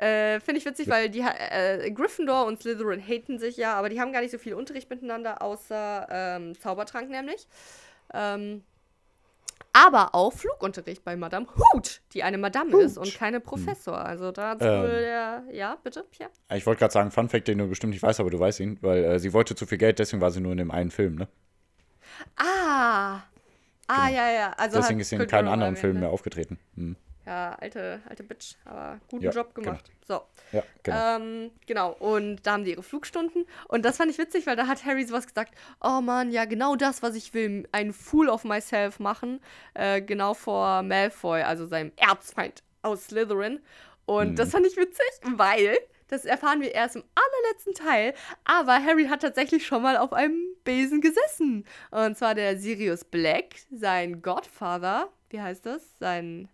Äh, 0.00 0.40
Finde 0.40 0.58
ich 0.60 0.64
witzig, 0.64 0.88
weil 0.88 1.10
die 1.10 1.20
äh, 1.20 1.90
Gryffindor 1.90 2.46
und 2.46 2.62
Slytherin 2.62 3.06
haten 3.06 3.38
sich 3.38 3.58
ja, 3.58 3.74
aber 3.74 3.90
die 3.90 4.00
haben 4.00 4.12
gar 4.12 4.22
nicht 4.22 4.30
so 4.30 4.38
viel 4.38 4.54
Unterricht 4.54 4.88
miteinander, 4.88 5.42
außer 5.42 6.06
ähm, 6.10 6.58
Zaubertrank 6.58 7.10
nämlich. 7.10 7.46
Ähm, 8.14 8.62
aber 9.74 10.14
auch 10.14 10.32
Flugunterricht 10.32 11.04
bei 11.04 11.16
Madame 11.16 11.46
Hoot, 11.46 12.00
die 12.14 12.22
eine 12.22 12.38
Madame 12.38 12.80
ist 12.80 12.96
und 12.96 13.14
keine 13.14 13.40
Professor. 13.40 13.98
Also 13.98 14.32
da 14.32 14.50
hat 14.50 14.62
Ähm. 14.62 14.82
wohl 14.82 14.88
der. 14.88 15.44
Ja, 15.52 15.76
bitte, 15.84 16.04
Pierre? 16.10 16.30
Ich 16.54 16.64
wollte 16.64 16.78
gerade 16.78 16.92
sagen, 16.92 17.10
Fun 17.10 17.28
Fact, 17.28 17.46
den 17.46 17.58
du 17.58 17.68
bestimmt 17.68 17.92
nicht 17.92 18.02
weißt, 18.02 18.20
aber 18.20 18.30
du 18.30 18.40
weißt 18.40 18.60
ihn, 18.60 18.78
weil 18.80 19.04
äh, 19.04 19.18
sie 19.18 19.34
wollte 19.34 19.54
zu 19.54 19.66
viel 19.66 19.78
Geld, 19.78 19.98
deswegen 19.98 20.22
war 20.22 20.30
sie 20.30 20.40
nur 20.40 20.52
in 20.52 20.58
dem 20.58 20.70
einen 20.70 20.90
Film, 20.90 21.16
ne? 21.16 21.28
Ah! 22.36 23.20
Ah, 23.86 24.08
ja, 24.08 24.30
ja. 24.30 24.52
Also 24.56 24.78
Deswegen 24.78 25.00
ist 25.00 25.10
sie 25.10 25.16
in 25.16 25.26
keinen 25.26 25.48
anderen 25.48 25.76
Filmen 25.76 25.96
ne? 25.96 26.00
mehr 26.00 26.10
aufgetreten. 26.10 26.58
Hm. 26.76 26.96
Ja, 27.26 27.54
alte, 27.60 28.00
alte 28.08 28.22
Bitch, 28.22 28.54
aber 28.64 28.98
guten 29.08 29.24
Ja, 29.24 29.30
Job 29.30 29.54
gemacht. 29.54 29.90
So. 30.08 30.22
Ja, 30.52 30.62
genau. 30.82 31.16
Ähm, 31.16 31.50
genau, 31.66 31.92
und 31.92 32.44
da 32.46 32.52
haben 32.52 32.64
die 32.64 32.70
ihre 32.72 32.82
Flugstunden. 32.82 33.44
Und 33.68 33.84
das 33.84 33.98
fand 33.98 34.10
ich 34.10 34.18
witzig, 34.18 34.46
weil 34.46 34.56
da 34.56 34.66
hat 34.66 34.84
Harry 34.86 35.04
sowas 35.04 35.26
gesagt: 35.26 35.54
Oh 35.82 36.00
Mann, 36.00 36.30
ja, 36.30 36.46
genau 36.46 36.76
das, 36.76 37.02
was 37.02 37.14
ich 37.14 37.34
will, 37.34 37.68
einen 37.72 37.92
Fool 37.92 38.28
of 38.28 38.44
myself 38.44 38.98
machen. 38.98 39.40
Äh, 39.74 40.00
genau 40.00 40.32
vor 40.34 40.82
Malfoy, 40.82 41.42
also 41.42 41.66
seinem 41.66 41.92
Erzfeind 41.96 42.62
aus 42.82 43.04
Slytherin. 43.08 43.60
Und 44.06 44.30
Mhm. 44.30 44.36
das 44.36 44.50
fand 44.50 44.66
ich 44.66 44.76
witzig, 44.76 45.06
weil, 45.22 45.76
das 46.08 46.24
erfahren 46.24 46.60
wir 46.62 46.74
erst 46.74 46.96
im 46.96 47.04
allerletzten 47.14 47.74
Teil, 47.74 48.14
aber 48.44 48.82
Harry 48.82 49.06
hat 49.06 49.20
tatsächlich 49.20 49.64
schon 49.64 49.82
mal 49.82 49.96
auf 49.96 50.12
einem 50.12 50.56
Besen 50.64 51.00
gesessen. 51.00 51.64
Und 51.92 52.16
zwar 52.18 52.34
der 52.34 52.56
Sirius 52.58 53.04
Black, 53.04 53.54
sein 53.70 54.20
Godfather, 54.22 55.10
wie 55.28 55.40
heißt 55.40 55.66
das? 55.66 55.82
Sein 56.00 56.48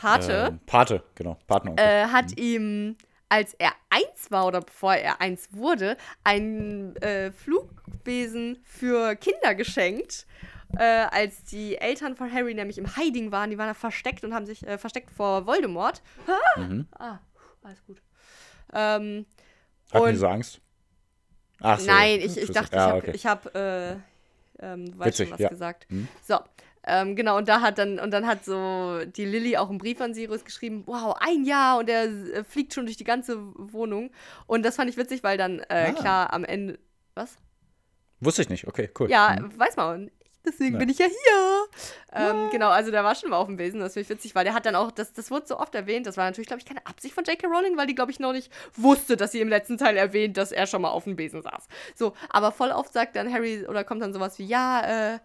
Pate 0.00 0.48
Ähm, 0.48 0.60
Pate, 0.66 1.02
genau. 1.14 1.36
Patenonkel. 1.46 1.84
äh, 1.84 2.06
hat 2.06 2.38
ihm, 2.38 2.96
als 3.28 3.54
er 3.54 3.72
eins 3.90 4.30
war 4.30 4.46
oder 4.46 4.60
bevor 4.60 4.94
er 4.94 5.20
eins 5.20 5.48
wurde, 5.52 5.96
einen 6.24 6.96
äh, 6.96 7.32
Flugbesen 7.32 8.58
für 8.64 9.14
Kinder 9.16 9.54
geschenkt. 9.54 10.26
Äh, 10.78 10.84
als 11.10 11.42
die 11.44 11.76
Eltern 11.78 12.14
von 12.14 12.32
Harry 12.32 12.54
nämlich 12.54 12.78
im 12.78 12.94
Hiding 12.94 13.32
waren, 13.32 13.50
die 13.50 13.58
waren 13.58 13.66
da 13.66 13.74
versteckt 13.74 14.22
und 14.24 14.32
haben 14.32 14.46
sich 14.46 14.64
äh, 14.66 14.78
versteckt 14.78 15.10
vor 15.10 15.46
Voldemort. 15.46 16.00
mhm. 16.56 16.86
Ah, 16.96 17.18
alles 17.62 17.84
gut. 17.84 18.00
Ähm, 18.72 19.26
Hatten 19.92 20.10
die 20.12 20.16
so 20.16 20.28
Angst? 20.28 20.60
Ach 21.60 21.78
so. 21.78 21.86
Nein, 21.86 22.20
ich, 22.20 22.36
ich 22.36 22.50
dachte, 22.52 22.76
ja, 22.76 22.96
ich 23.12 23.26
habe, 23.26 23.48
okay. 23.48 23.52
hab, 23.52 23.54
äh, 23.54 23.96
ähm, 24.60 24.92
du 24.92 24.98
weißt 24.98 25.06
Witzig, 25.08 25.28
schon 25.28 25.34
was 25.34 25.40
ja. 25.40 25.48
gesagt. 25.48 25.86
Hm. 25.90 26.08
So, 26.26 26.38
ähm, 26.86 27.14
genau, 27.16 27.36
und 27.36 27.48
da 27.48 27.60
hat 27.60 27.78
dann, 27.78 27.98
und 27.98 28.10
dann 28.10 28.26
hat 28.26 28.44
so 28.44 29.00
die 29.04 29.24
Lilly 29.24 29.56
auch 29.56 29.68
einen 29.68 29.78
Brief 29.78 30.00
an 30.00 30.14
Sirius 30.14 30.44
geschrieben, 30.44 30.82
wow, 30.86 31.14
ein 31.20 31.44
Jahr 31.44 31.78
und 31.78 31.88
er 31.90 32.04
äh, 32.04 32.44
fliegt 32.44 32.72
schon 32.74 32.86
durch 32.86 32.96
die 32.96 33.04
ganze 33.04 33.36
Wohnung. 33.54 34.10
Und 34.46 34.64
das 34.64 34.76
fand 34.76 34.88
ich 34.90 34.96
witzig, 34.96 35.22
weil 35.22 35.36
dann, 35.38 35.60
äh, 35.68 35.90
Ah. 35.90 35.92
klar, 35.92 36.32
am 36.32 36.44
Ende, 36.44 36.78
was? 37.14 37.36
Wusste 38.20 38.42
ich 38.42 38.48
nicht, 38.48 38.66
okay, 38.66 38.90
cool. 38.98 39.10
Ja, 39.10 39.36
Hm. 39.36 39.58
weiß 39.58 39.76
man. 39.76 40.10
Deswegen 40.42 40.72
Ja. 40.74 40.78
bin 40.78 40.88
ich 40.88 40.96
ja 40.98 41.04
hier. 41.06 41.66
Ähm, 42.14 42.48
genau, 42.50 42.70
also 42.70 42.90
der 42.90 43.04
war 43.04 43.14
schon 43.14 43.28
mal 43.28 43.36
auf 43.36 43.46
dem 43.46 43.56
Besen. 43.58 43.78
Das 43.80 43.92
finde 43.92 44.04
ich 44.04 44.08
witzig, 44.08 44.34
weil 44.34 44.44
der 44.44 44.54
hat 44.54 44.64
dann 44.64 44.74
auch, 44.74 44.90
das, 44.90 45.12
das 45.12 45.30
wurde 45.30 45.46
so 45.46 45.58
oft 45.58 45.74
erwähnt. 45.74 46.06
Das 46.06 46.16
war 46.16 46.24
natürlich, 46.24 46.46
glaube 46.48 46.60
ich, 46.60 46.64
keine 46.66 46.84
Absicht 46.86 47.14
von 47.14 47.24
J.K. 47.24 47.46
Rowling, 47.46 47.76
weil 47.76 47.86
die, 47.86 47.94
glaube 47.94 48.10
ich, 48.10 48.20
noch 48.20 48.32
nicht 48.32 48.50
wusste, 48.74 49.18
dass 49.18 49.32
sie 49.32 49.40
im 49.42 49.48
letzten 49.50 49.76
Teil 49.76 49.98
erwähnt, 49.98 50.38
dass 50.38 50.50
er 50.50 50.66
schon 50.66 50.80
mal 50.80 50.88
auf 50.88 51.04
dem 51.04 51.14
Besen 51.16 51.42
saß. 51.42 51.68
So, 51.94 52.14
aber 52.30 52.52
voll 52.52 52.70
oft 52.70 52.90
sagt 52.90 53.16
dann 53.16 53.30
Harry 53.30 53.66
oder 53.66 53.84
kommt 53.84 54.00
dann 54.00 54.14
sowas 54.14 54.38
wie, 54.38 54.46
ja, 54.46 55.14
äh, 55.14 55.18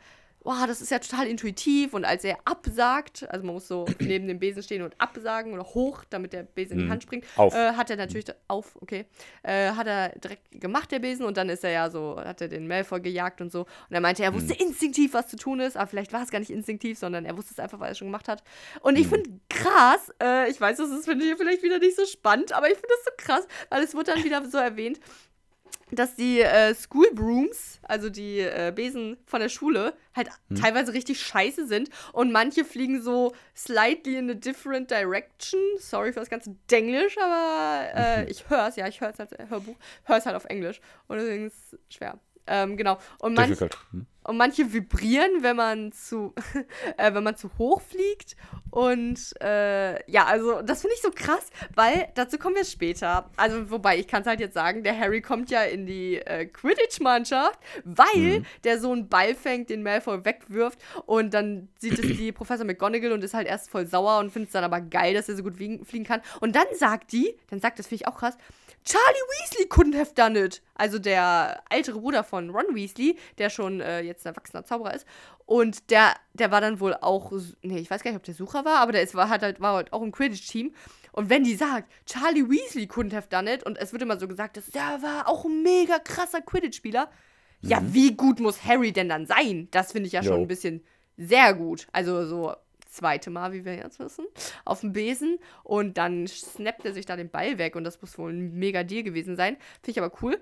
wow, 0.46 0.66
das 0.68 0.80
ist 0.82 0.92
ja 0.92 1.00
total 1.00 1.28
intuitiv. 1.28 1.94
Und 1.94 2.06
als 2.06 2.24
er 2.24 2.38
absagt, 2.46 3.28
also 3.30 3.46
man 3.46 3.56
muss 3.56 3.68
so 3.68 3.86
neben 4.00 4.28
dem 4.28 4.40
Besen 4.40 4.64
stehen 4.64 4.82
und 4.84 4.94
absagen 5.02 5.54
oder 5.54 5.64
hoch, 5.64 6.04
damit 6.10 6.32
der 6.34 6.44
Besen 6.44 6.74
in 6.74 6.78
die 6.80 6.86
Mhm. 6.86 6.92
Hand 6.92 7.04
springt, 7.04 7.26
Auf. 7.36 7.54
Äh, 7.54 7.74
hat 7.74 7.90
er 7.90 7.96
natürlich 7.98 8.28
auf, 8.48 8.78
okay, 8.82 9.06
äh, 9.44 9.72
hat 9.72 9.88
er 9.88 10.10
direkt 10.10 10.44
gemacht, 10.52 10.92
der 10.92 11.00
Besen, 11.00 11.26
und 11.26 11.36
dann 11.38 11.50
ist 11.50 11.64
er 11.64 11.72
ja 11.72 11.90
so, 11.90 12.18
hat 12.18 12.40
er 12.42 12.48
den 12.48 12.68
Malfoy 12.68 13.02
gejagt 13.02 13.42
und 13.42 13.52
so. 13.52 13.62
Und 13.62 13.68
er 13.92 14.02
meinte, 14.02 14.24
er 14.24 14.34
wusste 14.34 14.54
instinktiv, 14.54 15.14
was 15.14 15.28
zu 15.28 15.36
tun 15.36 15.60
ist, 15.60 15.76
aber 15.76 15.88
vielleicht 15.88 16.14
war 16.14 16.22
es 16.24 16.30
gar 16.30 16.40
nicht 16.40 16.52
instinktiv, 16.52 16.98
sondern 17.00 17.26
er 17.26 17.36
wusste 17.38 17.54
es 17.54 17.60
einfach, 17.60 17.80
weil 17.80 17.88
er 17.90 17.92
es 17.94 17.98
schon 17.98 18.08
gemacht 18.08 18.28
hat. 18.28 18.44
Und 18.82 18.98
ich 18.98 19.08
finde 19.08 19.30
krass, 19.50 20.12
äh, 20.22 20.50
ich 20.50 20.62
weiß, 20.62 20.78
das 20.78 20.90
ist, 20.92 21.06
finde 21.06 21.26
ich 21.26 21.36
vielleicht 21.36 21.64
wieder 21.64 21.80
nicht 21.80 21.96
so 21.96 22.06
spannend, 22.06 22.54
aber 22.54 22.68
ich 22.68 22.76
finde 22.76 22.90
das 22.90 23.04
so 23.06 23.12
krass, 23.18 23.48
weil 23.70 23.84
es 23.84 23.96
wird 23.96 24.08
dann 24.08 24.24
wieder 24.24 24.46
so 24.50 24.58
erwähnt, 24.60 25.00
dass 25.92 26.16
die 26.16 26.42
äh, 26.42 26.74
School 26.74 27.08
Brooms, 27.14 27.80
also 27.84 28.10
die 28.10 28.40
äh, 28.40 28.72
Besen 28.76 29.18
von 29.26 29.40
der 29.40 29.50
Schule, 29.50 29.94
halt 30.16 30.30
teilweise 30.60 30.94
richtig 30.94 31.22
scheiße 31.22 31.68
sind 31.68 31.90
und 32.12 32.32
manche 32.32 32.66
fliegen 32.66 33.02
so 33.02 33.34
slightly 33.56 34.18
in 34.18 34.30
a 34.30 34.34
different 34.34 34.90
direction. 34.90 35.60
Sorry 35.78 36.12
für 36.12 36.20
das 36.20 36.30
ganze 36.30 36.56
Denglisch, 36.72 37.18
aber 37.18 37.88
äh, 37.94 38.26
ich 38.32 38.50
höre 38.50 38.68
es, 38.68 38.76
ja, 38.76 38.88
ich 38.88 39.00
höre 39.00 39.10
es 39.10 39.20
als 39.20 39.32
Hörbuch, 39.50 39.76
höre 40.06 40.18
es 40.18 40.26
halt 40.26 40.36
auf 40.36 40.46
Englisch 40.46 40.82
und 41.08 41.18
deswegen 41.18 41.48
ist 41.48 41.74
es 41.74 41.80
schwer. 41.96 42.20
Ähm, 42.48 42.78
genau. 42.78 42.98
Und 43.20 43.34
manche, 43.34 43.54
Difficult. 43.54 43.78
Hm. 43.92 44.06
und 44.24 44.38
manche 44.38 44.72
vibrieren, 44.74 45.42
wenn 45.42 45.56
man 45.56 45.92
zu, 45.92 46.34
äh, 46.98 47.14
wenn 47.14 47.24
man 47.24 47.36
zu 47.36 47.50
hoch 47.58 47.82
fliegt. 47.82 48.36
Und 48.70 49.20
äh, 49.42 50.12
ja, 50.12 50.26
also 50.26 50.62
das 50.62 50.82
finde 50.82 50.96
ich 50.96 51.02
so 51.02 51.12
krass, 51.12 51.50
weil 51.76 52.10
dazu 52.16 52.38
kommen 52.38 52.56
wir 52.56 52.66
später. 52.66 53.30
Also, 53.38 53.72
wobei, 53.72 53.98
ich 53.98 54.08
kann 54.08 54.22
es 54.22 54.28
halt 54.28 54.40
jetzt 54.40 54.54
sagen, 54.54 54.84
der 54.84 55.00
Harry 55.00 55.22
kommt 55.22 55.50
ja 55.50 55.64
in 55.64 55.86
die 55.86 56.18
äh, 56.18 56.46
Quidditch-Mannschaft, 56.46 57.60
weil 57.84 58.06
Mhm. 58.40 58.46
der 58.64 58.80
so 58.80 58.92
einen 58.92 59.08
Ball 59.10 59.34
fängt, 59.34 59.70
den 59.70 59.82
Malfoy 59.84 60.24
wegwirft. 60.26 60.80
Und 61.06 61.34
dann 61.34 61.70
sieht 61.80 61.98
es 61.98 62.18
die 62.18 62.32
Professor 62.32 62.66
McGonagall 62.66 63.12
und 63.14 63.24
ist 63.24 63.34
halt 63.34 63.48
erst 63.48 63.70
voll 63.70 63.88
sauer 63.88 64.20
und 64.20 64.32
findet 64.32 64.50
es 64.50 64.54
dann 64.54 64.64
aber 64.64 64.82
geil, 64.82 65.14
dass 65.14 65.30
er 65.30 65.36
so 65.36 65.44
gut 65.44 65.56
fliegen 65.56 66.06
kann. 66.06 66.22
Und 66.42 66.56
dann 66.56 66.66
sagt 66.78 67.12
die, 67.12 67.36
dann 67.50 67.60
sagt, 67.60 67.80
das 67.80 67.88
finde 67.88 68.04
ich 68.04 68.08
auch 68.08 68.18
krass, 68.18 68.38
Charlie 68.86 69.04
Weasley 69.40 69.66
couldn't 69.68 69.98
have 69.98 70.14
done 70.14 70.40
it. 70.40 70.62
Also 70.76 71.00
der 71.00 71.64
ältere 71.70 72.00
Bruder 72.00 72.24
von 72.24 72.52
Ron 72.52 72.76
Weasley, 72.76 73.18
der 73.40 73.50
schon 73.50 73.82
äh, 73.82 74.02
jetzt 74.02 74.26
ein 74.26 74.34
erwachsener 74.34 74.64
Zauberer 74.64 74.94
ist. 74.94 75.08
Und 75.48 75.90
der, 75.90 76.14
der 76.34 76.52
war 76.52 76.62
dann 76.62 76.80
wohl 76.80 76.94
auch, 76.94 77.32
nee, 77.62 77.80
ich 77.80 77.90
weiß 77.90 78.04
gar 78.04 78.12
nicht, 78.12 78.18
ob 78.18 78.24
der 78.24 78.34
Sucher 78.36 78.64
war, 78.64 78.80
aber 78.80 78.92
der 78.92 79.02
ist, 79.02 79.16
war, 79.16 79.30
hat 79.30 79.42
halt, 79.42 79.60
war 79.60 79.74
halt 79.76 79.92
auch 79.92 80.02
im 80.02 80.12
Quidditch-Team. 80.12 80.74
Und 81.12 81.30
wenn 81.30 81.44
die 81.44 81.56
sagt, 81.56 81.92
Charlie 82.06 82.48
Weasley 82.48 82.86
couldn't 82.86 83.16
have 83.16 83.28
done 83.30 83.52
it, 83.52 83.64
und 83.64 83.78
es 83.78 83.92
wird 83.92 84.02
immer 84.02 84.20
so 84.20 84.28
gesagt, 84.28 84.58
dass 84.58 84.68
der 84.68 85.02
war 85.02 85.28
auch 85.28 85.46
ein 85.46 85.64
mega 85.64 86.00
krasser 86.00 86.42
Quidditch-Spieler. 86.42 87.10
Ja, 87.62 87.80
wie 87.82 88.16
gut 88.16 88.40
muss 88.40 88.64
Harry 88.66 88.92
denn 88.92 89.10
dann 89.10 89.26
sein? 89.26 89.68
Das 89.72 89.92
finde 89.92 90.08
ich 90.08 90.14
ja 90.14 90.22
schon 90.22 90.34
Jo. 90.36 90.42
ein 90.42 90.48
bisschen 90.48 90.84
sehr 91.18 91.54
gut. 91.54 91.88
Also 91.92 92.26
so 92.28 92.54
zweite 92.96 93.30
Mal, 93.30 93.54
wie 93.54 93.66
wir 93.66 93.76
jetzt 93.76 94.00
wissen, 94.00 94.26
auf 94.64 94.82
dem 94.82 94.94
Besen 94.94 95.40
und 95.64 95.98
dann 95.98 96.28
snappt 96.28 96.86
er 96.86 96.94
sich 96.94 97.06
da 97.06 97.16
den 97.16 97.30
Ball 97.30 97.58
weg 97.58 97.76
und 97.76 97.84
das 97.84 98.02
muss 98.02 98.18
wohl 98.18 98.32
ein 98.32 98.54
mega 98.54 98.84
Deal 98.84 99.04
gewesen 99.04 99.36
sein. 99.36 99.58
Finde 99.82 99.92
ich 99.92 100.00
aber 100.00 100.12
cool. 100.22 100.40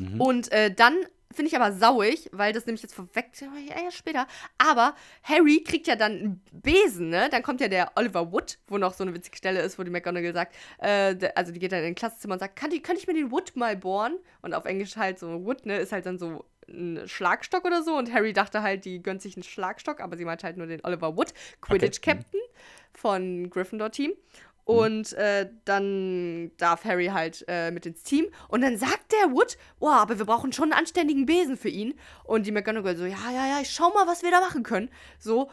Mhm. 0.00 0.20
Und 0.20 0.52
äh, 0.52 0.72
dann 0.72 0.94
finde 1.32 1.48
ich 1.48 1.56
aber 1.56 1.72
sauig, 1.72 2.30
weil 2.32 2.52
das 2.52 2.66
nämlich 2.66 2.82
jetzt 2.82 2.94
vorweg, 2.94 3.30
ja, 3.40 3.50
ja, 3.82 3.90
später. 3.90 4.26
Aber 4.56 4.94
Harry 5.22 5.62
kriegt 5.62 5.86
ja 5.86 5.96
dann 5.96 6.12
einen 6.12 6.42
Besen, 6.52 7.10
ne? 7.10 7.28
Dann 7.30 7.42
kommt 7.42 7.60
ja 7.60 7.68
der 7.68 7.92
Oliver 7.96 8.32
Wood, 8.32 8.58
wo 8.66 8.78
noch 8.78 8.94
so 8.94 9.04
eine 9.04 9.14
witzige 9.14 9.36
Stelle 9.36 9.60
ist, 9.60 9.78
wo 9.78 9.82
die 9.82 9.90
McGonagall 9.90 10.32
sagt, 10.32 10.54
äh, 10.78 11.30
also 11.34 11.52
die 11.52 11.58
geht 11.58 11.72
dann 11.72 11.80
in 11.80 11.86
ein 11.86 11.94
Klassenzimmer 11.94 12.34
und 12.34 12.40
sagt, 12.40 12.56
kann, 12.56 12.70
die, 12.70 12.80
kann 12.80 12.96
ich 12.96 13.06
mir 13.06 13.14
den 13.14 13.30
Wood 13.30 13.56
mal 13.56 13.76
bohren? 13.76 14.16
Und 14.40 14.54
auf 14.54 14.64
Englisch 14.64 14.96
halt 14.96 15.18
so 15.18 15.44
Wood, 15.44 15.66
ne, 15.66 15.76
ist 15.78 15.92
halt 15.92 16.06
dann 16.06 16.18
so 16.18 16.44
ein 16.68 17.06
Schlagstock 17.06 17.64
oder 17.64 17.82
so. 17.82 17.96
Und 17.96 18.12
Harry 18.12 18.32
dachte 18.32 18.62
halt, 18.62 18.84
die 18.84 19.02
gönnt 19.02 19.22
sich 19.22 19.36
einen 19.36 19.42
Schlagstock, 19.42 20.00
aber 20.00 20.16
sie 20.16 20.24
meint 20.24 20.44
halt 20.44 20.56
nur 20.56 20.66
den 20.66 20.84
Oliver 20.84 21.16
Wood, 21.16 21.32
Quidditch-Captain 21.60 22.40
okay. 22.40 22.60
von 22.94 23.50
Gryffindor-Team. 23.50 24.10
Mhm. 24.10 24.16
Und 24.64 25.12
äh, 25.14 25.48
dann 25.64 26.52
darf 26.58 26.84
Harry 26.84 27.06
halt 27.06 27.44
äh, 27.48 27.70
mit 27.70 27.86
ins 27.86 28.02
Team. 28.02 28.26
Und 28.48 28.60
dann 28.60 28.76
sagt 28.76 29.12
der 29.12 29.32
Wood, 29.32 29.56
oh, 29.80 29.88
aber 29.88 30.18
wir 30.18 30.26
brauchen 30.26 30.52
schon 30.52 30.72
einen 30.72 30.80
anständigen 30.80 31.26
Besen 31.26 31.56
für 31.56 31.70
ihn. 31.70 31.94
Und 32.24 32.46
die 32.46 32.52
McGonagall 32.52 32.96
so, 32.96 33.04
ja, 33.04 33.30
ja, 33.32 33.46
ja, 33.46 33.60
ich 33.60 33.70
schau 33.70 33.90
mal, 33.90 34.06
was 34.06 34.22
wir 34.22 34.30
da 34.30 34.40
machen 34.40 34.62
können. 34.62 34.90
So, 35.18 35.50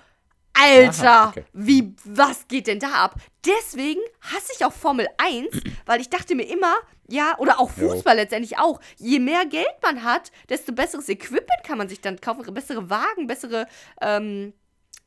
Alter, 0.57 1.11
Aha, 1.11 1.29
okay. 1.29 1.45
wie, 1.53 1.93
was 2.05 2.47
geht 2.47 2.67
denn 2.67 2.79
da 2.79 2.91
ab? 2.91 3.15
Deswegen 3.45 4.01
hasse 4.21 4.53
ich 4.55 4.65
auch 4.65 4.73
Formel 4.73 5.07
1, 5.17 5.47
weil 5.85 6.01
ich 6.01 6.09
dachte 6.09 6.33
mir 6.33 6.47
immer, 6.49 6.75
ja, 7.07 7.37
oder 7.37 7.59
auch 7.59 7.69
Fußball 7.69 8.15
jo. 8.15 8.21
letztendlich 8.21 8.57
auch, 8.57 8.79
je 8.97 9.19
mehr 9.19 9.45
Geld 9.45 9.75
man 9.83 10.03
hat, 10.03 10.31
desto 10.49 10.71
besseres 10.71 11.09
Equipment 11.09 11.63
kann 11.63 11.77
man 11.77 11.89
sich 11.89 12.01
dann 12.01 12.19
kaufen, 12.19 12.51
bessere 12.53 12.89
Wagen, 12.89 13.27
bessere, 13.27 13.67
ähm, 14.01 14.53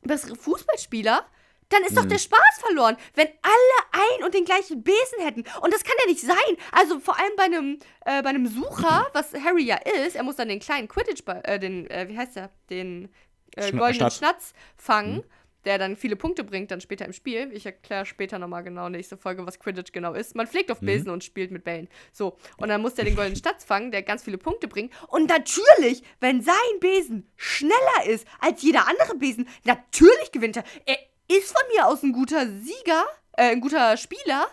bessere 0.01 0.35
Fußballspieler 0.35 1.25
dann 1.69 1.83
ist 1.83 1.95
doch 1.95 2.05
der 2.05 2.17
mhm. 2.17 2.21
Spaß 2.21 2.59
verloren, 2.59 2.97
wenn 3.13 3.27
alle 3.27 4.03
ein 4.17 4.25
und 4.25 4.33
den 4.33 4.45
gleichen 4.45 4.83
Besen 4.83 5.19
hätten. 5.19 5.43
Und 5.61 5.73
das 5.73 5.83
kann 5.83 5.95
ja 6.01 6.09
nicht 6.09 6.21
sein. 6.21 6.57
Also 6.71 6.99
vor 6.99 7.17
allem 7.19 7.31
bei 7.37 7.43
einem, 7.43 7.79
äh, 8.05 8.21
bei 8.23 8.29
einem 8.29 8.47
Sucher, 8.47 9.07
was 9.13 9.33
Harry 9.33 9.63
ja 9.63 9.77
ist, 10.05 10.15
er 10.15 10.23
muss 10.23 10.35
dann 10.35 10.49
den 10.49 10.59
kleinen 10.59 10.87
Quidditch, 10.87 11.21
äh, 11.27 11.59
den, 11.59 11.89
äh, 11.89 12.07
wie 12.09 12.17
heißt 12.17 12.35
der, 12.35 12.49
den 12.69 13.09
äh, 13.55 13.71
goldenen 13.71 13.93
Schnatz, 13.93 14.17
Schnatz 14.17 14.53
fangen. 14.77 15.17
Mhm. 15.17 15.23
Der 15.69 15.77
dann 15.77 15.95
viele 15.95 16.15
Punkte 16.15 16.43
bringt, 16.43 16.71
dann 16.71 16.81
später 16.81 17.05
im 17.05 17.13
Spiel. 17.13 17.51
Ich 17.53 17.63
erkläre 17.63 18.03
später 18.03 18.39
nochmal 18.39 18.63
genau 18.63 18.89
nächste 18.89 19.17
Folge, 19.17 19.45
was 19.45 19.59
Quidditch 19.59 19.91
genau 19.91 20.15
ist. 20.15 20.35
Man 20.35 20.47
fliegt 20.47 20.71
auf 20.71 20.81
mhm. 20.81 20.87
Besen 20.87 21.07
mhm. 21.09 21.13
und 21.13 21.23
spielt 21.23 21.51
mit 21.51 21.63
Bällen. 21.63 21.87
So. 22.11 22.37
Und 22.57 22.69
dann 22.69 22.81
muss 22.81 22.95
der 22.95 23.05
den 23.05 23.15
goldenen 23.15 23.35
Schnatz 23.39 23.65
fangen, 23.65 23.91
der 23.91 24.01
ganz 24.01 24.23
viele 24.23 24.39
Punkte 24.39 24.67
bringt. 24.67 24.91
Und 25.09 25.29
natürlich, 25.29 26.01
wenn 26.21 26.41
sein 26.41 26.55
Besen 26.79 27.29
schneller 27.35 28.07
ist 28.07 28.27
als 28.39 28.63
jeder 28.63 28.87
andere 28.87 29.15
Besen, 29.15 29.47
natürlich 29.63 30.31
gewinnt 30.31 30.57
er. 30.57 30.63
Er 30.87 30.97
ist 31.27 31.51
von 31.51 31.61
mir 31.75 31.85
aus 31.85 32.01
ein 32.01 32.13
guter 32.13 32.47
Sieger, 32.47 33.05
äh, 33.33 33.51
ein 33.51 33.61
guter 33.61 33.95
Spieler. 33.95 34.47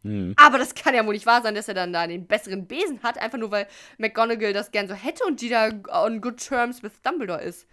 Hm. 0.00 0.32
Aber 0.38 0.56
das 0.56 0.74
kann 0.74 0.94
ja 0.94 1.04
wohl 1.04 1.12
nicht 1.12 1.26
wahr 1.26 1.42
sein, 1.42 1.54
dass 1.54 1.68
er 1.68 1.74
dann 1.74 1.92
da 1.92 2.06
den 2.06 2.26
besseren 2.26 2.66
Besen 2.66 3.02
hat, 3.02 3.18
einfach 3.18 3.36
nur 3.36 3.50
weil 3.50 3.66
McGonagall 3.98 4.54
das 4.54 4.70
gern 4.70 4.88
so 4.88 4.94
hätte 4.94 5.24
und 5.24 5.42
die 5.42 5.50
da 5.50 5.68
on 5.92 6.22
good 6.22 6.38
terms 6.38 6.82
with 6.82 7.02
Dumbledore 7.02 7.42
ist. 7.42 7.66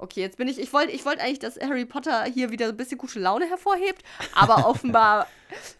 Okay, 0.00 0.20
jetzt 0.20 0.38
bin 0.38 0.48
ich. 0.48 0.58
Ich 0.58 0.72
wollte 0.72 0.92
ich 0.92 1.04
wollt 1.04 1.20
eigentlich, 1.20 1.40
dass 1.40 1.60
Harry 1.60 1.84
Potter 1.84 2.24
hier 2.24 2.50
wieder 2.50 2.68
ein 2.68 2.76
bisschen 2.76 2.96
gute 2.96 3.18
Laune 3.18 3.46
hervorhebt, 3.46 4.02
aber 4.34 4.66
offenbar 4.66 5.26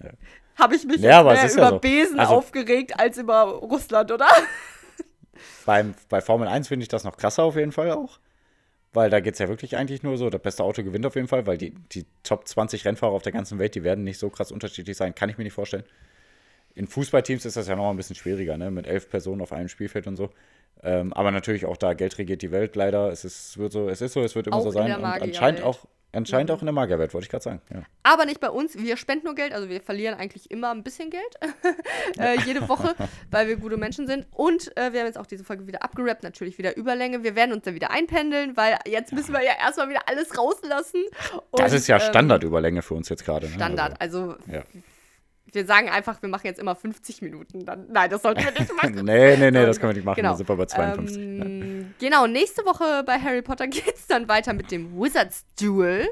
ja. 0.03 0.11
habe 0.57 0.77
ich 0.77 0.85
mich 0.85 1.01
ja, 1.01 1.23
mehr 1.23 1.33
über 1.33 1.35
ja 1.35 1.49
so. 1.49 1.79
Besen 1.79 2.21
also, 2.21 2.35
aufgeregt 2.35 3.01
als 3.01 3.17
über 3.17 3.45
Russland, 3.45 4.13
oder? 4.13 4.29
Beim, 5.65 5.95
bei 6.11 6.21
Formel 6.21 6.49
1 6.49 6.69
finde 6.69 6.83
ich 6.85 6.89
das 6.89 7.05
noch 7.05 7.17
krasser 7.17 7.45
auf 7.45 7.57
jeden 7.57 7.73
Fall 7.73 7.93
auch. 7.93 8.19
Weil 8.93 9.09
da 9.09 9.21
geht 9.21 9.35
es 9.35 9.39
ja 9.39 9.49
wirklich 9.49 9.77
eigentlich 9.77 10.03
nur 10.03 10.19
so, 10.19 10.29
das 10.29 10.43
beste 10.43 10.65
Auto 10.65 10.83
gewinnt 10.83 11.07
auf 11.07 11.15
jeden 11.15 11.29
Fall, 11.29 11.47
weil 11.47 11.57
die, 11.57 11.71
die 11.71 12.05
Top 12.25 12.47
20 12.47 12.85
Rennfahrer 12.85 13.13
auf 13.13 13.23
der 13.23 13.33
ganzen 13.33 13.59
Welt, 13.59 13.75
die 13.75 13.85
werden 13.85 14.05
nicht 14.05 14.19
so 14.19 14.29
krass 14.31 14.51
unterschiedlich 14.51 14.97
sein, 14.97 15.15
kann 15.15 15.31
ich 15.31 15.39
mir 15.39 15.45
nicht 15.45 15.53
vorstellen. 15.55 15.85
In 16.75 16.89
Fußballteams 16.89 17.45
ist 17.45 17.57
das 17.57 17.69
ja 17.69 17.77
noch 17.77 17.89
ein 17.89 17.97
bisschen 17.97 18.17
schwieriger, 18.17 18.59
ne? 18.59 18.71
mit 18.71 18.87
elf 18.87 19.09
Personen 19.09 19.41
auf 19.41 19.53
einem 19.53 19.69
Spielfeld 19.69 20.07
und 20.09 20.17
so. 20.17 20.31
Ähm, 20.83 21.13
aber 21.13 21.31
natürlich 21.31 21.67
auch 21.67 21.77
da, 21.77 21.93
Geld 21.93 22.17
regiert 22.19 22.43
die 22.43 22.53
Welt 22.53 22.75
leider. 22.77 23.11
Es 23.11 23.25
ist, 23.25 23.59
wird 23.59 23.73
so, 23.73 23.89
es 23.89 24.01
ist 24.01 24.15
so, 24.15 24.23
es 24.23 24.35
wird 24.35 24.47
immer 24.47 24.57
auch 24.57 24.63
so 24.63 24.71
sein. 24.71 24.95
Und 24.97 25.05
anscheinend 25.05 25.63
auch, 25.63 25.87
Anscheinend 26.13 26.51
mhm. 26.51 26.57
auch 26.57 26.61
in 26.61 26.67
der 26.67 26.73
Magierwelt, 26.73 27.15
wollte 27.15 27.27
ich 27.27 27.31
gerade 27.31 27.45
sagen. 27.45 27.63
Ja. 27.73 27.83
Aber 28.03 28.25
nicht 28.25 28.41
bei 28.41 28.51
uns. 28.51 28.77
Wir 28.77 28.97
spenden 28.97 29.27
nur 29.27 29.37
Geld. 29.37 29.53
Also 29.53 29.69
wir 29.69 29.81
verlieren 29.81 30.15
eigentlich 30.15 30.51
immer 30.51 30.73
ein 30.73 30.83
bisschen 30.83 31.11
Geld. 31.11 31.23
äh, 32.19 32.41
jede 32.45 32.69
Woche, 32.69 32.97
weil 33.31 33.47
wir 33.47 33.57
gute 33.57 33.77
Menschen 33.77 34.09
sind. 34.09 34.27
Und 34.33 34.77
äh, 34.77 34.93
wir 34.93 35.01
haben 35.01 35.07
jetzt 35.07 35.19
auch 35.19 35.27
diese 35.27 35.45
Folge 35.45 35.69
wieder 35.69 35.85
abgerappt. 35.85 36.25
Natürlich 36.25 36.59
wieder 36.59 36.77
Überlänge. 36.77 37.23
Wir 37.23 37.37
werden 37.37 37.53
uns 37.53 37.63
dann 37.63 37.75
wieder 37.75 37.93
einpendeln, 37.93 38.57
weil 38.57 38.77
jetzt 38.87 39.13
müssen 39.13 39.33
wir 39.33 39.45
ja 39.45 39.53
erstmal 39.61 39.89
wieder 39.89 40.03
alles 40.07 40.37
rauslassen. 40.37 41.05
Und, 41.53 41.61
das 41.61 41.73
ist 41.73 41.87
ja 41.87 41.97
ähm, 41.97 42.03
Standardüberlänge 42.03 42.83
für 42.83 42.95
uns 42.95 43.09
jetzt 43.09 43.25
gerade. 43.25 43.47
Ne? 43.47 43.55
Standard. 43.55 44.01
Also, 44.01 44.33
also 44.33 44.53
ja. 44.53 44.63
Wir 45.55 45.67
sagen 45.67 45.89
einfach, 45.89 46.21
wir 46.23 46.29
machen 46.29 46.47
jetzt 46.47 46.59
immer 46.59 46.75
50 46.75 47.23
Minuten. 47.23 47.65
Dann, 47.65 47.87
nein, 47.91 48.11
das 48.11 48.23
sollten 48.23 48.45
wir 48.45 48.53
nicht 48.53 48.75
machen. 48.75 48.95
nee, 49.05 49.37
nee, 49.37 49.51
nee, 49.51 49.67
das 49.67 49.79
können 49.79 49.91
wir 49.91 49.97
nicht 49.97 50.05
machen. 50.05 50.17
Genau. 50.17 50.31
Da 50.31 50.37
sind 50.37 50.49
wir 50.49 50.57
bei 50.57 50.67
52. 50.67 51.17
Ähm, 51.17 51.81
ja. 51.81 51.87
Genau, 51.99 52.27
nächste 52.27 52.65
Woche 52.65 53.03
bei 53.05 53.19
Harry 53.19 53.43
Potter 53.43 53.67
geht 53.67 53.95
es 53.95 54.07
dann 54.07 54.29
weiter 54.29 54.53
mit 54.53 54.71
dem 54.71 54.99
Wizards 54.99 55.45
Duel. 55.61 56.09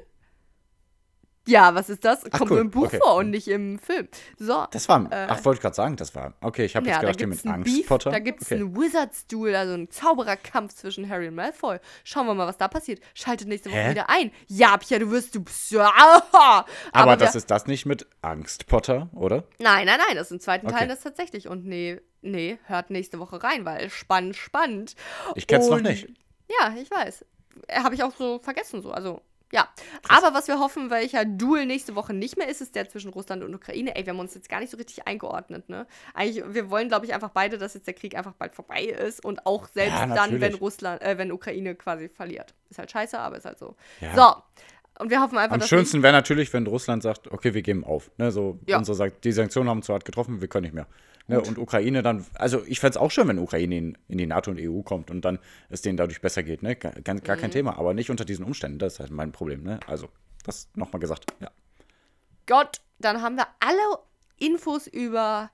Ja, 1.49 1.75
was 1.75 1.89
ist 1.89 2.05
das? 2.05 2.25
Ach, 2.31 2.39
Kommt 2.39 2.51
cool. 2.51 2.59
im 2.59 2.71
Buch 2.71 2.87
okay. 2.87 3.01
vor 3.03 3.17
und 3.17 3.31
nicht 3.31 3.49
im 3.49 3.79
Film. 3.79 4.07
So. 4.39 4.67
Das 4.71 4.87
war, 4.89 5.11
äh, 5.11 5.27
ach, 5.31 5.43
wollte 5.47 5.59
ich 5.59 5.63
gerade 5.63 5.75
sagen, 5.75 5.97
das 5.97 6.15
war. 6.15 6.35
Okay, 6.43 6.67
ich 6.67 6.77
habe 6.77 6.87
ja, 6.87 6.93
jetzt 6.93 7.01
gedacht, 7.01 7.19
hier 7.19 7.27
mit 7.27 7.47
Angst, 7.47 7.75
Beef, 7.75 7.87
Potter. 7.87 8.11
Da 8.11 8.19
gibt 8.19 8.43
es 8.43 8.49
okay. 8.49 8.57
einen 8.57 8.77
Wizards-Duel, 8.77 9.55
also 9.55 9.73
einen 9.73 9.91
Zaubererkampf 9.91 10.75
zwischen 10.75 11.09
Harry 11.09 11.29
und 11.29 11.37
Malfoy. 11.37 11.79
Schauen 12.05 12.27
wir 12.27 12.35
mal, 12.35 12.47
was 12.47 12.59
da 12.59 12.69
passiert. 12.69 13.01
Schaltet 13.15 13.49
nächste 13.49 13.71
Woche 13.71 13.79
Hä? 13.79 13.91
wieder 13.93 14.11
ein. 14.11 14.31
Ja, 14.47 14.77
Pia, 14.77 14.99
du 14.99 15.11
wirst 15.11 15.35
du. 15.35 15.45
Ja. 15.71 15.91
Aber, 16.33 16.67
Aber 16.93 17.17
das 17.17 17.35
ist 17.35 17.51
das 17.51 17.67
nicht 17.67 17.87
mit 17.87 18.07
Angst, 18.21 18.67
Potter, 18.67 19.09
oder? 19.15 19.45
Nein, 19.59 19.87
nein, 19.87 19.99
nein, 20.07 20.17
das 20.17 20.27
ist 20.27 20.33
im 20.33 20.41
zweiten 20.41 20.67
okay. 20.67 20.81
Teil 20.81 20.89
das 20.89 21.01
tatsächlich. 21.01 21.49
Und 21.49 21.65
nee, 21.65 21.99
nee, 22.21 22.59
hört 22.65 22.91
nächste 22.91 23.19
Woche 23.21 23.43
rein, 23.43 23.65
weil 23.65 23.89
spannend, 23.89 24.37
spannend. 24.37 24.97
Ich 25.35 25.47
kenn's 25.47 25.67
und, 25.69 25.83
noch 25.83 25.91
nicht. 25.91 26.09
Ja, 26.61 26.75
ich 26.81 26.91
weiß. 26.91 27.25
Habe 27.73 27.95
ich 27.95 28.03
auch 28.03 28.15
so 28.15 28.39
vergessen, 28.39 28.83
so. 28.83 28.93
Also, 28.93 29.23
ja, 29.53 29.69
Krass. 30.03 30.23
aber 30.23 30.35
was 30.37 30.49
wir 30.49 30.59
hoffen, 30.59 30.91
welcher 30.91 31.25
Duel 31.25 31.67
nächste 31.67 31.95
Woche 31.95 32.13
nicht 32.13 32.37
mehr 32.37 32.49
ist, 32.49 32.61
ist 32.61 32.75
der 32.75 32.89
zwischen 32.89 33.11
Russland 33.11 33.43
und 33.43 33.55
Ukraine. 33.55 33.97
Ey, 33.97 34.05
wir 34.05 34.13
haben 34.13 34.21
uns 34.21 34.35
jetzt 34.35 34.49
gar 34.49 34.61
nicht 34.61 34.71
so 34.71 34.77
richtig 34.77 35.07
eingeordnet, 35.07 35.69
ne? 35.69 35.87
Eigentlich, 36.15 36.45
wir 36.47 36.71
wollen, 36.71 36.89
glaube 36.89 37.07
ich, 37.07 37.15
einfach 37.15 37.31
beide, 37.31 37.57
dass 37.57 37.75
jetzt 37.75 37.87
der 37.87 37.95
Krieg 37.95 38.17
einfach 38.17 38.35
bald 38.35 38.55
vorbei 38.55 38.85
ist 38.85 39.25
und 39.25 39.47
auch 39.47 39.67
selbst 39.69 39.99
ja, 39.99 40.07
dann, 40.07 40.41
wenn 40.41 40.55
Russland, 40.55 41.01
äh, 41.03 41.17
wenn 41.17 41.33
Ukraine 41.33 41.75
quasi 41.75 42.09
verliert. 42.09 42.55
Ist 42.69 42.79
halt 42.79 42.91
scheiße, 42.91 43.19
aber 43.19 43.37
ist 43.37 43.47
halt 43.47 43.59
so. 43.59 43.77
Ja. 44.01 44.15
So. 44.15 44.63
Und 44.99 45.11
wir 45.11 45.21
hoffen 45.21 45.39
einfach, 45.39 45.55
Am 45.55 45.63
schönsten 45.63 46.03
wäre 46.03 46.13
natürlich, 46.13 46.53
wenn 46.53 46.67
Russland 46.67 47.03
sagt, 47.03 47.31
okay, 47.31 47.55
wir 47.55 47.63
geben 47.63 47.85
auf. 47.85 48.11
Ne, 48.19 48.33
so 48.33 48.59
ja. 48.67 48.79
unsere 48.79 48.97
sagt, 48.97 49.25
die 49.25 49.33
Sanktionen 49.33 49.69
haben 49.69 49.83
zu 49.83 49.93
hart 49.93 50.05
getroffen, 50.05 50.41
wir 50.41 50.49
können 50.49 50.65
nicht 50.65 50.75
mehr. 50.75 50.87
Ne, 51.29 51.41
und 51.41 51.59
Ukraine 51.59 52.03
dann, 52.03 52.25
also 52.35 52.63
ich 52.67 52.81
fände 52.81 52.93
es 52.93 52.97
auch 52.97 53.11
schön, 53.11 53.29
wenn 53.29 53.39
Ukraine 53.39 53.77
in, 53.77 53.99
in, 54.09 54.17
die 54.19 54.27
NATO 54.27 54.51
und 54.51 54.59
EU 54.59 54.81
kommt 54.81 55.11
und 55.11 55.25
dann 55.25 55.39
es 55.69 55.83
denen 55.83 55.99
dadurch 55.99 56.23
besser 56.23 56.43
geht. 56.43 56.63
Ne? 56.63 56.75
Gar, 56.75 56.93
gar 57.03 57.15
mhm. 57.15 57.41
kein 57.41 57.51
Thema, 57.51 57.79
aber 57.79 57.93
nicht 57.93 58.11
unter 58.11 58.25
diesen 58.25 58.47
Umständen. 58.47 58.79
Das 58.79 58.95
ist 58.95 59.01
halt 59.01 59.11
mein 59.11 59.31
Problem. 59.31 59.63
Ne? 59.63 59.79
Also, 59.87 60.09
das 60.45 60.69
nochmal 60.75 61.01
gesagt. 61.01 61.27
Ja. 61.41 61.51
Gott, 62.47 62.81
dann 62.99 63.21
haben 63.21 63.37
wir 63.37 63.47
alle 63.61 63.99
Infos 64.39 64.87
über 64.87 65.51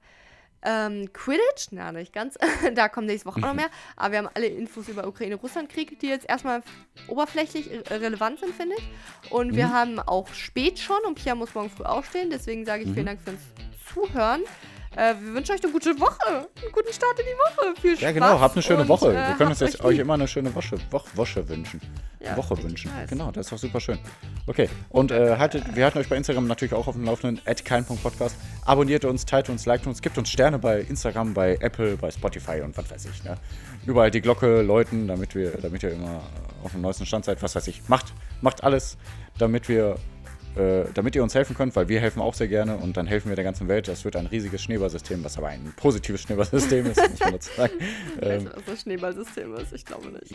ähm, 0.65 1.13
Quidditch, 1.13 1.69
na 1.71 1.93
nicht 1.93 2.13
ganz, 2.13 2.39
da 2.75 2.89
kommen 2.89 3.07
nächste 3.07 3.29
Woche 3.29 3.41
auch 3.41 3.49
noch 3.49 3.55
mehr, 3.55 3.71
aber 3.97 4.13
wir 4.13 4.19
haben 4.19 4.31
alle 4.35 4.47
Infos 4.47 4.89
über 4.89 5.07
Ukraine-Russland-Krieg, 5.07 5.99
die 6.01 6.09
jetzt 6.09 6.29
erstmal 6.29 6.63
oberflächlich 7.09 7.69
relevant 7.91 8.41
sind, 8.41 8.55
finde 8.55 8.77
ich. 8.79 9.31
Und 9.31 9.53
mhm. 9.53 9.57
wir 9.57 9.73
haben 9.73 9.99
auch 9.99 10.29
spät 10.35 10.79
schon 10.79 10.99
und 11.07 11.17
Pia 11.17 11.35
muss 11.35 11.55
morgen 11.55 11.71
früh 11.71 11.85
aufstehen, 11.85 12.31
deswegen 12.31 12.65
sage 12.65 12.83
ich 12.83 12.89
mhm. 12.89 12.95
vielen 12.95 13.07
Dank 13.07 13.21
fürs 13.21 13.41
Zuhören. 13.93 14.43
Äh, 14.97 15.15
wir 15.21 15.35
wünschen 15.35 15.55
euch 15.55 15.63
eine 15.63 15.73
gute 15.73 15.99
Woche. 15.99 16.27
Einen 16.29 16.73
guten 16.73 16.93
Start 16.93 17.19
in 17.19 17.27
die 17.27 17.33
Woche. 17.33 17.81
Viel 17.81 17.91
Spaß. 17.93 18.03
Ja, 18.03 18.13
genau. 18.13 18.41
Habt 18.41 18.55
eine 18.55 18.63
schöne 18.63 18.83
und, 18.83 18.89
Woche. 18.89 19.11
Äh, 19.11 19.29
wir 19.29 19.35
können 19.37 19.51
uns 19.51 19.61
jetzt 19.61 19.83
euch 19.85 19.99
immer 19.99 20.15
eine 20.15 20.29
schöne 20.29 20.55
Woche, 20.55 20.79
Woche 21.15 21.49
wünschen. 21.49 21.81
Ja, 22.21 22.37
Woche 22.37 22.63
wünschen. 22.63 22.91
Nice. 22.95 23.11
Genau, 23.11 23.31
das 23.31 23.47
ist 23.47 23.53
doch 23.53 23.59
super 23.59 23.81
schön. 23.81 23.99
Okay. 24.47 24.69
Und 24.91 25.11
äh, 25.11 25.37
haltet, 25.37 25.75
wir 25.75 25.85
halten 25.85 25.99
euch 25.99 26.09
bei 26.09 26.17
Instagram 26.17 26.47
natürlich 26.47 26.75
auch 26.75 26.87
auf 26.87 26.95
dem 26.95 27.05
Laufenden. 27.05 27.41
At 27.45 27.65
kein.podcast. 27.65 28.37
Abonniert 28.65 29.05
uns, 29.05 29.27
teilt 29.27 29.49
uns, 29.49 29.67
liked 29.67 29.87
uns, 29.87 30.01
gibt 30.01 30.17
uns 30.17 30.31
Sterne 30.31 30.59
bei 30.59 30.81
Instagram, 30.81 31.35
bei 31.35 31.57
Apple, 31.61 31.97
bei 31.97 32.11
Spotify 32.11 32.61
und 32.63 32.77
was 32.77 32.91
weiß 32.91 33.07
ich. 33.07 33.25
Ne? 33.25 33.37
Überall 33.87 34.11
die 34.11 34.21
Glocke 34.21 34.63
läuten, 34.63 35.09
damit 35.09 35.35
wir, 35.35 35.51
damit 35.61 35.83
ihr 35.83 35.93
immer 35.93 36.23
auf 36.63 36.73
dem 36.73 36.81
neuesten 36.81 37.05
Stand 37.05 37.25
seid. 37.25 37.43
Was 37.43 37.55
weiß 37.55 37.67
ich. 37.69 37.83
Macht, 37.89 38.15
macht 38.41 38.63
alles, 38.63 38.97
damit 39.39 39.69
wir 39.69 39.97
äh, 40.57 40.85
damit 40.95 41.17
ihr 41.17 41.23
uns 41.23 41.35
helfen 41.35 41.57
könnt, 41.57 41.75
weil 41.75 41.89
wir 41.89 42.01
helfen 42.01 42.21
auch 42.21 42.35
sehr 42.35 42.47
gerne 42.47 42.77
und 42.77 42.97
dann 42.97 43.07
helfen 43.07 43.29
wir 43.29 43.37
der 43.37 43.45
ganzen 43.45 43.67
Welt. 43.67 43.89
Das 43.89 44.05
wird 44.05 44.15
ein 44.15 44.27
riesiges 44.27 44.63
Schneeballsystem, 44.63 45.25
was 45.25 45.37
aber 45.37 45.49
ein 45.49 45.73
positives 45.77 46.23
Schneeballsystem 46.23 46.87
ist, 46.87 47.11
muss 47.11 47.21
man 47.21 47.33
dazu 47.33 47.51
sagen. 47.57 47.73
Ähm, 48.23 48.51
was 48.55 48.65
das 48.65 48.81
Schneeballsystem 48.83 49.55
ist, 49.55 49.73
ich 49.73 49.85
glaube 49.85 50.13
nicht. 50.13 50.33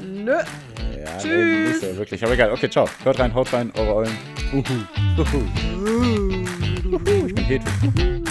Nö. 0.00 0.30
Ja, 0.32 1.18
Tschüss. 1.18 1.24
Nee, 1.24 1.68
nicht 1.68 1.80
so, 1.80 1.96
wirklich. 1.96 2.24
Aber 2.24 2.34
egal. 2.34 2.52
Okay, 2.52 2.70
ciao. 2.70 2.88
Hört 3.02 3.18
rein, 3.18 3.34
haut 3.34 3.52
rein, 3.52 3.72
eure 3.76 3.94
Eulen. 3.96 4.16
Uhu. 4.52 4.62
Uhu. 5.18 5.42
Uhu. 6.92 7.26
Ich 7.26 7.34
bin 7.34 7.44
Hedwig. 7.44 8.24